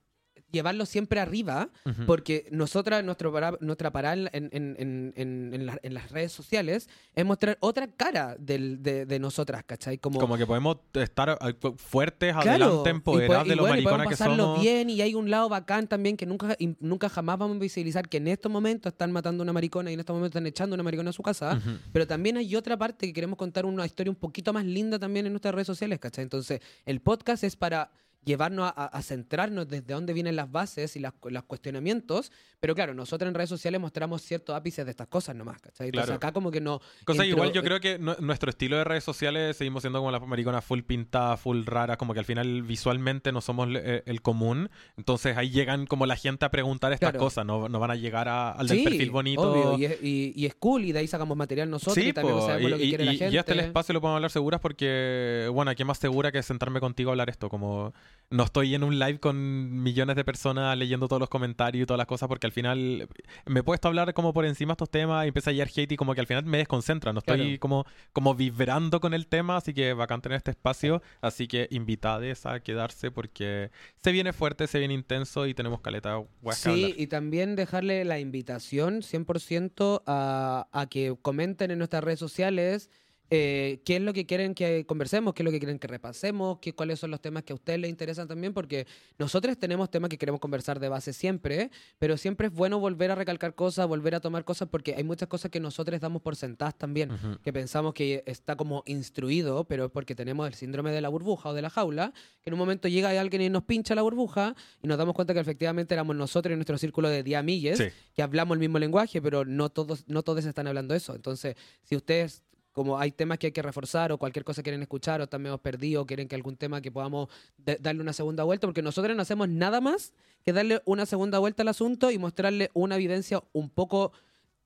llevarlo 0.55 0.87
siempre 0.87 1.21
arriba, 1.21 1.69
Ujú. 1.85 2.07
porque 2.07 2.47
nosotras, 2.51 3.05
nuestro 3.05 3.31
para- 3.33 3.59
nuestra 3.61 3.90
parada 3.93 4.14
en, 4.33 4.49
en- 4.53 5.12
en- 5.17 5.67
la- 5.67 5.79
en 5.83 5.93
las 5.95 6.11
redes 6.11 6.33
sociales 6.33 6.88
es 7.14 7.25
mostrar 7.27 7.59
otra 7.61 7.87
cara 7.88 8.37
del- 8.38 8.83
de, 8.83 9.05
de 9.05 9.19
nosotras, 9.19 9.62
¿cachai? 9.67 9.99
Como, 9.99 10.19
Como 10.21 10.38
que 10.38 10.47
podemos 10.47 10.79
estar 10.95 11.31
eh, 11.40 11.55
fuertes, 11.77 12.33
Claro, 12.40 12.64
adelante, 12.64 12.90
empoderadas 12.90 13.47
de 13.49 13.57
lo 13.57 13.62
bueno, 13.64 13.75
mariconas 13.75 14.07
podemos 14.07 14.11
que 14.19 14.25
somos. 14.47 14.61
bien 14.62 14.88
y 14.90 15.01
hay 15.03 15.14
un 15.14 15.29
lado 15.31 15.49
bacán 15.49 15.87
también 15.88 16.17
que 16.17 16.25
nunca, 16.27 16.57
nunca 16.81 17.09
jamás 17.09 17.38
vamos 17.38 17.57
a 17.57 17.61
visibilizar 17.61 18.09
que 18.09 18.19
en 18.19 18.29
estos 18.29 18.51
momentos 18.51 18.93
están 18.93 19.12
matando 19.12 19.43
a 19.43 19.45
una 19.45 19.53
maricona 19.53 19.90
y 19.90 19.95
en 19.95 20.01
estos 20.01 20.14
momentos 20.14 20.37
están 20.37 20.47
echando 20.47 20.75
a 20.75 20.77
una 20.77 20.83
maricona 20.85 21.11
a 21.11 21.12
su 21.12 21.23
casa. 21.23 21.55
Ujú. 21.57 21.79
Pero 21.93 22.07
también 22.07 22.37
hay 22.37 22.55
otra 22.55 22.77
parte 22.77 23.07
que 23.07 23.12
queremos 23.12 23.37
contar 23.37 23.67
una 23.67 23.85
historia 23.85 24.11
un 24.11 24.17
poquito 24.17 24.53
más 24.53 24.64
linda 24.64 24.99
también 24.99 25.27
en 25.27 25.33
nuestras 25.33 25.55
redes 25.55 25.67
sociales, 25.67 25.99
¿cachai? 25.99 26.23
Entonces, 26.23 26.61
el 26.87 27.01
podcast 27.01 27.43
es 27.45 27.57
para 27.57 27.90
llevarnos 28.25 28.73
a, 28.75 28.85
a- 28.87 29.03
centrarnos 29.03 29.69
desde 29.69 29.93
dónde 29.95 30.13
vienen 30.13 30.37
las 30.37 30.51
bases 30.51 30.97
y 30.97 31.01
las, 31.01 31.13
los 31.23 31.43
cuestionamientos, 31.45 32.33
pero 32.61 32.75
claro, 32.75 32.95
nosotros 32.95 33.29
en 33.29 33.35
redes 33.35 33.51
sociales 33.51 33.81
mostramos 33.81 34.23
ciertos 34.23 34.57
ápices 34.57 34.85
de 34.85 34.91
estas 34.91 35.09
cosas 35.09 35.37
nomás, 35.37 35.61
¿cachai? 35.61 35.89
Entonces 35.89 36.07
Claro. 36.07 36.17
acá 36.17 36.33
como 36.33 36.51
que 36.51 36.61
no... 36.61 36.81
Cosa 37.05 37.23
entro- 37.25 37.29
igual 37.29 37.53
yo 37.53 37.63
creo 37.63 37.81
que 37.81 37.99
nu- 37.99 38.17
nuestro 38.21 38.49
estilo 38.51 38.77
de 38.79 38.85
redes 38.85 39.05
sociales 39.05 39.57
seguimos 39.57 39.83
siendo 39.83 39.99
como 39.99 40.11
las 40.11 40.27
mariconas 40.27 40.65
full 40.65 40.81
pintadas, 40.81 41.39
full 41.41 41.65
raras, 41.67 41.97
como 41.99 42.15
que 42.15 42.21
al 42.21 42.25
final 42.25 42.63
visualmente 42.63 43.33
no 43.33 43.41
somos 43.41 43.69
eh, 43.75 44.03
el 44.07 44.23
común. 44.23 44.71
Entonces 44.97 45.37
ahí 45.37 45.51
llegan 45.51 45.87
como 45.87 46.07
la 46.07 46.17
gente 46.17 46.45
a 46.47 46.51
preguntar 46.51 46.93
estas 46.93 47.11
Claro. 47.11 47.19
cosas, 47.25 47.45
no, 47.45 47.69
no 47.69 47.79
van 47.79 47.91
a 47.91 47.97
llegar 47.97 48.29
a- 48.29 48.53
al 48.53 48.67
del 48.69 48.79
Sí, 48.79 48.85
perfil 48.85 49.11
bonito. 49.11 49.43
obvio, 49.53 49.79
y, 49.79 49.85
es, 49.85 50.03
y- 50.03 50.33
y 50.35 50.47
es 50.47 50.55
cool 50.55 50.85
y 50.85 50.93
de 50.93 51.01
ahí 51.01 51.07
sacamos 51.07 51.37
material 51.37 51.69
nosotros 51.69 52.05
y 52.05 52.13
también 52.13 52.37
po, 52.39 52.47
sabemos 52.47 52.71
lo 52.71 52.77
que 52.79 52.85
y, 52.85 52.89
quiere 52.89 53.05
la 53.05 53.13
y- 53.13 53.19
gente. 53.19 53.35
y 53.35 53.39
este 53.39 53.53
el 53.53 53.61
espacio 53.61 53.93
lo 53.93 54.01
podemos 54.01 54.17
hablar 54.17 54.31
seguras 54.31 54.61
porque, 54.61 55.49
bueno, 55.53 55.75
¿qué 55.75 55.85
más 55.85 55.99
segura 55.99 56.33
que 56.33 56.43
sentarme 56.43 56.81
contigo 56.81 57.11
a 57.11 57.13
hablar 57.13 57.29
esto? 57.29 57.49
Como 57.49 57.93
no 58.31 58.42
estoy 58.44 58.74
en 58.74 58.83
un 58.83 58.98
live 58.98 59.20
con 59.20 59.83
millones 59.83 60.16
de 60.16 60.24
personas 60.24 60.77
leyendo 60.77 61.07
todos 61.07 61.20
los 61.20 61.29
comentarios 61.29 61.85
y 61.85 61.87
todas 61.87 61.98
las 61.98 62.07
cosas 62.09 62.29
porque 62.29 62.46
al 62.46 62.53
final 62.53 63.09
me 63.46 63.61
he 63.61 63.62
puesto 63.62 63.87
a 63.87 63.90
hablar 63.90 64.12
como 64.12 64.33
por 64.33 64.44
encima 64.44 64.70
de 64.70 64.74
estos 64.74 64.90
temas 64.90 65.24
y 65.24 65.29
empieza 65.29 65.50
a 65.50 65.53
llegar 65.53 65.68
hate 65.74 65.92
y 65.92 65.96
como 65.96 66.14
que 66.14 66.20
al 66.20 66.27
final 66.27 66.44
me 66.44 66.59
desconcentra, 66.59 67.12
no 67.12 67.20
estoy 67.20 67.37
Claro. 67.37 67.61
como, 67.61 67.87
como 68.12 68.35
vibrando 68.35 68.98
con 69.00 69.14
el 69.14 69.29
tema, 69.29 69.59
así 69.59 69.72
que 69.72 69.92
bacán 69.92 70.20
tener 70.20 70.37
este 70.37 70.50
espacio, 70.50 71.00
así 71.20 71.46
que 71.46 71.68
invitades 71.70 72.44
a 72.46 72.59
quedarse 72.61 73.11
porque 73.12 73.70
se 74.03 74.11
viene 74.11 74.33
fuerte, 74.33 74.66
se 74.66 74.79
viene 74.79 74.94
intenso 74.94 75.46
y 75.46 75.55
tenemos 75.55 75.81
caleta 75.81 76.20
Sí, 76.53 76.94
y 76.96 77.07
también 77.07 77.55
dejarle 77.55 78.05
la 78.05 78.18
invitación 78.18 79.03
100% 79.03 80.03
a, 80.07 80.66
a 80.72 80.87
que 80.88 81.14
comenten 81.22 81.70
en 81.70 81.79
nuestras 81.79 82.03
redes 82.03 82.18
sociales 82.18 82.90
eh, 83.31 83.81
qué 83.85 83.97
es 83.97 84.03
lo 84.03 84.13
que 84.13 84.27
quieren 84.27 84.55
que 84.55 84.85
conversemos, 84.87 85.35
qué 85.35 85.43
es 85.43 85.45
lo 85.45 85.51
que 85.51 85.59
quieren 85.59 85.79
que 85.79 85.87
repasemos, 85.87 86.59
qué, 86.61 86.73
cuáles 86.75 87.01
son 87.01 87.11
los 87.11 87.21
temas 87.21 87.43
que 87.43 87.53
a 87.53 87.57
ustedes 87.57 87.79
les 87.81 87.91
interesan 87.91 88.29
también, 88.29 88.53
porque 88.53 88.87
nosotros 89.19 89.57
tenemos 89.59 89.91
temas 89.91 90.11
que 90.11 90.19
queremos 90.19 90.41
conversar 90.41 90.79
de 90.79 90.89
base 90.89 91.13
siempre, 91.13 91.71
pero 91.99 92.17
siempre 92.17 92.49
es 92.49 92.53
bueno 92.53 92.79
volver 92.79 93.11
a 93.11 93.15
recalcar 93.15 93.55
cosas, 93.55 93.87
volver 93.89 94.15
a 94.15 94.21
tomar 94.21 94.45
cosas, 94.45 94.69
porque 94.69 94.95
hay 94.95 95.05
muchas 95.05 95.29
cosas 95.29 95.51
que 95.51 95.59
nosotros 95.61 95.99
damos 96.01 96.23
por 96.23 96.37
sentadas 96.37 96.77
también 96.77 97.11
que 97.43 97.53
pensamos 97.53 97.95
que 97.95 98.23
está 98.27 98.57
como 98.57 98.83
instruido, 98.87 99.65
pero 99.65 99.87
es 99.87 99.91
porque 99.91 100.15
tenemos 100.15 100.47
el 100.47 100.55
síndrome 100.55 100.93
de 100.93 101.01
la 101.01 101.09
burbuja 101.09 101.49
o 101.49 101.55
de 101.55 101.63
la 101.63 101.71
jaula, 101.71 102.13
que 102.43 102.51
en 102.51 102.55
un 102.55 102.59
momento 102.59 102.89
llega 102.89 103.19
alguien 103.21 103.43
y 103.43 103.49
nos 103.51 103.65
pincha 103.65 103.95
la 103.95 104.03
burbuja 104.03 104.55
y 104.83 104.87
nos 104.89 104.99
damos 104.99 105.15
cuenta 105.15 105.33
que 105.35 105.41
efectivamente 105.41 105.95
éramos 105.95 106.17
nosotros 106.17 106.53
y 106.53 106.57
nuestro 106.57 106.77
círculo 106.79 107.09
de 107.09 107.23
10 107.23 107.39
amigues 107.39 107.79
Sí. 107.79 107.85
que 108.15 108.23
hablamos 108.23 108.55
el 108.57 108.61
mismo 108.61 108.79
lenguaje, 108.79 109.21
pero 109.23 109.45
no 109.45 109.71
todos, 109.71 110.05
no 110.09 110.23
todos 110.23 110.45
están 110.45 110.67
hablando 110.67 110.95
eso. 110.95 111.15
Entonces, 111.15 111.57
si 111.83 111.97
ustedes 111.97 112.43
como 112.75 112.99
hay 112.99 113.13
temas 113.13 113.39
que 113.39 113.47
hay 113.47 113.53
que 113.53 113.63
reforzar 113.63 114.13
o 114.13 114.19
cualquier 114.19 114.45
cosa 114.45 114.63
quieren 114.63 114.83
escuchar 114.83 115.21
o 115.21 115.25
están 115.25 115.41
medio 115.41 115.57
perdidos 115.59 116.05
quieren 116.07 116.29
que 116.29 116.35
algún 116.35 116.57
tema 116.57 116.83
que 116.83 116.91
podamos 116.91 117.29
darle 117.57 118.03
una 118.03 118.13
segunda 118.13 118.43
vuelta, 118.43 118.67
porque 118.67 118.83
nosotros 118.83 119.17
no 119.17 119.23
hacemos 119.23 119.49
nada 119.49 119.81
más 119.81 120.13
que 120.45 120.53
darle 120.53 120.83
una 120.85 121.07
segunda 121.07 121.39
vuelta 121.39 121.63
al 121.63 121.69
asunto 121.69 122.11
y 122.11 122.19
mostrarle 122.19 122.71
una 122.75 122.97
vivencia 122.97 123.43
un 123.53 123.71
poco 123.71 124.13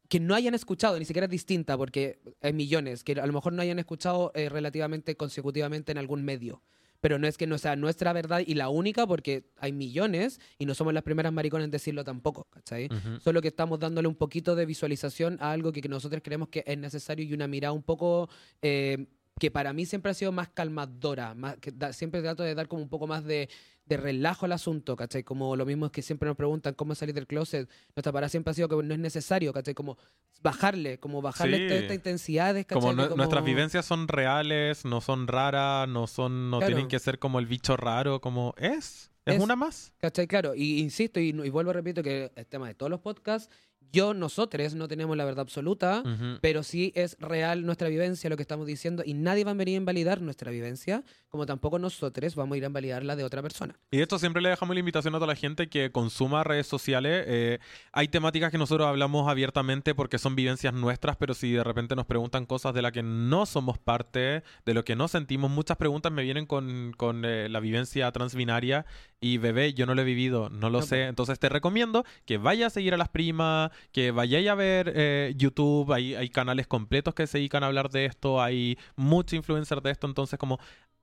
que 0.09 0.21
no 0.21 0.35
hayan 0.35 0.55
escuchado, 0.55 0.99
ni 0.99 1.05
siquiera 1.05 1.27
es 1.27 1.31
distinta, 1.31 1.77
porque 1.77 2.19
hay 2.41 2.55
millones, 2.55 3.05
que 3.05 3.13
a 3.13 3.27
lo 3.27 3.33
mejor 3.33 3.53
no 3.53 3.61
hayan 3.61 3.79
escuchado 3.79 4.33
eh, 4.35 4.49
relativamente 4.49 5.17
consecutivamente 5.17 5.93
en 5.93 5.99
algún 5.99 6.25
medio. 6.25 6.63
Pero 7.01 7.19
no 7.19 7.27
es 7.29 7.37
que 7.37 7.47
no 7.47 7.59
sea 7.59 7.77
nuestra 7.77 8.13
verdad 8.13 8.43
y 8.45 8.55
la 8.55 8.69
única, 8.71 9.07
porque 9.07 9.45
hay 9.59 9.73
millones 9.73 10.41
y 10.59 10.67
no 10.67 10.75
somos 10.75 10.93
las 10.93 11.03
primeras 11.05 11.33
mariconas 11.33 11.65
en 11.67 11.71
decirlo 11.71 12.03
tampoco, 12.05 12.47
¿cachai? 12.51 12.89
Solo 13.21 13.41
que 13.41 13.49
estamos 13.49 13.79
dándole 13.79 14.09
un 14.09 14.17
poquito 14.17 14.57
de 14.57 14.67
visualización 14.67 15.37
a 15.41 15.53
algo 15.53 15.71
que, 15.73 15.81
que 15.81 15.89
nosotros 15.89 16.21
creemos 16.25 16.49
que 16.49 16.65
es 16.67 16.77
necesario 16.79 17.25
y 17.25 17.33
una 17.33 17.47
mirada 17.47 17.73
un 17.73 17.83
poco 17.85 18.29
eh, 18.63 19.07
que 19.39 19.51
para 19.53 19.73
mí 19.73 19.87
siempre 19.87 20.11
ha 20.11 20.15
sido 20.15 20.33
más 20.33 20.49
calmadora, 20.49 21.35
más, 21.35 21.57
que 21.59 21.71
da- 21.71 21.93
siempre 21.93 22.21
trato 22.21 22.43
de 22.43 22.57
dar 22.57 22.67
como 22.67 22.83
un 22.83 22.89
poco 22.89 23.07
más 23.07 23.23
de, 23.25 23.49
de 23.89 23.97
relajo 23.97 24.45
al 24.47 24.53
asunto, 24.53 24.97
¿cachai? 24.97 25.25
Como 25.25 25.57
lo 25.57 25.65
mismo 25.65 25.87
es 25.87 25.93
que 25.93 26.03
siempre 26.03 26.29
nos 26.29 26.37
preguntan 26.37 26.75
cómo 26.75 26.95
salir 26.95 27.15
del 27.15 27.27
closet, 27.27 27.69
nuestra 27.97 28.13
parada 28.13 28.29
siempre 28.29 28.51
ha 28.51 28.55
sido 28.55 28.69
que 28.69 28.77
no 28.77 28.93
es 28.95 29.01
necesario, 29.01 29.53
¿cachai? 29.53 29.75
Como 29.75 29.97
bajarle, 30.43 30.99
como 31.01 31.21
bajarle 31.23 31.57
Sí. 31.57 31.63
esta- 31.65 31.75
estas 31.77 31.95
intensidades, 31.97 32.67
¿cachai? 32.67 32.81
Como, 32.91 33.03
De 33.03 33.09
nue- 33.11 33.17
nuestras 33.17 33.45
vivencias 33.45 33.85
son 33.87 34.07
reales, 34.09 34.85
no 34.85 35.01
son 35.01 35.27
raras, 35.27 35.89
no 35.89 36.07
son, 36.07 36.51
no 36.51 36.59
Claro. 36.59 36.75
tienen 36.75 36.89
que 36.89 36.99
ser 36.99 37.19
como 37.19 37.39
el 37.39 37.47
bicho 37.47 37.77
raro, 37.77 38.21
como 38.21 38.55
es, 38.59 39.11
es, 39.25 39.35
Es- 39.37 39.41
una 39.43 39.57
más. 39.57 39.93
¿Cachai? 39.99 40.27
Claro, 40.27 40.55
y 40.55 40.79
insisto 40.81 41.19
y, 41.21 41.31
y 41.31 41.51
vuelvo 41.51 41.71
a 41.71 41.75
repito 41.75 42.03
que 42.03 42.31
el 42.35 42.47
tema 42.47 42.69
de 42.69 42.75
todos 42.75 42.91
los 42.91 43.01
podcasts, 43.01 43.51
yo, 43.93 44.15
nosotros 44.15 44.75
no 44.75 44.89
tenemos 44.89 45.17
la 45.17 45.25
verdad 45.25 45.41
absoluta, 45.41 46.03
pero 46.41 46.63
sí 46.63 46.93
es 46.95 47.17
real 47.19 47.65
nuestra 47.65 47.89
vivencia, 47.89 48.31
lo 48.31 48.37
que 48.37 48.43
estamos 48.43 48.67
diciendo, 48.67 49.03
y 49.05 49.15
nadie 49.15 49.45
va 49.45 49.53
a 49.53 49.55
venir 49.55 49.75
a 49.75 49.79
invalidar 49.79 50.21
nuestra 50.21 50.51
vivencia, 50.51 51.05
como 51.29 51.47
tampoco 51.47 51.79
nosotros 51.79 52.35
vamos 52.35 52.55
a 52.55 52.59
ir 52.59 52.65
a 52.65 52.69
invalidar 52.69 53.05
la 53.05 53.17
de 53.17 53.25
otra 53.25 53.43
persona. 53.43 53.79
Y 53.91 53.99
de 53.99 54.03
esto 54.03 54.19
siempre 54.19 54.43
le 54.43 54.49
dejamos 54.49 54.75
la 54.75 54.81
invitación 54.81 55.15
a 55.15 55.19
toda 55.19 55.27
la 55.27 55.37
gente 55.37 55.69
que 55.69 55.91
consuma 55.93 56.45
redes 56.45 56.67
sociales. 56.67 57.25
Eh, 57.27 57.59
hay 57.93 58.09
temáticas 58.09 58.51
que 58.51 58.59
nosotros 58.59 58.87
hablamos 58.87 59.29
abiertamente 59.29 59.95
porque 59.95 60.19
son 60.19 60.37
vivencias 60.37 60.73
nuestras, 60.75 61.17
pero 61.17 61.35
si 61.35 61.53
de 61.53 61.65
repente 61.65 61.97
nos 61.97 62.07
preguntan 62.07 62.47
cosas 62.47 62.75
de 62.75 62.83
las 62.83 62.93
que 62.93 63.03
no 63.03 63.47
somos 63.47 63.79
parte, 63.79 64.43
de 64.65 64.75
lo 64.75 64.85
que 64.85 64.97
no 64.97 65.09
sentimos, 65.09 65.51
muchas 65.51 65.77
preguntas 65.77 66.13
me 66.13 66.23
vienen 66.23 66.47
con, 66.47 66.95
con, 66.97 67.25
eh, 67.25 67.49
la 67.49 67.61
vivencia 67.61 68.11
transbinaria 68.13 68.87
y 69.21 69.39
bebé, 69.39 69.75
yo 69.75 69.87
no 69.87 69.95
lo 69.95 70.03
he 70.03 70.05
vivido, 70.05 70.49
no 70.49 70.71
lo 70.71 70.81
No, 70.81 70.87
sé. 70.87 71.05
Entonces 71.05 71.39
te 71.39 71.49
recomiendo 71.49 72.05
que 72.25 72.39
vayas 72.39 72.69
a 72.69 72.75
seguir 72.75 72.95
a 72.95 72.97
las 72.97 73.09
primas, 73.09 73.71
que 73.93 74.11
vayáis 74.11 74.49
a 74.49 74.55
ver 74.55 74.93
eh, 74.95 75.35
YouTube, 75.37 75.93
hay, 75.93 76.29
canales 76.31 76.67
completos 76.67 77.15
que 77.15 77.27
se 77.27 77.39
dedican 77.39 77.63
a 77.63 77.67
hablar 77.67 77.91
de 77.91 78.05
esto, 78.05 78.41
hay 78.41 78.79
muchos 78.97 79.35
influencers 79.35 79.83
de 79.83 79.91
esto, 79.91 80.07
entonces 80.07 80.39
como 80.39 80.59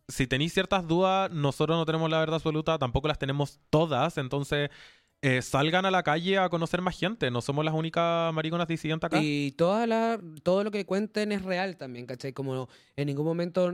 si 0.08 0.28
tenéis 0.28 0.54
ciertas 0.54 0.88
dudas, 0.88 1.32
nosotros 1.32 1.78
no 1.78 1.86
tenemos 1.86 2.10
la 2.10 2.20
verdad 2.20 2.36
absoluta, 2.36 2.78
tampoco 2.78 3.08
las 3.08 3.18
tenemos 3.18 3.60
todas, 3.70 4.18
entonces 4.18 4.70
eh, 5.22 5.42
salgan 5.42 5.86
a 5.86 5.92
la 5.92 6.04
calle 6.04 6.38
a 6.38 6.50
conocer 6.50 6.82
más 6.82 7.00
gente, 7.00 7.32
no 7.32 7.42
somos 7.42 7.66
las 7.66 7.74
únicas 7.74 8.32
mariconas 8.34 8.68
disidentes 8.68 9.08
acá. 9.08 9.20
Y 9.22 9.54
toda 9.54 9.88
la, 9.88 10.20
todo 10.44 10.64
lo 10.64 10.70
que 10.70 10.86
cuenten 10.86 11.32
es 11.32 11.42
real 11.42 11.78
también, 11.78 12.06
¿cachai? 12.06 12.34
Como 12.34 12.70
en 12.96 13.08
ningún 13.08 13.26
momento, 13.26 13.70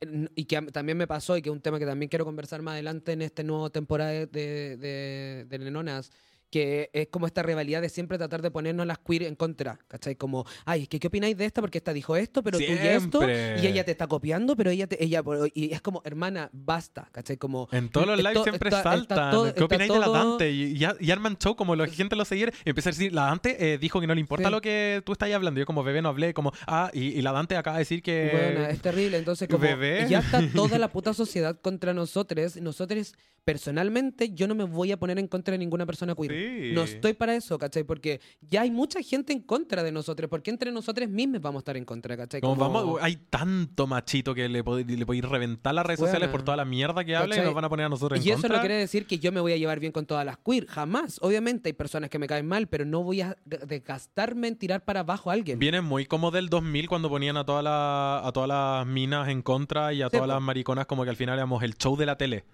en- 0.00 0.30
y 0.34 0.44
que 0.44 0.60
también 0.60 0.98
me 0.98 1.06
pasó, 1.06 1.38
y 1.38 1.42
que 1.42 1.48
es 1.48 1.54
un 1.54 1.62
tema 1.62 1.78
que 1.78 1.86
también 1.86 2.10
quiero 2.10 2.26
conversar 2.26 2.60
más 2.60 2.72
adelante 2.72 3.12
en 3.12 3.22
esta 3.22 3.42
nueva 3.42 3.70
temporada 3.70 4.10
de, 4.10 5.46
de 5.48 5.58
Nenonas, 5.58 6.10
que 6.54 6.88
es 6.92 7.08
como 7.08 7.26
esta 7.26 7.42
rivalidad 7.42 7.82
de 7.82 7.88
siempre 7.88 8.16
tratar 8.16 8.40
de 8.40 8.48
ponernos 8.52 8.86
las 8.86 8.98
queer 8.98 9.24
en 9.24 9.34
contra, 9.34 9.76
¿cachai? 9.88 10.14
Como, 10.14 10.46
ay, 10.64 10.86
que 10.86 11.00
¿qué 11.00 11.08
opináis 11.08 11.36
de 11.36 11.46
esta? 11.46 11.60
Porque 11.60 11.78
esta 11.78 11.92
dijo 11.92 12.14
esto, 12.14 12.44
pero 12.44 12.58
tú 12.58 12.64
y 12.64 12.76
esto, 12.76 13.28
y 13.28 13.66
ella 13.66 13.84
te 13.84 13.90
está 13.90 14.06
copiando, 14.06 14.54
pero 14.54 14.70
ella, 14.70 14.86
te, 14.86 15.02
ella 15.02 15.20
y 15.52 15.72
es 15.74 15.80
como, 15.80 16.00
hermana, 16.04 16.50
basta, 16.52 17.08
¿cachai? 17.10 17.38
Como... 17.38 17.68
En 17.72 17.88
todos 17.88 18.06
los 18.06 18.16
lives 18.18 18.40
siempre 18.44 18.68
está- 18.68 18.78
está 18.78 18.90
saltan. 18.92 19.30
todo- 19.32 19.52
¿Qué 19.52 19.64
opináis 19.64 19.92
de 19.92 19.98
la 19.98 20.08
Dante? 20.08 20.50
Y, 20.52 20.76
y, 20.76 20.86
y 21.00 21.10
arman 21.10 21.36
show 21.38 21.56
como 21.56 21.74
la 21.74 21.88
gente 21.88 22.14
lo 22.14 22.24
seguir. 22.24 22.52
Y 22.64 22.68
empieza 22.70 22.90
a 22.90 22.92
decir, 22.92 23.12
la 23.12 23.22
Dante 23.24 23.72
eh, 23.72 23.78
dijo 23.78 24.00
que 24.00 24.06
no 24.06 24.14
le 24.14 24.20
importa 24.20 24.46
Sí. 24.48 24.52
lo 24.52 24.60
que 24.60 25.02
tú 25.04 25.10
estás 25.10 25.32
hablando. 25.32 25.58
Yo 25.58 25.66
como 25.66 25.82
bebé 25.82 26.02
no 26.02 26.10
hablé, 26.10 26.34
como, 26.34 26.52
ah, 26.68 26.88
y, 26.94 27.18
y 27.18 27.22
la 27.22 27.32
Dante 27.32 27.56
acaba 27.56 27.78
de 27.78 27.80
decir 27.80 28.00
que... 28.00 28.30
Bueno, 28.32 28.66
es 28.70 28.80
terrible. 28.80 29.18
Entonces, 29.18 29.48
como 29.48 29.58
Bebé. 29.60 30.06
ya 30.08 30.20
está 30.20 30.40
toda 30.54 30.78
la 30.78 30.86
puta 30.86 31.14
sociedad 31.14 31.58
contra 31.60 31.92
nosotros. 31.94 32.56
Nosotros, 32.60 33.14
personalmente, 33.44 34.30
yo 34.34 34.46
no 34.46 34.54
me 34.54 34.64
voy 34.64 34.92
a 34.92 34.98
poner 34.98 35.18
en 35.18 35.26
contra 35.26 35.52
de 35.52 35.58
ninguna 35.58 35.86
persona 35.86 36.14
queer. 36.14 36.30
Sí. 36.32 36.43
No 36.74 36.82
estoy 36.82 37.12
para 37.14 37.34
eso, 37.34 37.58
¿cachai? 37.58 37.84
Porque 37.84 38.20
ya 38.40 38.62
hay 38.62 38.70
mucha 38.70 39.00
gente 39.02 39.32
en 39.32 39.40
contra 39.40 39.82
de 39.82 39.92
nosotros. 39.92 40.28
porque 40.30 40.50
entre 40.50 40.70
nosotros 40.72 41.08
mismos 41.08 41.40
vamos 41.40 41.60
a 41.60 41.62
estar 41.62 41.76
en 41.76 41.84
contra, 41.84 42.16
¿cachai? 42.16 42.40
Como 42.40 42.56
Como- 42.56 42.72
vamos, 42.72 42.98
hay 43.02 43.16
tanto 43.30 43.86
machito 43.86 44.34
que 44.34 44.48
le, 44.48 44.64
pod- 44.64 44.84
le 44.86 45.06
podéis 45.06 45.24
reventar 45.24 45.74
las 45.74 45.84
redes 45.86 46.00
sociales 46.00 46.28
por 46.28 46.42
toda 46.42 46.56
la 46.56 46.64
mierda 46.64 47.04
que 47.04 47.14
habla 47.16 47.36
y 47.36 47.40
nos 47.40 47.54
van 47.54 47.64
a 47.64 47.68
poner 47.68 47.86
a 47.86 47.88
nosotros 47.88 48.18
en 48.20 48.26
Y 48.26 48.30
eso 48.30 48.42
contra. 48.42 48.56
no 48.56 48.60
quiere 48.62 48.76
decir 48.76 49.06
que 49.06 49.18
yo 49.18 49.32
me 49.32 49.40
voy 49.40 49.52
a 49.52 49.56
llevar 49.56 49.80
bien 49.80 49.92
con 49.92 50.06
todas 50.06 50.24
las 50.26 50.38
queer. 50.38 50.66
Jamás. 50.66 51.18
Obviamente 51.22 51.68
hay 51.68 51.72
personas 51.72 52.10
que 52.10 52.18
me 52.18 52.26
caen 52.26 52.46
mal, 52.46 52.66
pero 52.68 52.84
no 52.84 53.02
voy 53.02 53.20
a 53.20 53.36
desgastarme 53.44 54.48
en 54.48 54.56
tirar 54.56 54.84
para 54.84 55.00
abajo 55.00 55.30
a 55.30 55.34
alguien. 55.34 55.58
Viene 55.58 55.80
muy 55.80 56.06
como 56.06 56.30
del 56.30 56.48
2000 56.48 56.88
cuando 56.88 57.08
ponían 57.08 57.36
a, 57.36 57.44
toda 57.44 57.62
la- 57.62 58.20
a 58.24 58.32
todas 58.32 58.48
las 58.48 58.86
minas 58.86 59.28
en 59.28 59.42
contra 59.42 59.92
y 59.92 60.02
a 60.02 60.06
Sí, 60.08 60.12
todas 60.16 60.28
las 60.28 60.40
mariconas 60.40 60.86
como 60.86 61.04
que 61.04 61.10
al 61.10 61.16
final 61.16 61.34
éramos 61.38 61.62
el 61.62 61.74
show 61.76 61.96
de 61.96 62.06
la 62.06 62.16
tele. 62.16 62.44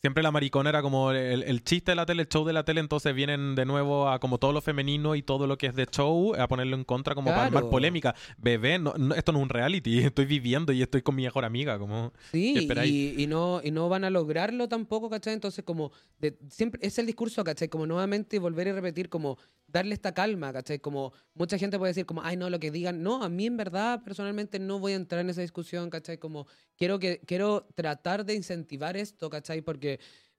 Siempre 0.00 0.22
la 0.22 0.30
maricona 0.30 0.70
era 0.70 0.80
como 0.80 1.10
el, 1.12 1.42
el 1.42 1.62
chiste 1.62 1.92
de 1.92 1.96
la 1.96 2.06
tele, 2.06 2.22
el 2.22 2.28
show 2.28 2.46
de 2.46 2.54
la 2.54 2.64
tele, 2.64 2.80
entonces 2.80 3.14
vienen 3.14 3.54
de 3.54 3.66
nuevo 3.66 4.08
a 4.08 4.18
como 4.18 4.38
todo 4.38 4.52
lo 4.52 4.62
femenino 4.62 5.14
y 5.14 5.22
todo 5.22 5.46
lo 5.46 5.58
que 5.58 5.66
es 5.66 5.74
de 5.74 5.84
show, 5.84 6.34
a 6.36 6.48
ponerlo 6.48 6.74
en 6.74 6.84
contra 6.84 7.14
como 7.14 7.30
para 7.30 7.44
armar 7.44 7.62
Claro. 7.64 7.70
polémica. 7.70 8.14
Bebé, 8.38 8.78
no, 8.78 8.94
no, 8.96 9.14
esto 9.14 9.32
no 9.32 9.38
es 9.40 9.42
un 9.42 9.48
reality, 9.50 9.98
estoy 10.14 10.24
viviendo 10.24 10.72
y 10.72 10.80
estoy 10.80 11.02
con 11.02 11.14
mi 11.16 11.24
mejor 11.24 11.44
amiga, 11.44 11.78
como... 11.78 12.12
¿Qué 12.32 12.40
Sí, 12.40 13.14
y, 13.16 13.22
y 13.24 13.26
no, 13.26 13.60
y 13.62 13.70
no 13.72 13.90
van 13.90 14.04
a 14.04 14.10
lograrlo 14.10 14.68
tampoco, 14.68 15.10
¿cachai? 15.10 15.34
Entonces, 15.34 15.64
como, 15.64 15.92
de, 16.18 16.38
siempre 16.48 16.80
es 16.82 16.98
el 16.98 17.04
discurso, 17.04 17.44
¿cachai? 17.44 17.68
Como 17.68 17.86
nuevamente 17.86 18.38
volver 18.38 18.68
y 18.68 18.72
repetir, 18.72 19.10
como 19.10 19.36
darle 19.66 19.94
esta 19.94 20.12
calma, 20.14 20.52
¿cachai? 20.52 20.78
Como 20.78 21.12
mucha 21.34 21.58
gente 21.58 21.78
puede 21.78 21.90
decir, 21.90 22.06
como, 22.06 22.22
ay, 22.22 22.36
no, 22.36 22.48
lo 22.50 22.58
que 22.58 22.70
digan. 22.70 23.02
No, 23.02 23.22
a 23.22 23.28
mí 23.28 23.46
en 23.46 23.56
verdad, 23.56 24.02
personalmente, 24.02 24.58
no 24.58 24.78
voy 24.78 24.92
a 24.92 24.96
entrar 24.96 25.20
en 25.20 25.30
esa 25.30 25.42
discusión, 25.42 25.90
¿cachai? 25.90 26.18
Como, 26.18 26.46
quiero, 26.76 26.98
que, 26.98 27.20
quiero 27.26 27.66
tratar 27.74 28.24
de 28.24 28.34
incentivar 28.34 28.96
esto, 28.96 29.28
¿cachai? 29.28 29.60
Porque. 29.60 29.89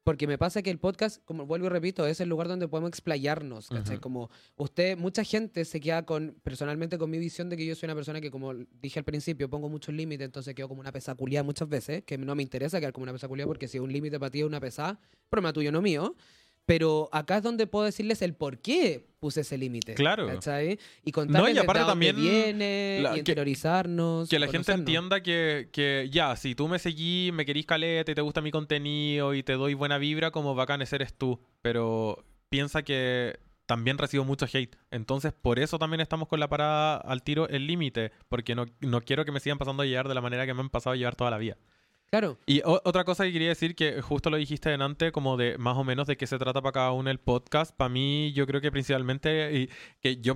Porque 0.03 0.25
me 0.25 0.39
pasa 0.39 0.63
que 0.63 0.71
el 0.71 0.79
podcast, 0.79 1.23
como 1.25 1.45
vuelvo 1.45 1.67
y 1.67 1.69
repito, 1.69 2.07
es 2.07 2.19
el 2.21 2.29
lugar 2.29 2.47
donde 2.47 2.67
podemos 2.67 2.89
explayarnos. 2.89 3.69
Como 3.99 4.31
usted, 4.55 4.97
mucha 4.97 5.23
gente 5.23 5.63
se 5.63 5.79
queda 5.79 6.05
con, 6.07 6.39
personalmente 6.41 6.97
con 6.97 7.11
mi 7.11 7.19
visión 7.19 7.49
de 7.49 7.57
que 7.57 7.65
yo 7.67 7.75
soy 7.75 7.85
una 7.85 7.93
persona 7.93 8.19
que, 8.19 8.31
como 8.31 8.53
dije 8.55 8.97
al 8.97 9.05
principio, 9.05 9.47
pongo 9.47 9.69
muchos 9.69 9.93
límites, 9.93 10.25
entonces 10.25 10.55
quedo 10.55 10.69
como 10.69 10.81
una 10.81 10.91
pesaculía 10.91 11.43
muchas 11.43 11.69
veces, 11.69 12.03
que 12.03 12.17
no 12.17 12.33
me 12.33 12.41
interesa 12.41 12.79
quedar 12.79 12.93
como 12.93 13.03
una 13.03 13.13
pesaculía 13.13 13.45
porque 13.45 13.67
si 13.67 13.77
un 13.77 13.91
límite 13.91 14.19
para 14.19 14.31
ti 14.31 14.39
es 14.39 14.45
una 14.45 14.59
pesada, 14.59 14.99
problema 15.29 15.53
tuyo, 15.53 15.71
no 15.71 15.83
mío. 15.83 16.15
Pero 16.65 17.09
acá 17.11 17.37
es 17.37 17.43
donde 17.43 17.67
puedo 17.67 17.85
decirles 17.85 18.21
el 18.21 18.33
por 18.33 18.59
qué 18.59 19.05
puse 19.19 19.41
ese 19.41 19.57
límite. 19.57 19.93
Claro. 19.95 20.27
¿cachai? 20.27 20.79
Y 21.03 21.11
contarles 21.11 21.55
y 21.55 21.57
aparte 21.59 21.79
dónde 21.81 21.91
también 21.91 22.15
viene, 22.15 22.99
la- 23.01 23.15
y 23.15 23.19
interiorizarnos. 23.19 24.29
Que 24.29 24.39
la 24.39 24.47
gente 24.47 24.71
entienda 24.71 25.21
que, 25.21 25.69
que 25.71 26.09
ya, 26.11 26.35
si 26.35 26.55
tú 26.55 26.67
me 26.67 26.79
seguís, 26.79 27.33
me 27.33 27.45
querís 27.45 27.65
caleta 27.65 28.11
y 28.11 28.15
te 28.15 28.21
gusta 28.21 28.41
mi 28.41 28.51
contenido 28.51 29.33
y 29.33 29.43
te 29.43 29.53
doy 29.53 29.73
buena 29.73 29.97
vibra, 29.97 30.31
como 30.31 30.55
bacán 30.55 30.81
ese 30.81 30.95
eres 30.97 31.13
tú. 31.13 31.39
Pero 31.61 32.23
piensa 32.49 32.83
que 32.83 33.39
también 33.65 33.97
recibo 33.97 34.23
mucho 34.25 34.45
hate. 34.51 34.75
Entonces, 34.91 35.33
por 35.33 35.59
eso 35.59 35.79
también 35.79 36.01
estamos 36.01 36.27
con 36.27 36.39
la 36.39 36.47
parada 36.49 36.97
al 36.97 37.23
tiro 37.23 37.47
el 37.49 37.67
límite. 37.67 38.11
Porque 38.29 38.55
no, 38.55 38.65
no 38.81 39.01
quiero 39.01 39.23
que 39.25 39.31
me 39.31 39.39
sigan 39.39 39.57
pasando 39.57 39.83
a 39.83 39.85
llevar 39.85 40.07
de 40.07 40.15
la 40.15 40.21
manera 40.21 40.45
que 40.45 40.53
me 40.53 40.61
han 40.61 40.69
pasado 40.69 40.93
a 40.93 40.97
llevar 40.97 41.15
toda 41.15 41.31
la 41.31 41.37
vida. 41.37 41.57
Claro. 42.11 42.37
Y 42.45 42.61
otra 42.65 43.05
cosa 43.05 43.23
que 43.23 43.31
quería 43.31 43.47
decir, 43.49 43.73
que 43.73 44.01
justo 44.01 44.29
lo 44.29 44.35
dijiste 44.37 44.69
delante, 44.69 45.11
como 45.13 45.37
de 45.37 45.57
más 45.57 45.77
o 45.77 45.83
menos 45.85 46.07
de 46.07 46.17
qué 46.17 46.27
se 46.27 46.37
trata 46.37 46.61
para 46.61 46.73
cada 46.73 46.91
uno 46.91 47.09
el 47.09 47.19
podcast. 47.19 47.73
Para 47.75 47.87
mí, 47.89 48.33
yo 48.33 48.45
creo 48.45 48.59
que 48.59 48.69
principalmente, 48.69 49.53
y 49.57 49.69
que 50.01 50.17
yo 50.17 50.35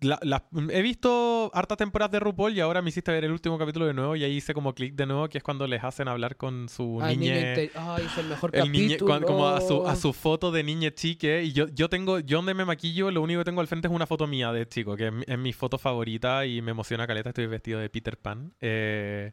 la- 0.00 0.18
la- 0.22 0.48
he 0.72 0.82
visto 0.82 1.48
hartas 1.54 1.78
temporadas 1.78 2.10
de 2.10 2.18
RuPaul 2.18 2.52
y 2.56 2.58
ahora 2.58 2.82
me 2.82 2.88
hiciste 2.88 3.12
ver 3.12 3.24
el 3.24 3.30
último 3.30 3.56
capítulo 3.56 3.86
de 3.86 3.94
nuevo 3.94 4.16
y 4.16 4.24
ahí 4.24 4.32
hice 4.38 4.52
como 4.52 4.74
clic 4.74 4.96
de 4.96 5.06
nuevo, 5.06 5.28
que 5.28 5.38
es 5.38 5.44
cuando 5.44 5.64
les 5.68 5.84
hacen 5.84 6.08
hablar 6.08 6.36
con 6.36 6.68
su 6.68 6.98
Ay, 7.00 7.16
niña 7.16 7.34
niñe. 7.36 7.50
inte- 7.66 7.70
Ay, 7.78 8.04
es 8.06 8.18
el 8.18 8.26
mejor 8.26 8.50
El 8.56 8.72
niñe, 8.72 8.86
capítulo. 8.88 9.06
cuan- 9.12 9.22
como 9.22 9.46
a 9.46 9.60
su, 9.60 9.86
a 9.86 9.94
su 9.94 10.12
foto 10.12 10.50
de 10.50 10.64
niñe 10.64 10.92
chique. 10.92 11.44
Y 11.44 11.52
yo, 11.52 11.68
yo 11.68 11.88
tengo, 11.88 12.18
yo 12.18 12.38
donde 12.38 12.52
me 12.52 12.64
maquillo, 12.64 13.12
lo 13.12 13.22
único 13.22 13.38
que 13.38 13.44
tengo 13.44 13.60
al 13.60 13.68
frente 13.68 13.86
es 13.86 13.94
una 13.94 14.08
foto 14.08 14.26
mía 14.26 14.50
de 14.50 14.66
chico, 14.66 14.96
que 14.96 15.06
es, 15.06 15.12
mi- 15.12 15.24
es 15.24 15.38
mi 15.38 15.52
foto 15.52 15.78
favorita 15.78 16.46
y 16.46 16.60
me 16.62 16.72
emociona 16.72 17.06
caleta. 17.06 17.28
Estoy 17.28 17.46
vestido 17.46 17.78
de 17.78 17.88
Peter 17.88 18.16
Pan. 18.18 18.52
Eh, 18.60 19.30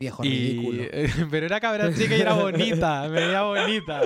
Viejo 0.00 0.24
y, 0.24 0.28
ridículo. 0.30 0.82
pero 1.30 1.44
era 1.44 1.60
cabra 1.60 1.94
chica 1.94 2.16
y 2.16 2.22
era 2.22 2.32
bonita, 2.32 3.02
me 3.10 3.26
veía 3.26 3.42
bonita. 3.42 4.00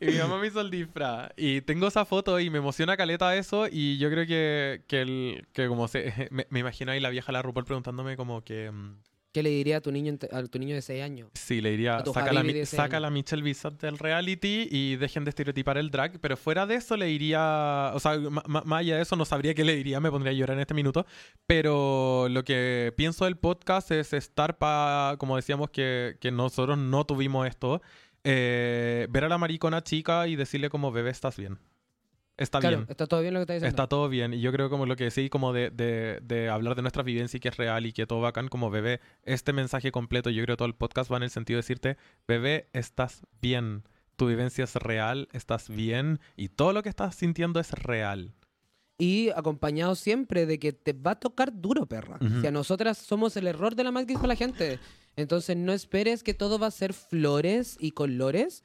Y 0.00 0.06
mi 0.06 0.18
mamá 0.18 0.38
me 0.38 0.46
hizo 0.46 0.62
el 0.62 0.70
disfraz. 0.70 1.32
Y 1.36 1.60
tengo 1.60 1.86
esa 1.86 2.06
foto 2.06 2.40
y 2.40 2.48
me 2.48 2.58
emociona 2.58 2.96
caleta 2.96 3.36
eso. 3.36 3.66
Y 3.70 3.98
yo 3.98 4.10
creo 4.10 4.26
que, 4.26 4.84
que, 4.88 5.02
el, 5.02 5.46
que 5.52 5.68
como 5.68 5.86
se. 5.86 6.28
Me, 6.30 6.46
me 6.48 6.60
imagino 6.60 6.92
ahí 6.92 7.00
la 7.00 7.10
vieja 7.10 7.30
la 7.30 7.42
RuPaul 7.42 7.66
preguntándome 7.66 8.16
como 8.16 8.42
que. 8.42 8.70
mm, 8.70 8.96
¿Qué 9.34 9.42
le 9.42 9.50
diría 9.50 9.78
a 9.78 9.80
tu 9.80 9.90
niño, 9.90 10.16
a 10.30 10.44
tu 10.44 10.60
niño 10.60 10.76
de 10.76 10.80
6 10.80 11.02
años? 11.02 11.28
Sí, 11.34 11.60
le 11.60 11.72
diría, 11.72 12.04
saca, 12.04 12.32
la, 12.32 12.44
de 12.44 12.64
saca 12.66 13.00
la 13.00 13.10
Michelle 13.10 13.42
Visage 13.42 13.78
del 13.80 13.98
reality 13.98 14.68
y 14.70 14.94
dejen 14.94 15.24
de 15.24 15.30
estereotipar 15.30 15.76
el 15.76 15.90
drag. 15.90 16.20
Pero 16.20 16.36
fuera 16.36 16.66
de 16.66 16.76
eso 16.76 16.96
le 16.96 17.06
diría, 17.06 17.90
o 17.94 17.98
sea, 17.98 18.16
más 18.16 18.64
allá 18.78 18.94
de 18.94 19.02
eso 19.02 19.16
no 19.16 19.24
sabría 19.24 19.52
qué 19.52 19.64
le 19.64 19.74
diría, 19.74 19.98
me 19.98 20.08
pondría 20.08 20.30
a 20.30 20.36
llorar 20.36 20.56
en 20.56 20.60
este 20.60 20.74
minuto. 20.74 21.04
Pero 21.48 22.28
lo 22.30 22.44
que 22.44 22.94
pienso 22.96 23.24
del 23.24 23.36
podcast 23.36 23.90
es 23.90 24.12
estar 24.12 24.56
para, 24.56 25.16
como 25.18 25.34
decíamos 25.34 25.68
que, 25.70 26.16
que 26.20 26.30
nosotros 26.30 26.78
no 26.78 27.04
tuvimos 27.04 27.48
esto, 27.48 27.82
eh, 28.22 29.08
ver 29.10 29.24
a 29.24 29.28
la 29.28 29.36
maricona 29.36 29.82
chica 29.82 30.28
y 30.28 30.36
decirle 30.36 30.70
como, 30.70 30.92
bebé, 30.92 31.10
estás 31.10 31.36
bien. 31.36 31.58
Está 32.36 32.58
claro, 32.58 32.78
bien. 32.78 32.86
está 32.90 33.06
todo 33.06 33.20
bien 33.20 33.34
lo 33.34 33.38
que 33.38 33.42
está 33.42 33.52
diciendo. 33.54 33.68
Está 33.68 33.86
todo 33.86 34.08
bien. 34.08 34.34
Y 34.34 34.40
yo 34.40 34.50
creo 34.52 34.68
como 34.68 34.86
lo 34.86 34.96
que 34.96 35.10
sí, 35.10 35.28
como 35.30 35.52
de, 35.52 35.70
de, 35.70 36.18
de 36.22 36.48
hablar 36.48 36.74
de 36.74 36.82
nuestra 36.82 37.02
vivencia 37.02 37.36
y 37.36 37.40
que 37.40 37.48
es 37.48 37.56
real 37.56 37.86
y 37.86 37.92
que 37.92 38.06
todo 38.06 38.20
bacán, 38.20 38.48
como 38.48 38.70
bebé, 38.70 39.00
este 39.22 39.52
mensaje 39.52 39.92
completo, 39.92 40.30
yo 40.30 40.42
creo 40.42 40.56
que 40.56 40.58
todo 40.58 40.68
el 40.68 40.74
podcast 40.74 41.12
va 41.12 41.18
en 41.18 41.22
el 41.24 41.30
sentido 41.30 41.58
de 41.58 41.62
decirte, 41.62 41.96
bebé, 42.26 42.68
estás 42.72 43.22
bien. 43.40 43.84
Tu 44.16 44.26
vivencia 44.26 44.64
es 44.64 44.74
real, 44.76 45.28
estás 45.32 45.68
bien 45.68 46.20
y 46.36 46.48
todo 46.48 46.72
lo 46.72 46.82
que 46.82 46.88
estás 46.88 47.14
sintiendo 47.14 47.60
es 47.60 47.72
real. 47.72 48.32
Y 48.96 49.30
acompañado 49.30 49.96
siempre 49.96 50.46
de 50.46 50.58
que 50.60 50.72
te 50.72 50.92
va 50.92 51.12
a 51.12 51.20
tocar 51.20 51.52
duro, 51.52 51.86
perra. 51.86 52.18
Si 52.40 52.46
a 52.46 52.52
nosotras 52.52 52.96
somos 52.96 53.36
el 53.36 53.48
error 53.48 53.74
de 53.74 53.82
la 53.82 53.90
Matrix 53.90 54.20
para 54.20 54.28
la 54.28 54.36
gente. 54.36 54.78
Entonces 55.16 55.56
no 55.56 55.72
esperes 55.72 56.22
que 56.22 56.34
todo 56.34 56.58
va 56.58 56.68
a 56.68 56.70
ser 56.70 56.92
flores 56.92 57.76
y 57.80 57.90
colores, 57.90 58.62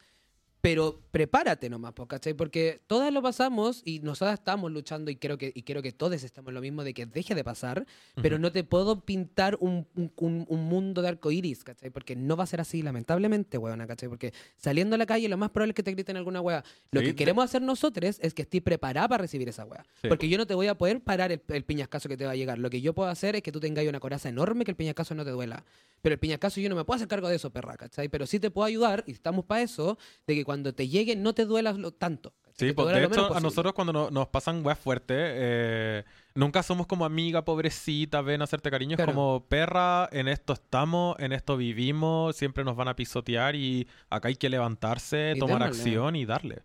pero 0.62 1.00
prepárate 1.12 1.70
nomás, 1.70 1.94
¿cachai? 2.08 2.34
Porque 2.34 2.82
todas 2.88 3.14
lo 3.14 3.22
pasamos 3.22 3.82
y 3.86 4.00
nosotras 4.00 4.40
estamos 4.40 4.70
luchando 4.72 5.10
y 5.10 5.16
creo 5.16 5.38
que, 5.38 5.52
y 5.56 5.64
creo 5.64 5.82
que 5.82 5.94
todos 5.94 6.22
estamos 6.24 6.50
en 6.50 6.56
lo 6.56 6.62
mismo 6.62 6.84
de 6.84 6.94
que 6.94 7.06
deje 7.06 7.34
de 7.34 7.44
pasar, 7.46 7.86
pero 8.22 8.36
Ujú. 8.36 8.42
no 8.42 8.52
te 8.52 8.66
puedo 8.66 9.00
pintar 9.06 9.56
un, 9.62 9.88
un- 9.96 10.12
un- 10.18 10.46
un 10.50 10.64
mundo 10.66 11.02
de 11.02 11.08
arcoíris, 11.08 11.64
¿cachai? 11.64 11.90
Porque 11.92 12.16
no 12.18 12.36
va 12.36 12.44
a 12.44 12.48
ser 12.48 12.60
así, 12.60 12.82
lamentablemente, 12.82 13.58
weona, 13.58 13.88
¿cachai? 13.88 14.10
Porque 14.10 14.34
saliendo 14.58 14.96
a 14.96 14.98
la 14.98 15.06
calle 15.06 15.30
lo 15.30 15.38
más 15.38 15.50
probable 15.52 15.72
es 15.72 15.76
que 15.76 15.84
te 15.84 15.92
griten 15.92 16.18
alguna 16.18 16.42
wea. 16.42 16.64
Lo 16.92 17.00
Sí, 17.00 17.08
que 17.08 17.16
queremos 17.16 17.46
hacer 17.46 17.62
nosotros 17.62 18.18
es 18.22 18.34
que 18.34 18.42
estés 18.42 18.62
preparada 18.62 19.08
para 19.08 19.22
recibir 19.22 19.48
esa 19.48 19.64
wea. 19.66 19.86
Sí. 20.02 20.10
Porque 20.10 20.28
yo 20.28 20.38
no 20.38 20.46
te 20.46 20.56
voy 20.56 20.68
a 20.68 20.78
poder 20.78 21.02
parar 21.02 21.32
el, 21.32 21.42
el 21.48 21.64
piñascazo 21.64 22.10
que 22.10 22.18
te 22.18 22.26
va 22.26 22.32
a 22.32 22.36
llegar. 22.36 22.58
Lo 22.60 22.70
que 22.70 22.82
yo 22.82 22.94
puedo 22.94 23.10
hacer 23.10 23.38
es 23.38 23.44
que 23.44 23.54
tú 23.54 23.62
tengas 23.62 23.86
una 23.88 24.02
coraza 24.02 24.28
enorme 24.28 24.66
que 24.66 24.72
el 24.72 24.78
piñascazo 24.78 25.16
no 25.16 25.24
te 25.24 25.32
duela. 25.32 25.64
Pero 26.02 26.14
el 26.14 26.20
piñascazo 26.20 26.60
yo 26.62 26.68
no 26.70 26.76
me 26.76 26.84
puedo 26.84 26.96
hacer 26.98 27.08
cargo 27.08 27.30
de 27.30 27.36
eso, 27.38 27.50
perra, 27.50 27.78
¿cachai? 27.78 28.10
Pero 28.10 28.26
sí 28.26 28.40
te 28.40 28.52
puedo 28.52 28.66
ayudar, 28.66 29.04
y 29.08 29.12
estamos 29.12 29.46
para 29.46 29.62
eso, 29.62 29.98
de 30.28 30.36
que 30.36 30.44
cuando 30.50 30.74
te 30.74 30.88
llegue 30.88 31.16
no 31.16 31.34
te 31.36 31.46
duela 31.46 31.74
lo- 31.74 31.92
tanto. 31.92 32.34
Sí, 32.58 32.74
pues, 32.74 32.88
de 32.94 33.04
hecho, 33.06 33.34
a 33.36 33.40
nosotros 33.40 33.74
cuando 33.74 33.94
no- 33.94 34.10
nos 34.10 34.28
pasan 34.30 34.66
weas 34.66 34.80
fuertes, 34.80 35.16
eh, 35.20 36.04
nunca 36.34 36.64
somos 36.64 36.88
como 36.88 37.06
amiga, 37.06 37.46
pobrecita, 37.46 38.22
ven 38.22 38.42
a 38.42 38.46
hacerte 38.46 38.72
cariño. 38.72 38.96
Claro. 38.98 39.12
Es 39.12 39.16
como 39.16 39.46
perra, 39.48 40.10
en 40.12 40.28
esto 40.28 40.54
estamos, 40.54 41.16
en 41.20 41.34
esto 41.34 41.56
vivimos, 41.56 42.36
siempre 42.36 42.64
nos 42.64 42.76
van 42.76 42.88
a 42.88 42.96
pisotear 42.96 43.56
y 43.56 43.88
acá 44.10 44.30
hay 44.30 44.36
que 44.36 44.50
levantarse, 44.50 45.34
Y 45.36 45.40
tomar 45.40 45.60
démosle. 45.60 45.82
acción 45.84 46.16
y 46.16 46.26
darle. 46.26 46.64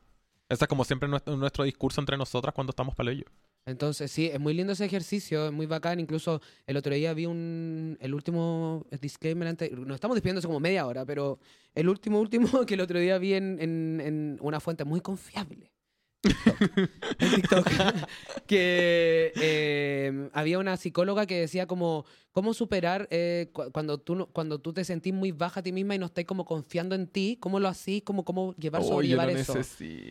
Ese 0.48 0.64
es 0.64 0.68
como 0.68 0.84
siempre 0.84 1.08
nuestro, 1.08 1.36
nuestro 1.36 1.62
discurso 1.64 2.00
entre 2.00 2.16
nosotras 2.16 2.54
cuando 2.54 2.70
estamos 2.70 2.94
para 2.94 3.10
ello. 3.12 3.26
Entonces, 3.66 4.10
sí, 4.12 4.26
es 4.26 4.38
muy 4.40 4.52
lindo 4.54 4.72
ese 4.74 4.84
ejercicio, 4.84 5.46
es 5.46 5.52
muy 5.52 5.66
bacán. 5.66 5.98
Incluso 6.00 6.40
el 6.66 6.76
otro 6.76 6.94
día 6.94 7.14
vi 7.14 7.26
un. 7.26 7.96
El 8.00 8.14
último 8.14 8.86
disclaimer 9.00 9.48
antes. 9.48 9.72
Nos 9.72 9.94
estamos 9.94 10.14
despidiendo 10.16 10.42
como 10.46 10.60
media 10.60 10.86
hora, 10.86 11.04
pero 11.06 11.38
el 11.74 11.88
último, 11.88 12.20
último 12.20 12.66
que 12.66 12.74
el 12.74 12.80
otro 12.80 12.98
día 12.98 13.18
vi 13.18 13.34
en- 13.34 13.58
en 13.60 14.38
una 14.40 14.60
fuente 14.60 14.84
muy 14.84 15.00
confiable. 15.00 15.73
TikTok. 16.28 16.88
En 17.20 17.34
TikTok. 17.34 17.66
que 18.46 19.32
eh, 19.36 20.28
había 20.32 20.58
una 20.58 20.76
psicóloga 20.76 21.26
que 21.26 21.40
decía 21.40 21.66
como 21.66 22.04
cómo 22.32 22.52
superar 22.54 23.06
eh, 23.10 23.50
cu- 23.52 23.70
cuando, 23.72 23.98
tú, 23.98 24.14
no- 24.16 24.26
cuando 24.26 24.58
tú 24.60 24.72
te 24.72 24.84
sentís 24.84 25.14
muy 25.14 25.32
baja 25.32 25.60
a 25.60 25.62
ti 25.62 25.72
misma 25.72 25.94
y 25.94 25.98
no 25.98 26.06
estás 26.06 26.24
como 26.24 26.44
confiando 26.44 26.94
en 26.94 27.06
ti, 27.06 27.36
cómo 27.40 27.60
lo 27.60 27.68
hacís, 27.68 28.02
como 28.02 28.24
cómo 28.24 28.54
llevar, 28.56 28.82
sobrellevar 28.88 29.28
eso. 29.40 29.52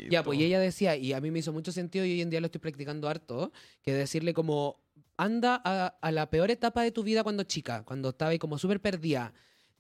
Ya, 0.09 0.23
pues 0.23 0.39
y 0.39 0.43
ella 0.45 0.59
decía, 0.59 0.95
y 0.95 1.13
a 1.13 1.21
mí 1.21 1.31
me 1.31 1.39
hizo 1.39 1.51
mucho 1.53 1.71
sentido 1.71 2.05
y 2.05 2.11
hoy 2.13 2.21
en 2.21 2.29
día 2.29 2.39
lo 2.39 2.45
estoy 2.47 2.61
practicando 2.61 3.09
harto, 3.09 3.51
que 3.81 3.93
decirle 3.93 4.33
como, 4.33 4.79
anda 5.17 5.61
a, 5.63 5.87
a 6.01 6.11
la 6.11 6.29
peor 6.29 6.49
etapa 6.51 6.81
de 6.83 6.91
tu 6.91 7.03
vida 7.03 7.23
cuando 7.23 7.43
chica, 7.43 7.83
cuando 7.83 8.09
estaba 8.09 8.31
ahí 8.31 8.39
como 8.39 8.57
súper 8.57 8.79
perdida, 8.81 9.33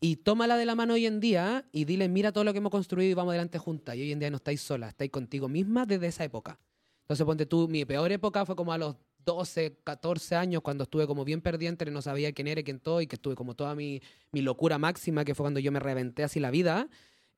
y 0.03 0.17
tómala 0.17 0.57
de 0.57 0.65
la 0.65 0.75
mano 0.75 0.95
hoy 0.95 1.05
en 1.05 1.21
día 1.21 1.63
y 1.71 1.85
dile, 1.85 2.09
mira 2.09 2.33
todo 2.33 2.43
lo 2.43 2.51
que 2.51 2.57
hemos 2.57 2.73
construido 2.73 3.09
y 3.09 3.13
vamos 3.13 3.31
adelante 3.31 3.57
juntas. 3.57 3.95
Y 3.95 4.01
hoy 4.01 4.11
en 4.11 4.19
día 4.19 4.29
no 4.29 4.35
estáis 4.35 4.59
sola, 4.59 4.89
estáis 4.89 5.09
contigo 5.09 5.47
misma 5.47 5.85
desde 5.85 6.07
esa 6.07 6.25
época. 6.25 6.59
Entonces 7.03 7.25
ponte 7.25 7.45
tú, 7.45 7.69
mi 7.69 7.85
peor 7.85 8.11
época 8.11 8.45
fue 8.45 8.53
como 8.53 8.73
a 8.73 8.77
los 8.77 8.97
12, 9.23 9.77
14 9.81 10.35
años, 10.35 10.61
cuando 10.61 10.83
estuve 10.83 11.07
como 11.07 11.23
bien 11.23 11.39
perdida 11.39 11.69
entre 11.69 11.89
no 11.89 12.01
sabía 12.01 12.33
quién 12.33 12.49
era 12.49 12.61
quién 12.63 12.81
todo, 12.81 12.99
y 12.99 13.07
que 13.07 13.15
estuve 13.15 13.35
como 13.35 13.55
toda 13.55 13.75
mi, 13.75 14.01
mi 14.33 14.41
locura 14.41 14.77
máxima, 14.77 15.23
que 15.23 15.35
fue 15.35 15.45
cuando 15.45 15.61
yo 15.61 15.71
me 15.71 15.79
reventé 15.79 16.25
así 16.25 16.41
la 16.41 16.51
vida. 16.51 16.89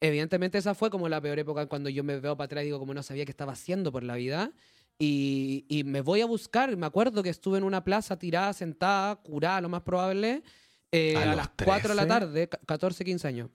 Evidentemente 0.02 0.58
esa 0.58 0.74
fue 0.74 0.90
como 0.90 1.08
la 1.08 1.22
peor 1.22 1.38
época 1.38 1.68
cuando 1.68 1.90
yo 1.90 2.04
me 2.04 2.20
veo 2.20 2.36
para 2.36 2.46
atrás 2.46 2.64
y 2.64 2.66
digo 2.66 2.80
como 2.80 2.96
no 2.96 3.04
sabía 3.04 3.26
qué 3.26 3.32
estaba 3.32 3.52
haciendo 3.52 3.92
por 3.92 4.02
la 4.02 4.16
vida. 4.16 4.52
Y, 4.98 5.68
y 5.70 5.84
me 5.84 6.02
voy 6.02 6.22
a 6.22 6.26
buscar, 6.26 6.76
me 6.76 6.88
acuerdo 6.88 7.22
que 7.22 7.30
estuve 7.30 7.60
en 7.60 7.64
una 7.64 7.84
plaza 7.84 8.18
tirada, 8.18 8.54
sentada, 8.54 9.18
curada, 9.18 9.62
lo 9.62 9.70
más 9.70 9.84
probable, 9.84 10.42
eh, 10.96 11.16
¿A 11.18 11.36
las 11.36 11.50
4 11.64 11.90
de 11.90 11.96
la 11.96 12.06
13? 12.08 12.08
tarde, 12.08 12.50
ca- 12.50 12.60
14, 12.66 13.04
15 13.06 13.28
años. 13.28 13.50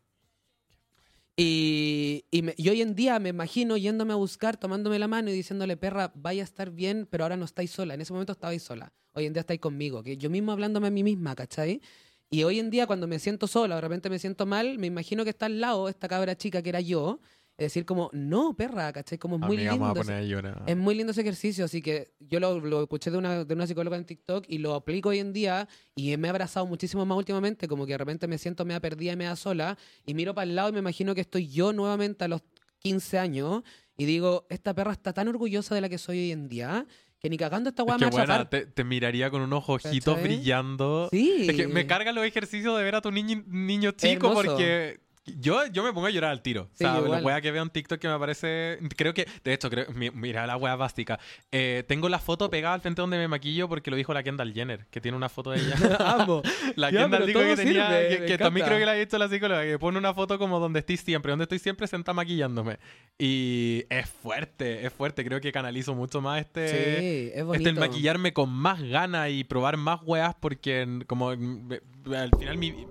Y, 1.37 2.24
y, 2.31 2.42
me- 2.42 2.55
y 2.57 2.68
hoy 2.68 2.83
en 2.83 2.94
día 2.94 3.18
me 3.18 3.31
imagino 3.31 3.76
yéndome 3.76 4.12
a 4.12 4.16
buscar, 4.16 4.57
tomándome 4.59 4.98
la 4.98 5.09
mano 5.09 5.31
y 5.31 5.33
diciéndole, 5.33 5.76
perra, 5.76 6.12
vaya 6.14 6.42
a 6.42 6.44
estar 6.44 6.70
bien, 6.70 7.07
pero 7.11 7.24
ahora 7.24 7.37
no 7.37 7.44
estáis 7.46 7.70
sola. 7.70 7.94
En 7.94 8.00
ese 8.00 8.12
momento 8.12 8.33
estabais 8.33 8.62
sola. 8.62 8.92
Hoy 9.12 9.26
en 9.26 9.33
día 9.33 9.40
estáis 9.40 9.61
conmigo. 9.61 10.03
Que 10.03 10.16
yo 10.16 10.29
mismo 10.29 10.53
hablándome 10.53 10.88
a 10.88 10.90
mí 10.90 11.03
misma, 11.03 11.35
¿cachai? 11.35 11.81
Y 12.29 12.42
hoy 12.44 12.59
en 12.59 12.70
día 12.70 12.87
cuando 12.87 13.07
me 13.09 13.18
siento 13.18 13.46
sola, 13.46 13.76
de 13.76 13.81
repente 13.81 14.11
me 14.11 14.18
siento 14.18 14.44
mal, 14.46 14.79
me 14.79 14.87
imagino 14.87 15.24
que 15.24 15.31
está 15.31 15.46
al 15.46 15.61
lado 15.61 15.88
esta 15.88 16.09
cabra 16.09 16.37
chica 16.37 16.62
que 16.62 16.68
era 16.68 16.81
yo, 16.81 17.20
decir 17.64 17.85
como, 17.85 18.11
no, 18.12 18.55
perra, 18.57 18.92
¿cachai? 18.92 19.18
Como 19.18 19.37
es 19.37 19.40
muy 19.42 19.57
Amiga, 19.57 19.73
lindo. 19.73 19.87
voy 19.88 19.99
a 19.99 20.01
ese- 20.03 20.11
poner 20.12 20.27
llorar. 20.27 20.62
es 20.66 20.77
muy 20.77 20.94
lindo 20.94 21.13
ese 21.13 21.21
ejercicio, 21.21 21.65
así 21.65 21.83
que 21.83 22.13
yo 22.21 22.40
lo, 22.40 22.61
lo 22.61 22.83
escuché 22.83 23.11
de 23.11 23.19
una, 23.19 23.44
de 23.44 23.54
una 23.54 23.67
psicóloga 23.67 23.96
en 23.96 24.04
TikTok 24.04 24.44
y 24.48 24.58
lo 24.58 24.75
aplico 24.75 25.11
hoy 25.11 25.19
en 25.19 25.33
día 25.33 25.69
y 25.94 26.17
me 26.17 26.29
he 26.29 26.31
abrazado 26.31 26.67
muchísimo 26.67 27.04
más 27.06 27.19
últimamente, 27.19 27.69
como 27.69 27.87
que 27.87 27.92
de 27.92 27.98
repente 27.98 28.27
me 28.29 28.38
siento 28.38 28.65
media 28.65 28.81
perdida 28.81 29.13
y 29.13 29.17
media 29.17 29.37
sola 29.37 29.77
y 30.06 30.15
miro 30.15 30.35
para 30.35 30.44
el 30.44 30.54
lado 30.56 30.69
y 30.71 30.73
me 30.73 30.79
imagino 30.81 31.15
que 31.15 31.21
estoy 31.21 31.48
yo 31.48 31.73
nuevamente 31.73 32.25
a 32.25 32.29
los 32.29 32.42
15 32.79 33.19
años 33.19 33.63
y 33.96 34.06
digo, 34.06 34.46
esta 34.48 34.75
perra 34.75 34.92
está 34.92 35.13
tan 35.13 35.29
orgullosa 35.29 35.75
de 35.75 35.83
la 35.83 35.88
que 35.88 35.98
soy 35.98 36.19
hoy 36.19 36.33
en 36.33 36.48
día 36.48 36.87
que 37.19 37.29
ni 37.29 37.37
cagando 37.37 37.69
esta 37.69 37.83
Es 37.83 37.88
weá 37.88 37.98
que 37.98 38.04
me 38.06 38.11
buena, 38.11 38.48
te, 38.48 38.65
te 38.65 38.83
miraría 38.83 39.31
con 39.31 39.42
unos 39.42 39.65
ojitos 39.69 40.15
¿Cachai? 40.15 40.23
brillando. 40.23 41.08
Sí. 41.11 41.44
Es 41.50 41.54
que 41.54 41.69
me 41.69 41.87
cargan 41.87 42.15
los 42.15 42.25
ejercicios 42.25 42.75
de 42.79 42.83
ver 42.83 42.94
a 42.94 43.02
tu 43.02 43.13
niño, 43.13 43.44
niño 43.46 43.90
chico 43.90 44.33
porque 44.33 45.00
yo, 45.38 45.66
yo 45.66 45.83
me 45.85 45.92
pongo 45.92 46.06
a 46.06 46.10
llorar 46.10 46.31
al 46.31 46.42
tiro. 46.42 46.68
Sí, 46.74 46.85
o 46.85 46.88
sea, 46.92 46.98
igual. 47.00 47.20
la 47.20 47.26
wea 47.26 47.40
que 47.40 47.50
veo 47.50 47.62
en 47.62 47.70
TikTok 47.70 48.00
que 48.00 48.08
me 48.08 48.18
parece. 48.18 48.78
Creo 48.96 49.14
que. 49.14 49.26
De 49.44 49.52
hecho, 49.52 49.68
creo, 49.70 49.87
mi- 49.92 50.10
mira 50.10 50.46
la 50.46 50.56
wea 50.56 50.76
básica. 50.76 51.18
Eh, 51.52 51.85
tengo 51.87 52.08
la 52.08 52.18
foto 52.18 52.48
pegada 52.50 52.74
al 52.74 52.81
frente 52.81 53.00
donde 53.00 53.18
me 53.18 53.28
maquillo 53.28 53.68
porque 53.68 53.90
lo 53.90 53.96
dijo 53.96 54.12
la 54.14 54.22
Kendall 54.22 54.52
Jenner, 54.52 54.87
que 54.90 55.00
tiene 55.00 55.16
una 55.16 55.28
foto 55.28 55.50
de 55.50 55.58
ella. 55.60 55.76
Amo. 56.00 56.42
La 56.76 56.90
Ya, 56.90 57.02
Kendall 57.02 57.26
dijo 57.26 57.40
que 57.40 57.56
tenía. 57.56 57.87
sirve, 57.90 58.18
que 58.20 58.26
que 58.26 58.38
también 58.38 58.66
creo 58.66 58.78
que 58.78 58.87
la 58.87 58.92
ha 58.92 58.98
hecho 58.98 59.18
la 59.18 59.28
psicóloga, 59.28 59.62
que 59.62 59.78
pone 59.78 59.98
una 59.98 60.14
foto 60.14 60.38
como 60.38 60.58
donde 60.58 60.81
estoy 60.81 60.96
siempre, 60.96 61.31
donde 61.31 61.44
estoy 61.44 61.58
siempre 61.58 61.87
sentada 61.87 62.14
maquillándome. 62.14 62.78
Y 63.18 63.85
es 63.90 64.08
fuerte, 64.08 64.87
es 64.87 64.92
fuerte. 64.92 65.24
Creo 65.24 65.40
que 65.40 65.52
canalizo 65.52 65.94
mucho 65.94 66.20
más 66.20 66.40
este. 66.40 66.68
Sí, 66.68 67.31
es 67.35 67.44
bonito. 67.44 67.68
Este, 67.68 67.70
el 67.70 67.88
maquillarme 67.88 68.33
con 68.33 68.50
más 68.50 68.81
ganas 68.83 69.31
y 69.31 69.44
probar 69.44 69.76
más 69.76 70.00
weas 70.04 70.35
porque 70.40 71.00
como 71.06 71.31
al 71.31 72.31
final 72.38 72.58
mi... 72.58 72.87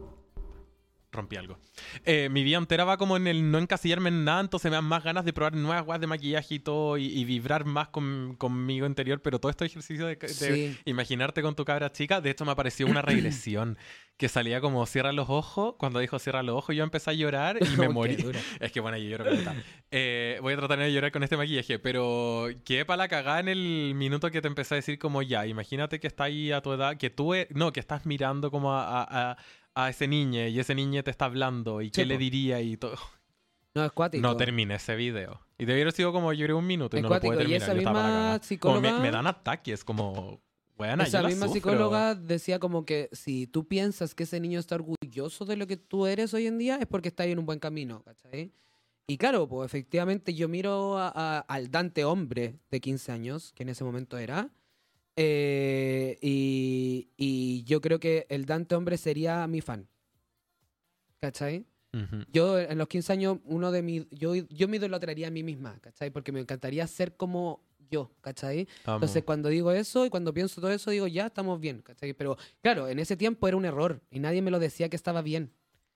Rompí 1.12 1.38
algo. 1.38 1.58
Eh, 2.06 2.30
mi 2.30 2.44
vida 2.44 2.58
entera 2.58 2.84
va 2.86 2.98
como 2.98 3.18
en 3.18 3.26
el 3.26 3.50
no 3.50 3.58
encasillarme 3.58 4.10
en 4.10 4.24
nada, 4.26 4.42
entonces 4.42 4.70
me 4.70 4.76
dan 4.76 4.86
más 4.86 5.04
ganas 5.04 5.26
de 5.26 5.34
probar 5.34 5.56
nuevas 5.56 5.84
weas 5.88 6.00
de 6.00 6.06
maquillaje 6.06 6.54
y 6.56 6.60
todo 6.60 6.98
y, 7.00 7.06
y 7.08 7.26
vibrar 7.26 7.66
más 7.66 7.88
con, 7.88 8.36
conmigo 8.38 8.86
interior, 8.86 9.20
pero 9.22 9.40
todo 9.40 9.50
este 9.50 9.66
ejercicio 9.66 10.06
de, 10.06 10.18
de 10.18 10.28
Sí. 10.30 10.78
imaginarte 10.86 11.42
con 11.42 11.56
tu 11.56 11.66
cabra 11.66 11.92
chica, 11.92 12.22
de 12.22 12.30
hecho 12.30 12.46
me 12.46 12.52
apareció 12.52 12.86
una 12.86 13.02
regresión 13.02 13.78
que 14.18 14.30
salía 14.30 14.62
como 14.62 14.86
cierra 14.86 15.12
los 15.12 15.30
ojos, 15.30 15.76
cuando 15.80 15.98
dijo 16.00 16.20
cierra 16.20 16.44
los 16.44 16.56
ojos 16.58 16.76
yo 16.76 16.84
empecé 16.84 17.10
a 17.10 17.14
llorar 17.14 17.58
y 17.60 17.66
me 17.78 17.90
morí. 17.90 18.16
Es 18.60 18.72
que 18.72 18.80
bueno, 18.80 18.98
yo 18.98 19.10
lloro. 19.18 19.26
Eh, 19.92 20.38
voy 20.44 20.54
a 20.54 20.58
tratar 20.58 20.78
de 20.78 20.94
llorar 20.94 21.12
con 21.12 21.24
este 21.24 21.38
maquillaje, 21.38 21.80
pero 21.80 22.48
quedé 22.66 22.86
para 22.86 22.98
la 22.98 23.08
cagada 23.08 23.40
en 23.40 23.48
el 23.48 23.94
minuto 23.96 24.30
que 24.30 24.42
te 24.42 24.48
empecé 24.48 24.76
a 24.76 24.78
decir 24.78 25.00
como 25.00 25.24
ya, 25.24 25.48
imagínate 25.48 26.00
que 26.00 26.06
está 26.06 26.26
ahí 26.26 26.52
a 26.52 26.62
tu 26.62 26.72
edad, 26.74 26.98
que 26.98 27.10
tú, 27.10 27.34
e- 27.34 27.48
no, 27.50 27.72
que 27.74 27.80
estás 27.80 28.06
mirando 28.06 28.52
como 28.52 28.74
a, 28.76 28.84
a- 29.02 29.32
a- 29.32 29.38
a 29.76 29.90
ese 29.90 30.08
niño 30.08 30.48
y 30.48 30.60
ese 30.60 30.76
niño 30.76 31.04
te 31.04 31.12
está 31.12 31.26
hablando 31.26 31.82
y 31.82 31.92
qué 31.92 32.06
le 32.06 32.18
diría 32.18 32.62
y 32.62 32.78
todo. 32.78 32.98
No, 33.76 33.86
es 33.86 33.92
cuático. 33.92 34.22
No 34.22 34.36
terminé 34.36 34.76
ese 34.76 34.96
video. 34.96 35.42
Y 35.58 35.66
debió 35.66 35.84
haber 35.84 35.94
sido 35.94 36.12
como 36.12 36.34
lloré 36.34 36.54
un 36.54 36.66
minuto 36.66 36.98
y 36.98 37.00
Es 37.00 37.04
no 37.04 37.10
lo 37.10 37.20
pude 37.20 37.30
cuático, 37.30 37.34
y 37.36 37.38
terminar. 37.60 37.62
esa 37.62 37.72
yo 37.74 37.78
misma 37.78 37.94
cagada. 37.94 38.40
Como 38.60 38.82
me, 38.82 38.88
psicóloga- 38.90 39.00
me 39.02 39.12
dan 39.12 39.28
ataques, 39.28 39.84
como... 39.84 40.42
Bueno, 40.76 41.04
Esa 41.04 41.22
yo 41.22 41.28
misma 41.28 41.48
psicóloga 41.50 42.16
decía 42.16 42.58
como 42.58 42.86
que 42.86 43.10
si 43.12 43.48
tú 43.48 43.68
piensas 43.68 44.16
que 44.16 44.24
ese 44.24 44.40
niño 44.40 44.60
está 44.60 44.76
orgulloso 44.76 45.44
de 45.46 45.58
lo 45.58 45.68
que 45.68 45.76
tú 45.78 46.06
eres 46.08 46.34
hoy 46.34 46.48
en 46.48 46.58
día 46.58 46.78
es 46.78 46.88
porque 46.88 47.10
está 47.10 47.24
ahí 47.24 47.32
en 47.34 47.40
un 47.40 47.46
buen 47.46 47.60
camino, 47.60 48.02
¿cachai? 48.04 48.54
Y 49.06 49.18
claro, 49.18 49.48
pues 49.48 49.66
efectivamente 49.66 50.34
yo 50.34 50.48
miro 50.48 50.98
a- 50.98 51.12
a- 51.14 51.40
al 51.40 51.70
Dante 51.70 52.06
hombre 52.06 52.60
de 52.72 52.80
15 52.80 53.12
años, 53.12 53.52
que 53.54 53.64
en 53.64 53.70
ese 53.70 53.84
momento 53.84 54.18
era, 54.18 54.50
eh, 55.16 56.18
y, 56.22 57.10
y 57.18 57.64
yo 57.64 57.82
creo 57.82 58.00
que 58.00 58.26
el 58.30 58.46
Dante 58.46 58.76
hombre 58.76 58.98
sería 58.98 59.46
mi 59.48 59.62
fan, 59.62 59.88
¿cachai? 61.20 61.66
Ujú. 61.94 62.24
Yo 62.32 62.60
en 62.60 62.78
los 62.78 62.88
15 62.88 63.14
años, 63.14 63.40
uno 63.46 63.72
de 63.72 63.82
mis, 63.82 64.08
yo, 64.12 64.36
yo 64.36 64.68
me 64.68 64.78
idolatraría 64.78 65.28
a 65.28 65.32
mí 65.32 65.44
misma, 65.44 65.80
¿cachai? 65.82 66.12
Porque 66.12 66.32
me 66.32 66.40
encantaría 66.40 66.86
ser 66.88 67.16
como 67.16 67.64
yo, 67.90 68.12
¿cachai? 68.22 68.68
Amo. 68.86 68.98
Entonces, 68.98 69.24
cuando 69.24 69.50
digo 69.50 69.72
eso 69.72 70.06
y 70.06 70.10
cuando 70.12 70.34
pienso 70.34 70.62
todo 70.62 70.72
eso, 70.72 70.92
digo, 70.92 71.08
ya 71.08 71.26
estamos 71.28 71.60
bien, 71.60 71.82
¿cachai? 71.82 72.14
Pero 72.14 72.38
claro, 72.62 72.88
en 72.88 73.00
ese 73.00 73.18
tiempo 73.18 73.48
era 73.48 73.58
un 73.58 73.66
error 73.66 74.02
y 74.12 74.20
nadie 74.20 74.42
me 74.44 74.52
lo 74.52 74.60
decía 74.60 74.90
que 74.90 74.96
estaba 74.96 75.24
bien, 75.24 75.52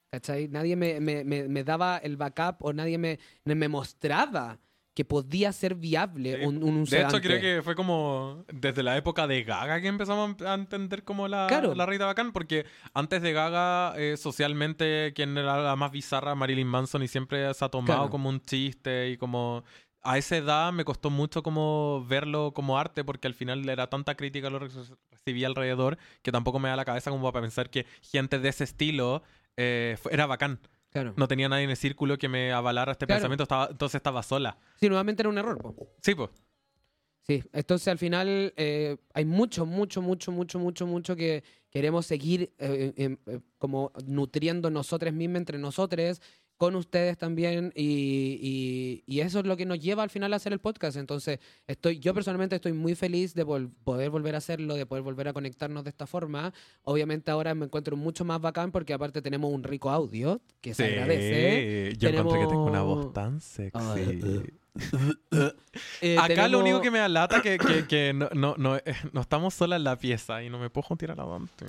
¿cachai? 0.09 0.47
Nadie 0.47 0.75
me, 0.75 0.99
me- 0.99 1.23
me- 1.23 1.47
me 1.47 1.63
daba 1.63 1.97
el 1.99 2.17
backup 2.17 2.55
o 2.65 2.73
nadie 2.73 2.97
me, 2.97 3.19
me 3.45 3.53
me 3.53 3.67
mostraba 3.67 4.59
que 4.93 5.05
podía 5.05 5.51
ser 5.51 5.75
viable 5.75 6.37
Sí. 6.39 6.45
un, 6.45 6.57
un, 6.63 6.63
un 6.77 6.83
De 6.85 7.01
hecho, 7.01 7.19
creo 7.19 7.41
que 7.41 7.61
fue 7.63 7.75
como 7.75 8.45
desde 8.53 8.83
la 8.83 8.95
época 8.95 9.25
de 9.27 9.43
Gaga 9.43 9.81
que 9.81 9.87
empezamos 9.87 10.39
a 10.41 10.53
entender 10.53 11.03
como 11.03 11.27
la, 11.27 11.47
Claro. 11.47 11.73
la 11.73 11.85
Rita 11.85 12.05
Bacán, 12.05 12.31
porque 12.31 12.65
antes 12.93 13.21
de 13.21 13.33
Gaga, 13.33 13.93
eh, 13.97 14.17
socialmente, 14.17 15.13
quien 15.15 15.37
era 15.37 15.57
la 15.61 15.75
más 15.75 15.91
bizarra, 15.91 16.35
Marilyn 16.35 16.67
Manson, 16.67 17.01
y 17.03 17.07
siempre 17.07 17.51
se 17.53 17.65
ha 17.65 17.69
tomado 17.69 17.99
Claro. 18.01 18.09
como 18.11 18.29
un 18.29 18.39
chiste 18.43 19.09
y 19.09 19.17
como... 19.17 19.63
A 20.05 20.17
esa 20.17 20.35
edad 20.35 20.73
me 20.73 20.83
costó 20.83 21.09
mucho 21.09 21.43
como 21.43 22.05
verlo 22.05 22.51
como 22.53 22.77
arte, 22.77 23.05
porque 23.05 23.25
al 23.27 23.33
final 23.33 23.67
era 23.69 23.87
tanta 23.89 24.15
crítica 24.15 24.49
lo 24.49 24.59
que 24.59 24.67
recibía 25.11 25.47
alrededor, 25.47 25.97
que 26.21 26.29
tampoco 26.31 26.59
me 26.59 26.67
da 26.67 26.75
la 26.75 26.83
cabeza 26.83 27.09
como 27.09 27.31
para 27.31 27.41
pensar 27.43 27.69
que 27.69 27.85
gente 28.01 28.37
de 28.37 28.49
ese 28.49 28.65
estilo 28.65 29.23
eh, 29.55 29.95
era 30.11 30.25
bacán. 30.25 30.59
Claro. 30.93 31.13
No 31.17 31.27
tenía 31.27 31.49
nadie 31.49 31.63
en 31.65 31.71
el 31.71 31.75
círculo 31.77 32.17
que 32.17 32.29
me 32.29 32.53
avalara 32.53 32.91
este 32.93 33.05
Claro. 33.05 33.17
pensamiento, 33.19 33.43
estaba, 33.43 33.67
entonces 33.71 33.95
estaba 33.95 34.23
sola. 34.23 34.57
Sí, 34.79 34.87
nuevamente 34.87 35.21
era 35.23 35.29
un 35.29 35.37
error. 35.37 35.57
po. 35.57 35.75
Sí, 36.01 36.15
pues. 36.15 36.29
Sí, 37.25 37.41
entonces 37.53 37.87
al 37.87 37.97
final 37.97 38.53
eh, 38.57 38.97
hay 39.13 39.25
mucho, 39.25 39.65
mucho, 39.65 40.01
mucho, 40.01 40.31
mucho, 40.31 40.59
mucho, 40.59 40.85
mucho 40.85 41.15
que 41.15 41.43
queremos 41.71 42.05
seguir 42.05 42.53
eh, 42.59 42.93
eh, 42.97 43.17
eh, 43.27 43.39
como 43.57 43.91
nutriendo 44.05 44.69
nosotros 44.69 45.13
mismos 45.13 45.37
entre 45.37 45.57
nosotros, 45.57 46.21
con 46.57 46.75
ustedes 46.75 47.17
también, 47.17 47.73
y, 47.75 48.39
y- 48.41 49.03
y 49.05 49.19
eso 49.21 49.39
es 49.39 49.45
lo 49.45 49.57
que 49.57 49.65
nos 49.65 49.79
lleva 49.79 50.03
al 50.03 50.09
final 50.09 50.31
a 50.33 50.37
hacer 50.37 50.53
el 50.53 50.59
podcast. 50.59 50.95
Entonces, 50.97 51.39
estoy, 51.67 51.99
yo 51.99 52.13
personalmente 52.13 52.55
estoy 52.55 52.71
muy 52.73 52.95
feliz 52.95 53.33
de 53.33 53.45
vol- 53.45 53.71
poder 53.83 54.09
volver 54.09 54.35
a 54.35 54.37
hacerlo, 54.37 54.75
de 54.75 54.85
poder 54.85 55.03
volver 55.03 55.27
a 55.27 55.33
conectarnos 55.33 55.83
de 55.83 55.89
esta 55.89 56.07
forma. 56.07 56.53
Obviamente 56.83 57.31
ahora 57.31 57.53
me 57.53 57.65
encuentro 57.65 57.97
mucho 57.97 58.23
más 58.23 58.39
bacán 58.39 58.71
porque 58.71 58.93
aparte 58.93 59.21
tenemos 59.21 59.51
un 59.51 59.63
rico 59.63 59.89
audio 59.89 60.41
que 60.61 60.73
se 60.73 60.85
agradece. 60.85 61.95
Yo 61.97 62.09
encontré 62.09 62.39
que 62.39 62.47
tengo 62.47 62.63
una 62.65 62.79
Tenemos- 62.79 63.03
voz 63.05 63.13
tan 63.13 63.41
sexy. 63.41 63.71
Ah, 63.79 63.95
Eh, 66.01 66.17
Acá 66.17 66.27
lo 66.47 66.59
tenemos- 66.59 66.61
único 66.61 66.81
que 66.81 66.91
me 66.91 66.99
da 66.99 67.07
lata 67.09 67.41
que, 67.41 67.57
que, 67.57 67.87
que 67.87 68.13
no, 68.13 68.29
no, 68.33 68.55
no, 68.57 68.77
eh, 68.77 68.83
no 69.11 69.21
estamos 69.21 69.53
solas 69.53 69.77
en 69.77 69.83
la 69.83 69.97
pieza 69.97 70.43
y 70.43 70.49
no 70.49 70.59
me 70.59 70.69
puedo 70.69 70.87
juntar 70.87 71.11
a 71.11 71.15
la 71.15 71.25
Dante. 71.25 71.65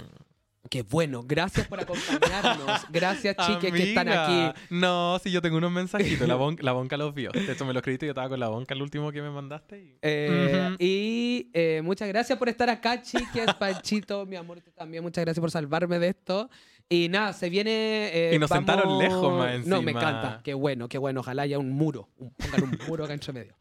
Qué 0.71 0.83
bueno, 0.83 1.23
gracias 1.27 1.69
por 1.69 1.79
acompañarnos. 1.81 2.87
Gracias, 2.91 3.37
chiques, 3.37 3.71
que 3.73 3.83
están 3.91 4.09
aquí. 4.09 4.61
No, 4.71 5.19
si 5.23 5.31
yo 5.31 5.43
tengo 5.43 5.59
unos 5.59 5.71
mensajitos. 5.71 6.27
La, 6.27 6.35
bon- 6.37 6.57
la 6.61 6.73
bonca 6.73 6.97
los 6.97 7.15
vio. 7.15 7.31
De 7.33 7.53
hecho, 7.53 7.65
me 7.67 7.73
los 7.75 7.81
escribiste 7.83 8.07
y 8.07 8.09
yo 8.09 8.13
estaba 8.13 8.29
con 8.31 8.41
la 8.41 8.49
bonca 8.49 8.75
el 8.75 8.81
último 8.83 9.13
que 9.13 9.21
me 9.23 9.31
mandaste. 9.31 9.79
y- 9.79 9.99
Eh. 10.03 10.75
Y 10.79 11.51
eh, 11.53 11.81
muchas 11.85 12.09
gracias 12.09 12.39
por 12.39 12.49
estar 12.49 12.71
acá, 12.71 13.01
chiques, 13.03 13.47
Panchito, 13.59 14.25
mi 14.27 14.37
amor, 14.37 14.61
tú 14.63 14.71
también. 14.73 15.03
Muchas 15.03 15.25
gracias 15.25 15.41
por 15.41 15.51
salvarme 15.51 15.99
de 15.99 16.09
esto. 16.09 16.49
Y 16.89 17.09
nada, 17.09 17.33
se 17.35 17.51
viene. 17.51 17.71
eh, 18.13 18.33
Y 18.35 18.39
nos 18.39 18.51
sentaron 18.51 18.99
lejos, 18.99 19.33
más 19.39 19.67
No, 19.67 19.83
me 19.83 19.93
encima. 19.93 20.01
encanta. 20.01 20.41
Qué 20.43 20.55
bueno, 20.55 20.89
qué 20.89 20.99
bueno. 20.99 21.21
Ojalá 21.21 21.43
haya 21.43 21.59
un 21.59 21.71
muro. 21.73 22.09
Un, 22.19 22.31
pongan 22.35 22.63
un 22.65 22.79
muro 22.89 23.05
acá 23.05 23.13
entre 23.15 23.33
medio. 23.33 23.55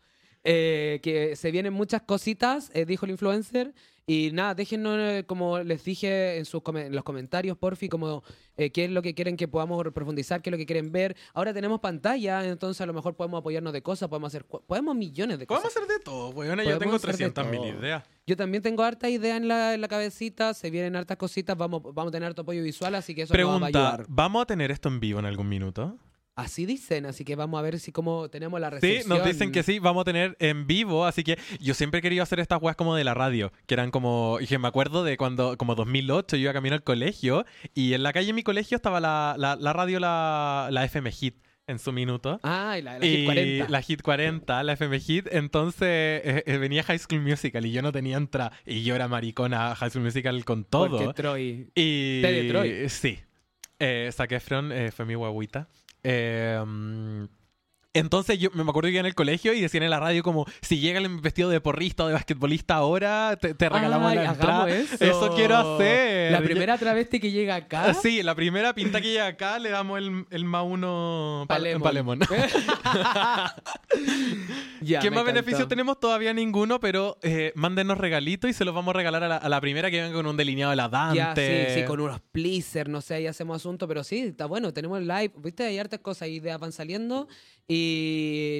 Eh, 0.44 1.00
que 1.02 1.36
se 1.36 1.52
vienen 1.52 1.74
muchas 1.74 2.02
cositas, 2.02 2.70
eh, 2.74 2.86
dijo 2.86 3.06
el 3.06 3.12
influencer. 3.12 3.74
Y 4.06 4.32
nada, 4.34 4.54
déjenos, 4.54 4.98
eh, 5.00 5.24
como 5.26 5.60
les 5.60 5.82
dije 5.86 6.38
en, 6.38 6.44
sus 6.44 6.62
come- 6.62 6.88
en 6.88 6.94
los 6.94 7.06
comentarios, 7.06 7.58
porfi, 7.58 7.88
como 7.88 8.22
eh, 8.58 8.70
qué 8.72 8.84
es 8.84 8.92
lo 8.92 9.02
que 9.02 9.16
quieren 9.16 9.38
que 9.38 9.48
podamos 9.48 9.82
profundizar, 9.94 10.42
qué 10.42 10.50
es 10.50 10.52
lo 10.52 10.58
que 10.58 10.66
quieren 10.66 10.92
ver. 10.92 11.16
Ahora 11.34 11.54
tenemos 11.54 11.80
pantalla, 11.80 12.44
entonces 12.46 12.82
a 12.82 12.86
lo 12.86 12.92
mejor 12.92 13.16
podemos 13.16 13.40
apoyarnos 13.40 13.72
de 13.72 13.82
cosas, 13.82 14.10
podemos 14.10 14.28
hacer, 14.28 14.44
podemos 14.44 14.94
millones 14.98 15.40
de 15.40 15.48
cosas. 15.48 15.64
Podemos 15.72 15.78
hacer 15.88 15.98
de 16.00 16.04
todo, 16.04 16.30
weón. 16.32 16.58
Yo 16.58 16.64
Podemos 16.66 16.80
tengo 16.80 16.96
hacer 16.98 17.12
de 17.12 17.18
300 17.32 17.48
mil 17.48 17.64
ideas. 17.80 18.04
Yo 18.28 18.36
también 18.36 18.62
tengo 18.62 18.84
harta 18.84 19.10
idea 19.10 19.38
en 19.38 19.48
la, 19.48 19.74
en 19.74 19.80
la 19.80 19.88
cabecita, 19.88 20.54
se 20.54 20.70
vienen 20.70 20.98
hartas 20.98 21.16
cositas, 21.16 21.56
vamos, 21.58 21.82
vamos 21.82 22.10
a 22.10 22.12
tener 22.12 22.28
harto 22.28 22.42
apoyo 22.42 22.62
visual, 22.62 22.96
así 22.96 23.16
que 23.16 23.22
eso 23.22 23.34
nos 23.34 23.40
va 23.40 23.56
a 23.56 23.60
Pregunta, 23.60 23.80
ayudar. 23.90 24.06
¿vamos 24.10 24.42
a 24.42 24.46
tener 24.48 24.70
esto 24.72 24.90
en 24.90 25.00
vivo 25.00 25.20
en 25.20 25.26
algún 25.28 25.48
minuto? 25.48 25.98
Así 26.36 26.66
dicen, 26.66 27.06
así 27.06 27.24
que 27.26 27.36
vamos 27.36 27.60
a 27.60 27.62
ver 27.62 27.80
si 27.80 27.92
como 27.92 28.28
tenemos 28.30 28.60
la 28.60 28.70
Sí, 28.72 28.76
recepción. 28.82 29.10
nos 29.20 29.24
dicen 29.28 29.52
que 29.52 29.62
sí, 29.62 29.78
vamos 29.78 30.02
a 30.02 30.06
tener 30.06 30.36
en 30.40 30.66
vivo, 30.66 31.06
así 31.06 31.24
que 31.24 31.38
yo 31.60 31.76
siempre 31.76 32.00
he 32.00 32.02
querido 32.02 32.24
hacer 32.24 32.40
estas 32.40 32.60
weas 32.60 32.76
como 32.76 32.96
de 32.96 33.04
la 33.04 33.14
radio, 33.14 33.52
que 33.68 33.76
eran 33.76 33.92
como, 33.92 34.40
y 34.42 34.48
que 34.48 34.58
me 34.58 34.68
acuerdo 34.68 35.04
de 35.04 35.16
cuando, 35.16 35.58
como 35.58 35.76
2008, 35.76 36.36
yo 36.38 36.42
iba 36.42 36.54
camino 36.54 36.74
al 36.74 36.84
colegio 36.84 37.46
y 37.76 37.94
en 37.94 38.02
la 38.02 38.14
calle 38.14 38.28
de 38.28 38.34
mi 38.34 38.42
colegio 38.42 38.76
estaba 38.76 39.00
la, 39.00 39.36
la, 39.38 39.56
la 39.56 39.74
radio, 39.74 40.00
la, 40.00 40.70
la 40.72 40.84
FM 40.86 41.12
Hit 41.12 41.36
en 41.68 41.78
su 41.78 41.94
minuto. 41.94 42.40
Ah, 42.42 42.78
y 42.80 42.82
la, 42.82 42.98
la 42.98 43.06
y 43.06 43.16
Hit 43.18 43.26
40. 43.26 43.70
la 43.70 43.82
Hit 43.84 44.02
40, 44.02 44.64
la 44.64 44.74
FM 44.74 45.00
Hit, 45.02 45.28
entonces 45.32 45.82
eh, 45.84 46.44
eh, 46.48 46.58
venía 46.58 46.82
High 46.82 46.98
School 47.00 47.22
Musical 47.22 47.64
y 47.66 47.72
yo 47.72 47.84
no 47.84 47.92
tenía 47.92 48.18
entrada 48.18 48.54
y 48.66 48.82
yo 48.84 48.96
era 48.96 49.08
maricona 49.08 49.76
High 49.76 49.92
School 49.92 50.04
Musical 50.06 50.44
con 50.46 50.64
todo. 50.66 50.98
Porque 50.98 51.14
Troy... 51.14 51.70
Y 51.76 52.22
de 52.22 52.46
Troy. 52.50 52.90
sí. 52.90 53.20
Eh, 53.80 54.10
Zac 54.14 54.32
Efron 54.32 54.72
eh, 54.72 54.92
fue 54.92 55.06
mi 55.06 55.14
guaguita. 55.16 55.68
Eh, 56.04 56.64
Entonces 57.96 58.40
yo 58.40 58.50
me 58.54 58.62
acuerdo 58.64 58.88
que 58.88 58.92
iba 58.94 59.00
en 59.02 59.06
el 59.06 59.14
colegio 59.16 59.54
y 59.54 59.62
decían 59.62 59.84
en 59.84 59.92
la 59.92 60.00
radio 60.00 60.24
como, 60.24 60.46
si 60.62 60.80
llega 60.80 61.00
el 61.00 61.08
vestido 61.20 61.50
de 61.50 61.62
porrista 61.62 62.04
o 62.04 62.08
de 62.08 62.14
basquetbolista 62.14 62.74
ahora, 62.76 63.38
te, 63.40 63.54
te 63.54 63.70
regalamos 63.70 64.10
Ay, 64.12 64.16
la 64.18 64.26
entrada. 64.26 64.64
hagamos 64.64 65.02
eso. 65.02 65.34
quiero 65.36 65.56
hacer. 65.58 66.32
La 66.32 66.42
primera 66.42 66.78
travesti 66.78 67.20
que 67.20 67.32
llega 67.32 67.56
acá. 67.56 67.94
Sí, 68.04 68.24
la 68.24 68.34
primera 68.36 68.74
pinta 68.74 69.00
que 69.00 69.10
llega 69.10 69.28
acá 69.28 69.60
le 69.60 69.70
damos 69.70 70.00
el, 70.00 70.26
el 70.32 70.44
más 70.46 70.64
uno 70.68 71.46
pa- 71.48 71.56
Palemon. 71.56 71.82
Palemon. 71.84 72.20
Ya, 74.82 75.00
¿Qué 75.00 75.12
más 75.12 75.24
beneficios 75.24 75.68
tenemos? 75.70 75.98
Todavía 76.00 76.34
ninguno, 76.34 76.80
pero 76.82 77.18
eh, 77.22 77.54
mándenos 77.56 77.98
regalitos 77.98 78.50
y 78.50 78.54
se 78.54 78.66
los 78.66 78.76
vamos 78.76 78.94
a 78.94 78.98
regalar 78.98 79.24
a 79.24 79.28
la, 79.30 79.38
a 79.38 79.48
la 79.48 79.62
primera 79.62 79.90
que 79.90 80.02
venga 80.02 80.14
con 80.14 80.26
un 80.26 80.36
delineado 80.36 80.72
de 80.72 80.76
la 80.76 80.90
Dante. 80.90 81.16
Ya, 81.18 81.34
sí, 81.74 81.80
sí, 81.82 81.86
con 81.86 82.02
unos 82.02 82.20
pleasers, 82.32 82.90
no 82.90 83.00
sé, 83.00 83.14
ahí 83.16 83.28
hacemos 83.28 83.56
asunto, 83.56 83.88
pero 83.88 84.04
sí, 84.04 84.20
está 84.20 84.46
bueno, 84.46 84.74
tenemos 84.74 85.00
el 85.00 85.08
live, 85.08 85.32
viste, 85.38 85.64
hay 85.64 85.78
hartas 85.80 86.00
cosas, 86.02 86.28
ideas 86.28 86.60
van 86.60 86.74
saliendo 86.74 87.30
y 87.66 87.83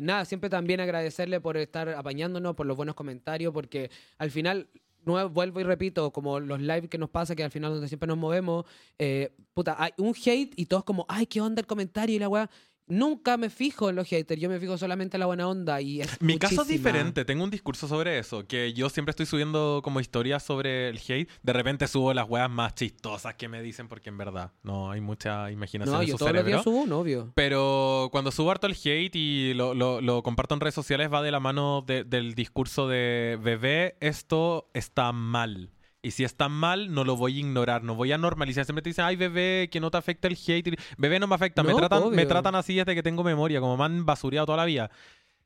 nada, 0.04 0.26
siempre 0.26 0.50
también 0.50 0.80
agradecerle 0.80 1.40
por 1.40 1.58
estar 1.58 1.90
apañándonos, 1.90 2.56
por 2.56 2.66
los 2.66 2.78
buenos 2.78 2.96
comentarios, 2.96 3.54
porque 3.54 3.90
al 4.18 4.32
final, 4.32 4.68
no, 5.06 5.30
vuelvo 5.30 5.60
y 5.60 5.64
repito, 5.64 6.12
como 6.12 6.40
los 6.40 6.60
live 6.60 6.88
que 6.88 6.98
nos 6.98 7.10
pasa, 7.10 7.36
que 7.36 7.44
al 7.44 7.52
final 7.52 7.72
donde 7.72 7.88
siempre 7.88 8.08
nos 8.08 8.18
movemos, 8.18 8.66
eh, 9.00 9.36
puta, 9.54 9.76
hay 9.78 9.92
un 9.98 10.14
hate 10.16 10.54
y 10.56 10.66
todos 10.66 10.84
como, 10.84 11.06
ay, 11.10 11.26
qué 11.26 11.42
onda 11.42 11.60
el 11.60 11.68
comentario 11.68 12.16
y 12.16 12.20
la 12.20 12.30
weá. 12.30 12.50
Nunca 12.88 13.38
me 13.38 13.50
fijo 13.50 13.90
en 13.90 13.96
los 13.96 14.08
haters, 14.10 14.42
yo 14.42 14.50
me 14.50 14.60
fijo 14.60 14.78
solamente 14.78 15.16
en 15.16 15.22
la 15.22 15.26
buena 15.26 15.48
onda 15.48 15.80
y 15.80 16.02
es 16.02 16.22
Mi 16.22 16.38
caso 16.38 16.64
es 16.64 16.68
diferente, 16.68 17.24
tengo 17.24 17.44
un 17.46 17.50
discurso 17.50 17.88
sobre 17.88 18.20
eso, 18.20 18.46
que 18.46 18.74
yo 18.74 18.90
siempre 18.90 19.12
estoy 19.12 19.26
subiendo 19.26 19.80
como 19.84 20.02
historias 20.02 20.44
sobre 20.44 20.90
el 20.90 20.98
hate, 20.98 21.30
de 21.42 21.54
repente 21.54 21.88
subo 21.88 22.14
las 22.14 22.30
weas 22.30 22.50
más 22.50 22.76
chistosas 22.76 23.36
que 23.36 23.48
me 23.48 23.62
dicen 23.62 23.88
porque 23.88 24.10
en 24.10 24.18
verdad 24.18 24.52
no 24.64 24.92
hay 24.92 25.00
mucha 25.00 25.50
imaginación 25.50 25.96
No, 25.96 26.02
en 26.02 26.08
yo 26.08 26.14
su 26.14 26.18
todos 26.18 26.32
los 26.34 26.42
cerebro. 26.42 26.58
días 26.58 26.64
subo 26.66 26.82
un 26.84 26.92
obvio. 26.92 27.32
Pero 27.36 28.10
cuando 28.12 28.32
subo 28.32 28.52
harto 28.52 28.68
el 28.68 28.74
hate 28.76 29.16
y 29.16 29.54
lo, 29.54 29.74
lo- 29.74 30.02
lo 30.02 30.22
comparto 30.22 30.54
en 30.54 30.60
redes 30.60 30.76
sociales 30.76 31.10
va 31.12 31.22
de 31.22 31.32
la 31.32 31.40
mano 31.40 31.84
de- 31.88 32.04
del 32.04 32.36
discurso 32.36 32.88
de 32.90 33.40
bebé, 33.42 33.96
esto 34.02 34.70
está 34.74 35.12
mal. 35.14 35.72
Y 36.06 36.12
si 36.12 36.26
está 36.26 36.50
mal, 36.50 36.94
no 36.94 37.06
lo 37.06 37.16
voy 37.16 37.38
a 37.38 37.40
ignorar, 37.40 37.82
no 37.82 37.96
voy 37.96 38.12
a 38.12 38.18
normalizar. 38.18 38.66
Siempre 38.66 38.82
te 38.82 38.90
dicen, 38.90 39.06
ay, 39.06 39.16
bebé, 39.16 39.70
que 39.72 39.80
no 39.80 39.90
te 39.90 39.98
afecta 39.98 40.28
el 40.28 40.38
hate. 40.38 40.78
Bebé 40.98 41.18
no 41.18 41.28
me 41.28 41.36
afecta, 41.36 41.64
me, 41.64 41.74
tratan, 41.74 42.12
me 42.12 42.26
tratan 42.26 42.56
así 42.56 42.76
desde 42.76 42.94
que 42.94 43.02
tengo 43.02 43.24
memoria, 43.24 43.62
como 43.62 43.78
me 43.78 43.86
han 43.86 44.06
basureado 44.06 44.46
toda 44.46 44.58
la 44.58 44.66
vida. 44.66 44.92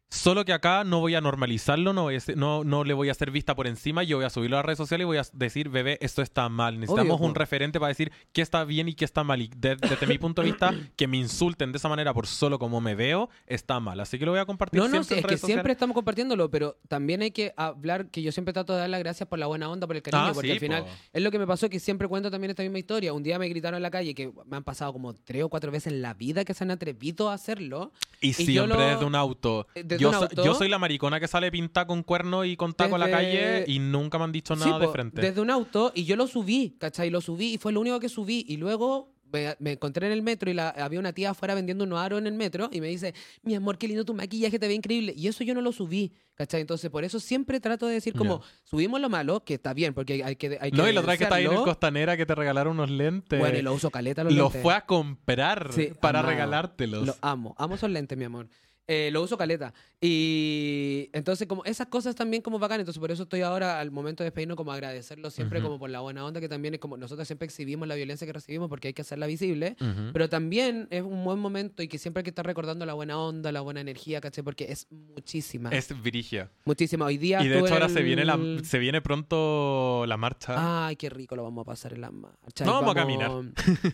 Solo 0.10 0.46
que 0.46 0.54
acá 0.54 0.86
no 0.86 1.02
voy 1.02 1.16
a 1.16 1.22
normalizarlo, 1.22 1.92
no, 1.92 2.04
voy 2.04 2.16
a 2.16 2.20
no, 2.36 2.64
no 2.64 2.86
le 2.86 2.94
voy 2.94 3.10
a 3.10 3.12
hacer 3.12 3.30
vista 3.30 3.56
por 3.56 3.68
encima, 3.68 4.04
yo 4.04 4.16
voy 4.18 4.26
a 4.26 4.30
subirlo 4.30 4.56
a 4.56 4.60
las 4.60 4.66
redes 4.66 4.78
sociales 4.78 5.04
y 5.04 5.06
voy 5.06 5.18
a 5.18 5.24
decir, 5.34 5.68
bebé, 5.68 5.98
esto 6.00 6.22
está 6.22 6.48
mal. 6.48 6.80
Necesitamos 6.80 7.18
Obvio, 7.18 7.28
un 7.28 7.36
referente 7.36 7.78
para 7.78 7.90
decir 7.90 8.12
qué 8.32 8.42
está 8.42 8.64
bien 8.64 8.88
y 8.88 8.94
qué 8.94 9.04
está 9.04 9.26
mal. 9.26 9.42
Y 9.42 9.50
de- 9.58 9.76
desde 9.76 10.08
mi 10.08 10.18
punto 10.18 10.42
de 10.42 10.48
vista, 10.48 10.74
que 10.96 11.08
me 11.08 11.18
insulten 11.18 11.74
de 11.74 11.78
esa 11.78 11.90
manera 11.90 12.14
por 12.14 12.26
solo 12.26 12.58
como 12.58 12.80
me 12.80 12.96
veo, 12.96 13.30
está 13.48 13.82
mal. 13.82 14.00
Así 14.00 14.18
que 14.18 14.26
lo 14.26 14.32
voy 14.32 14.40
a 14.40 14.46
compartir 14.46 14.80
No, 14.80 14.86
no, 14.88 14.92
siempre 15.04 15.08
sí, 15.08 15.14
en 15.16 15.20
es 15.20 15.42
que 15.42 15.46
siempre 15.46 15.74
estamos 15.74 15.94
compartiéndolo, 15.94 16.50
pero 16.50 16.78
también 16.88 17.22
hay 17.22 17.32
que 17.32 17.54
hablar 17.58 18.10
que 18.10 18.22
yo 18.22 18.32
siempre 18.32 18.54
trato 18.54 18.74
de 18.74 18.80
dar 18.80 18.90
las 18.90 19.02
gracias 19.02 19.28
por 19.28 19.40
la 19.40 19.48
buena 19.48 19.70
onda, 19.70 19.88
por 19.88 19.98
el 19.98 20.02
cariño, 20.02 20.24
Ah, 20.28 20.32
porque 20.34 20.48
sí, 20.48 20.54
al 20.54 20.60
final 20.60 20.84
po. 20.86 20.90
es 21.12 21.22
lo 21.22 21.32
que 21.32 21.40
me 21.40 21.46
pasó 21.48 21.70
que 21.70 21.82
siempre 21.82 22.08
cuento 22.08 22.32
también 22.32 22.50
esta 22.52 22.64
misma 22.64 22.80
historia. 22.80 23.12
Un 23.12 23.24
día 23.24 23.38
me 23.40 23.50
gritaron 23.50 23.76
en 23.76 23.84
la 23.84 23.92
calle 23.92 24.16
que 24.16 24.32
me 24.46 24.56
han 24.56 24.64
pasado 24.64 24.94
como 24.94 25.14
tres 25.14 25.44
o 25.44 25.50
cuatro 25.50 25.70
veces 25.70 25.92
en 25.92 26.02
la 26.02 26.14
vida 26.14 26.46
que 26.46 26.54
se 26.54 26.64
han 26.64 26.72
atrevido 26.72 27.30
a 27.30 27.34
hacerlo. 27.34 27.92
Y, 28.22 28.30
y 28.30 28.34
siempre 28.34 28.78
lo- 28.78 28.88
desde 28.88 29.04
un 29.06 29.14
auto. 29.16 29.68
Desde 29.98 30.36
yo, 30.38 30.54
so- 30.54 30.56
soy 30.60 30.70
la 30.70 30.80
maricona 30.80 31.20
que 31.20 31.28
sale 31.28 31.52
pintada 31.52 31.88
con 31.88 32.04
cuerno 32.04 32.46
y 32.46 32.56
con 32.56 32.74
taco 32.74 32.96
a 32.96 33.00
la 33.00 33.08
Desde- 33.08 33.18
calle 33.18 33.64
y 33.68 33.80
nunca 33.80 34.18
me 34.18 34.24
han 34.26 34.32
dicho 34.32 34.56
nada 34.56 34.74
Sí, 34.76 34.80
de 34.80 34.86
po, 34.88 34.92
frente. 34.92 35.22
Desde 35.22 35.42
un 35.42 35.50
auto 35.50 35.92
y 35.96 36.06
yo 36.06 36.16
lo 36.16 36.28
subí, 36.28 36.76
¿cachai? 36.80 37.10
Lo 37.10 37.22
subí 37.22 37.54
y 37.54 37.58
fue 37.58 37.72
lo 37.74 37.82
único 37.82 38.00
que 38.00 38.10
subí. 38.10 38.46
Y 38.48 38.58
luego 38.58 39.14
me, 39.32 39.56
me 39.60 39.74
encontré 39.74 40.08
en 40.08 40.14
el 40.14 40.22
metro 40.22 40.50
y 40.50 40.54
la, 40.54 40.70
había 40.70 41.00
una 41.02 41.12
tía 41.12 41.32
afuera 41.32 41.54
vendiendo 41.54 41.84
unos 41.84 42.00
aros 42.00 42.20
en 42.20 42.28
el 42.28 42.34
metro 42.34 42.70
y 42.72 42.80
me 42.80 42.88
dice, 42.88 43.14
mi 43.44 43.56
amor, 43.56 43.78
qué 43.78 43.86
lindo 43.88 44.06
tu 44.06 44.14
maquillaje, 44.14 44.58
te 44.58 44.68
ve 44.70 44.74
increíble. 44.74 45.14
Y 45.18 45.28
eso 45.28 45.44
yo 45.44 45.54
no 45.54 45.60
lo 45.60 45.74
subí, 45.74 46.14
¿cachai? 46.36 46.62
Entonces 46.62 46.90
por 46.90 47.04
eso 47.04 47.20
siempre 47.20 47.60
trato 47.60 47.88
de 47.88 47.96
decir 47.96 48.14
como, 48.14 48.42
subimos 48.64 49.02
lo 49.02 49.10
malo, 49.10 49.44
que 49.44 49.56
está 49.56 49.74
bien, 49.74 49.94
porque 49.94 50.24
hay 50.24 50.38
que... 50.38 50.58
Hay 50.62 50.72
que 50.72 50.78
no, 50.78 50.88
y 50.88 50.94
la 50.94 51.02
otra 51.02 51.18
que 51.18 51.26
está 51.26 51.36
ahí 51.36 51.46
en 51.46 51.52
el. 51.52 51.58
Costanera 51.58 52.16
que 52.16 52.26
te 52.26 52.36
regalaron 52.36 52.74
unos 52.74 52.90
lentes. 52.90 53.38
Bueno, 53.38 53.58
y 53.60 53.62
lo 53.62 53.74
uso 53.74 53.90
caleta 53.92 54.24
los 54.24 54.32
Los 54.32 54.44
lentes. 54.46 54.62
fue 54.64 54.74
a 54.74 54.86
comprar 54.86 55.74
Sí, 55.74 55.90
para 56.00 56.20
amado. 56.20 56.32
regalártelos. 56.34 57.06
Lo 57.06 57.16
amo, 57.22 57.54
amo 57.58 57.76
esos 57.76 57.90
lentes, 57.90 58.18
mi 58.18 58.24
amor. 58.24 58.48
Eh, 58.90 59.10
lo 59.12 59.22
uso 59.22 59.38
caleta. 59.38 59.74
Y 60.00 61.10
entonces, 61.12 61.48
como 61.48 61.64
esas 61.66 61.88
cosas 61.88 62.16
también 62.16 62.42
como 62.42 62.58
bacán. 62.60 62.80
Entonces, 62.80 63.00
por 63.00 63.12
eso 63.12 63.24
estoy 63.24 63.42
ahora 63.42 63.80
al 63.80 63.92
momento 63.92 64.24
de 64.24 64.28
despedirnos, 64.28 64.56
como 64.56 64.72
agradecerlo 64.72 65.30
siempre, 65.30 65.60
Ujú. 65.60 65.68
como 65.68 65.80
por 65.80 65.90
la 65.90 66.00
buena 66.00 66.24
onda, 66.26 66.40
que 66.40 66.48
también 66.48 66.74
es 66.76 66.80
como 66.80 66.96
nosotros 66.98 67.28
siempre 67.28 67.46
exhibimos 67.46 67.88
la 67.88 67.96
violencia 67.96 68.26
que 68.26 68.34
recibimos 68.34 68.70
porque 68.70 68.90
hay 68.90 68.94
que 68.94 69.02
hacerla 69.02 69.28
visible. 69.28 69.76
Ujú. 69.82 70.12
Pero 70.14 70.30
también 70.30 70.88
es 70.90 71.04
un 71.04 71.24
buen 71.24 71.40
momento 71.40 71.84
y 71.84 71.88
que 71.88 71.98
siempre 71.98 72.22
hay 72.22 72.24
que 72.24 72.30
estar 72.30 72.46
recordando 72.46 72.86
la 72.86 72.94
buena 72.94 73.20
onda, 73.20 73.52
la 73.52 73.62
buena 73.62 73.82
energía, 73.82 74.22
¿cachai? 74.22 74.44
Porque 74.44 74.72
es 74.72 74.88
muchísima. 74.90 75.70
Es 75.72 76.02
virigia. 76.02 76.50
Muchísima. 76.66 77.06
Hoy 77.06 77.18
día. 77.18 77.42
Y 77.44 77.48
de 77.50 77.60
hecho 77.60 77.74
ahora 77.74 77.88
en 77.88 77.94
se 77.94 78.02
viene, 78.04 78.24
la, 78.26 78.36
el- 78.36 78.64
se 78.66 78.80
viene 78.80 79.02
pronto 79.02 80.06
la 80.08 80.16
marcha. 80.18 80.88
Ay, 80.88 80.96
qué 80.96 81.10
rico 81.10 81.36
lo 81.36 81.44
vamos 81.44 81.64
a 81.64 81.66
pasar 81.66 81.94
en 81.94 82.02
la 82.02 82.12
marcha. 82.12 82.64
No, 82.66 82.72
Y 82.72 82.74
vamos 82.76 82.92
a 82.92 82.96
caminar. 82.96 83.32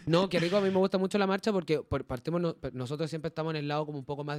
No, 0.05 0.29
qué 0.29 0.39
rico. 0.39 0.57
A 0.57 0.61
mí 0.61 0.69
me 0.69 0.77
gusta 0.77 0.97
mucho 0.97 1.17
la 1.17 1.25
marcha 1.27 1.51
porque 1.51 1.79
por, 1.81 2.05
partimos 2.05 2.39
no- 2.41 2.55
nosotros 2.73 3.09
siempre 3.09 3.29
estamos 3.29 3.51
en 3.53 3.57
el 3.57 3.67
lado 3.67 3.85
como 3.85 3.97
un 3.97 4.05
poco 4.05 4.23
más 4.23 4.37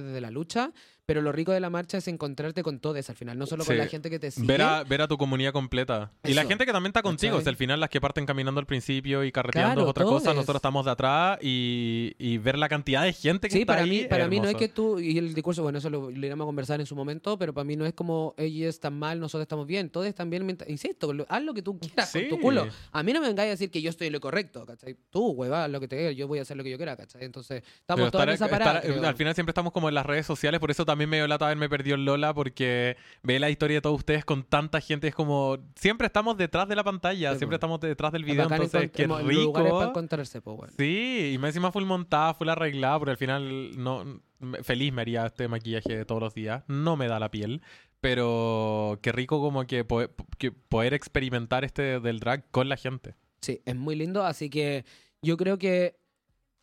desde 0.00 0.20
la 0.20 0.30
lucha, 0.30 0.72
pero 1.04 1.20
lo 1.20 1.32
rico 1.32 1.50
de 1.50 1.58
la 1.58 1.68
marcha 1.68 1.98
es 1.98 2.06
encontrarte 2.06 2.62
con 2.62 2.78
todos 2.78 3.10
al 3.10 3.16
final, 3.16 3.36
no 3.36 3.44
solo 3.46 3.64
con 3.64 3.74
Sí. 3.74 3.78
la 3.78 3.88
gente 3.88 4.08
que 4.08 4.18
te 4.20 4.30
sigue. 4.30 4.46
Ver 4.46 4.62
a, 4.62 4.84
ver 4.84 5.02
a 5.02 5.08
tu 5.08 5.18
comunidad 5.18 5.52
completa. 5.52 6.12
Y 6.24 6.32
la 6.32 6.42
Eso. 6.42 6.48
gente 6.48 6.64
que 6.64 6.72
también 6.72 6.90
está 6.90 7.02
contigo. 7.02 7.36
O 7.38 7.40
sea, 7.40 7.50
al 7.50 7.56
final 7.56 7.80
las 7.80 7.90
que 7.90 8.00
parten 8.00 8.24
caminando 8.24 8.60
al 8.60 8.66
principio 8.66 9.24
y 9.24 9.32
carreteando 9.32 9.74
Claro, 9.74 9.82
es 9.82 9.90
otra 9.90 10.04
cosa. 10.04 10.24
todes. 10.26 10.36
Nosotros 10.36 10.56
estamos 10.56 10.84
de 10.84 10.90
atrás 10.92 11.38
y, 11.42 12.14
y 12.18 12.38
ver 12.38 12.56
la 12.56 12.68
cantidad 12.68 13.02
de 13.02 13.12
gente 13.12 13.48
que 13.48 13.52
Sí, 13.54 13.60
está 13.62 13.72
para 13.74 13.82
ahí 13.82 14.06
para 14.06 14.28
mí 14.28 14.38
no 14.38 14.48
es 14.48 14.54
que 14.54 14.68
tú, 14.68 15.00
y 15.00 15.18
el 15.18 15.34
discurso, 15.34 15.62
bueno, 15.64 15.78
eso 15.78 15.90
lo, 15.90 16.08
lo 16.10 16.26
iremos 16.26 16.44
a 16.44 16.46
conversar 16.46 16.78
en 16.80 16.86
su 16.86 16.94
momento, 16.94 17.36
pero 17.36 17.52
para 17.52 17.64
mí 17.64 17.74
no 17.76 17.84
es 17.84 17.94
como 17.94 18.34
ellos 18.38 18.68
están 18.68 18.96
mal, 18.96 19.18
nosotros 19.18 19.42
estamos 19.42 19.66
bien, 19.66 19.90
todos 19.90 20.06
están 20.06 20.30
bien, 20.30 20.56
insisto, 20.68 21.12
haz 21.28 21.42
lo 21.42 21.52
que 21.52 21.62
tú 21.62 21.78
quieras 21.80 22.10
Sí. 22.12 22.20
con 22.28 22.38
tu 22.38 22.40
culo. 22.40 22.68
A 22.92 23.02
mí 23.02 23.12
no 23.12 23.20
me 23.20 23.26
vengáis 23.26 23.48
a 23.48 23.50
decir 23.50 23.70
que 23.72 23.82
yo 23.82 23.90
estoy 23.90 24.06
en 24.06 24.12
lo 24.12 24.20
correcto, 24.20 24.64
¿cachai? 24.64 24.96
Tú, 25.10 25.30
hueva, 25.32 25.66
lo 25.66 25.80
que 25.80 25.88
te 25.88 25.96
diga, 25.96 26.12
yo 26.12 26.28
voy 26.28 26.38
a 26.38 26.42
hacer 26.42 26.56
lo 26.56 26.62
que 26.62 26.70
yo 26.70 26.76
quiera, 26.76 26.96
¿cachai? 26.96 27.24
Entonces, 27.24 27.62
estamos 27.80 28.02
Pero 28.02 28.10
todos 28.12 28.24
en 28.24 28.30
esa 28.30 28.48
parada. 28.48 28.78
al 29.08 29.16
final 29.16 29.34
siempre 29.34 29.50
estamos 29.50 29.72
como 29.72 29.81
en 29.88 29.94
las 29.94 30.06
redes 30.06 30.26
sociales, 30.26 30.60
por 30.60 30.70
eso 30.70 30.84
también 30.84 31.10
me 31.10 31.16
dio 31.16 31.26
lata 31.26 31.46
haberme 31.46 31.68
perdido 31.68 31.96
en 31.96 32.04
Lola, 32.04 32.32
porque 32.34 32.96
ve 33.22 33.38
la 33.38 33.50
historia 33.50 33.78
de 33.78 33.80
todos 33.80 33.98
ustedes 33.98 34.24
con 34.24 34.42
tanta 34.44 34.80
gente, 34.80 35.08
es 35.08 35.14
como, 35.14 35.58
siempre 35.74 36.06
estamos 36.06 36.36
detrás 36.36 36.68
de 36.68 36.76
la 36.76 36.84
pantalla, 36.84 37.32
Sí, 37.32 37.38
siempre 37.38 37.56
po. 37.56 37.66
estamos 37.66 37.80
detrás 37.80 38.12
del 38.12 38.24
video, 38.24 38.44
entonces 38.44 38.90
qué 38.90 39.06
lugares 39.06 39.26
para 39.52 39.64
rico. 39.68 39.82
encontrarse, 39.84 40.40
pues, 40.40 40.56
bueno. 40.56 40.72
Sí, 40.76 41.32
y 41.34 41.38
me 41.38 41.48
encima 41.48 41.72
full 41.72 41.84
montada, 41.84 42.34
full 42.34 42.48
arreglada, 42.48 42.98
porque 42.98 43.10
al 43.12 43.16
final 43.16 43.70
no 43.82 44.20
feliz 44.62 44.92
me 44.92 45.02
haría 45.02 45.26
este 45.26 45.46
maquillaje 45.46 46.04
todos 46.04 46.20
los 46.20 46.34
días, 46.34 46.64
no 46.66 46.96
me 46.96 47.06
da 47.08 47.20
la 47.20 47.30
piel. 47.30 47.62
Pero 48.00 48.98
qué 49.00 49.12
rico 49.12 49.40
como 49.40 49.64
que, 49.64 49.86
que 50.36 50.50
poder 50.50 50.92
experimentar 50.92 51.64
este 51.64 52.00
del 52.00 52.18
drag 52.18 52.50
con 52.50 52.68
la 52.68 52.76
gente. 52.76 53.14
Sí, 53.40 53.62
es 53.64 53.76
muy 53.76 53.94
lindo, 53.94 54.24
así 54.24 54.50
que 54.50 54.84
yo 55.22 55.36
creo 55.36 55.56
que, 55.56 56.00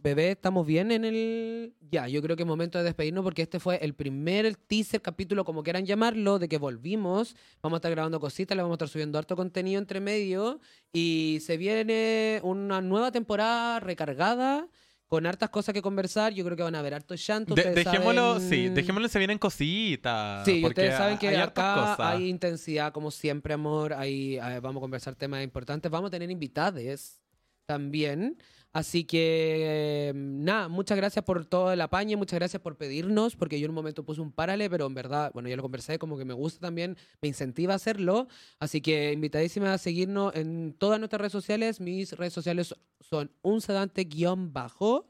bebé, 0.01 0.31
estamos 0.31 0.65
bien 0.65 0.91
en 0.91 1.03
el... 1.05 1.73
Ya, 1.91 2.07
yo 2.07 2.21
creo 2.21 2.35
que 2.35 2.43
es 2.43 2.47
momento 2.47 2.77
de 2.77 2.85
despedirnos 2.85 3.23
porque 3.23 3.41
este 3.41 3.59
fue 3.59 3.77
el 3.83 3.93
primer 3.93 4.55
teaser, 4.55 5.01
capítulo, 5.01 5.43
como 5.43 5.61
quieran 5.61 5.85
llamarlo, 5.85 6.39
de 6.39 6.47
que 6.47 6.57
volvimos. 6.57 7.35
Vamos 7.61 7.75
a 7.75 7.79
estar 7.79 7.91
grabando 7.91 8.19
cositas, 8.19 8.55
le 8.55 8.61
vamos 8.63 8.75
a 8.75 8.77
estar 8.77 8.87
subiendo 8.89 9.17
harto 9.19 9.35
contenido 9.35 9.79
entre 9.79 9.99
medio 9.99 10.59
y 10.93 11.39
se 11.41 11.57
viene 11.57 12.39
una 12.43 12.81
nueva 12.81 13.11
temporada 13.11 13.79
recargada. 13.79 14.67
Con 15.07 15.25
hartas 15.25 15.49
cosas 15.49 15.73
que 15.73 15.81
conversar, 15.81 16.33
yo 16.33 16.45
creo 16.45 16.55
que 16.55 16.61
van 16.61 16.75
a 16.75 16.79
haber 16.79 16.93
harto 16.93 17.15
llanto. 17.15 17.55
De- 17.55 17.71
dejémoslo, 17.73 18.35
saben- 18.39 18.47
sí, 18.49 18.69
dejémoslo 18.69 19.07
se 19.07 19.17
vienen 19.17 19.39
cositas. 19.39 20.45
Sí, 20.45 20.59
porque 20.61 20.81
ustedes 20.81 20.97
saben 20.97 21.17
que 21.17 21.29
hay 21.29 21.35
hartas 21.37 21.65
acá 21.65 21.95
cosas. 21.97 22.13
hay 22.13 22.29
intensidad, 22.29 22.93
como 22.93 23.09
siempre, 23.09 23.55
amor. 23.55 23.93
Hay, 23.93 24.35
eh, 24.37 24.59
vamos 24.61 24.79
a 24.79 24.81
conversar 24.81 25.15
temas 25.15 25.43
importantes. 25.43 25.89
Vamos 25.91 26.09
a 26.09 26.11
tener 26.11 26.29
invitades 26.29 27.19
también. 27.65 28.37
Así 28.71 29.03
que, 29.03 30.09
eh, 30.09 30.13
nada, 30.15 30.67
muchas 30.67 30.95
gracias 30.95 31.25
por 31.25 31.45
todo 31.45 31.73
el 31.73 31.81
apañe, 31.81 32.15
muchas 32.15 32.37
gracias 32.37 32.61
por 32.61 32.77
pedirnos, 32.77 33.35
porque 33.35 33.59
yo 33.59 33.65
en 33.65 33.71
un 33.71 33.75
momento 33.75 34.05
puse 34.05 34.21
un 34.21 34.31
párale, 34.31 34.69
pero 34.69 34.85
en 34.85 34.93
verdad, 34.93 35.31
bueno, 35.33 35.49
ya 35.49 35.55
lo 35.55 35.63
conversé, 35.63 35.97
como 35.97 36.17
que 36.17 36.25
me 36.25 36.35
gusta 36.35 36.59
también, 36.59 36.95
me 37.21 37.27
incentiva 37.27 37.73
a 37.73 37.77
hacerlo. 37.77 38.27
Así 38.59 38.81
que 38.81 39.11
invitadísima 39.11 39.73
a 39.73 39.77
seguirnos 39.79 40.35
en 40.35 40.73
todas 40.77 40.99
nuestras 40.99 41.19
redes 41.19 41.31
sociales. 41.31 41.79
Mis 41.79 42.13
redes 42.13 42.33
sociales 42.33 42.75
son 42.99 43.31
un 43.41 43.61
sedante 43.61 44.03
guion 44.03 44.53
bajo. 44.53 45.07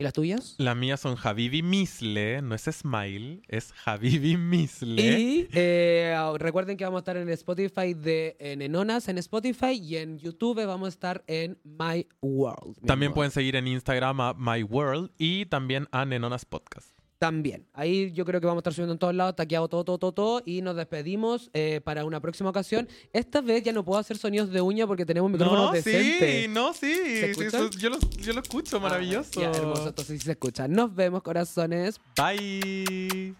¿Y 0.00 0.04
las 0.04 0.12
tuyas? 0.12 0.54
Las 0.58 0.76
mías 0.76 1.00
son 1.00 1.16
Habibi 1.20 1.60
Misle, 1.60 2.40
no 2.40 2.54
es 2.54 2.66
Smile, 2.70 3.42
es 3.48 3.74
Habibi 3.84 4.36
Misle. 4.36 5.02
Y 5.02 5.48
eh, 5.52 6.16
recuerden 6.38 6.76
que 6.76 6.84
vamos 6.84 6.98
a 6.98 7.00
estar 7.00 7.16
en 7.16 7.28
Spotify 7.30 7.94
de 7.94 8.36
en 8.38 8.62
Enonas 8.62 9.08
en 9.08 9.18
Spotify 9.18 9.72
y 9.72 9.96
en 9.96 10.20
YouTube 10.20 10.64
vamos 10.64 10.86
a 10.86 10.90
estar 10.90 11.24
en 11.26 11.58
My 11.64 12.06
World. 12.20 12.76
También 12.86 13.08
amor. 13.08 13.16
pueden 13.16 13.32
seguir 13.32 13.56
en 13.56 13.66
Instagram 13.66 14.20
a 14.20 14.34
My 14.34 14.62
World 14.62 15.10
y 15.18 15.46
también 15.46 15.88
a 15.90 16.04
Nenonas 16.04 16.44
Podcast. 16.44 16.97
También. 17.18 17.66
Ahí 17.72 18.12
yo 18.12 18.24
creo 18.24 18.40
que 18.40 18.46
vamos 18.46 18.60
a 18.60 18.62
estar 18.62 18.72
subiendo 18.74 18.92
en 18.92 18.98
todos 18.98 19.14
lados, 19.14 19.34
taqueado 19.36 19.68
todo, 19.68 19.84
todo, 19.84 19.98
todo, 19.98 20.12
todo. 20.12 20.42
Y 20.46 20.62
nos 20.62 20.76
despedimos 20.76 21.50
eh, 21.52 21.80
para 21.84 22.04
una 22.04 22.20
próxima 22.20 22.50
ocasión. 22.50 22.88
Esta 23.12 23.40
vez 23.40 23.62
ya 23.64 23.72
no 23.72 23.84
puedo 23.84 23.98
hacer 23.98 24.16
sonidos 24.18 24.50
de 24.50 24.60
uña 24.60 24.86
porque 24.86 25.04
tenemos 25.04 25.30
micrófonos 25.30 25.66
No, 25.66 25.72
decentes. 25.72 26.42
sí, 26.44 26.48
no, 26.48 26.72
sí. 26.72 26.94
¿Se 26.94 27.34
sí, 27.34 27.44
eso- 27.44 27.70
yo, 27.70 27.90
lo, 27.90 27.98
yo 28.20 28.32
lo 28.32 28.40
escucho, 28.40 28.76
Ah, 28.76 28.80
maravilloso. 28.80 29.40
ya, 29.40 29.50
hermoso, 29.50 29.88
entonces 29.88 30.18
sí 30.20 30.24
se 30.26 30.32
escucha. 30.32 30.68
Nos 30.68 30.94
vemos, 30.94 31.22
corazones. 31.22 32.00
Bye. 32.16 33.34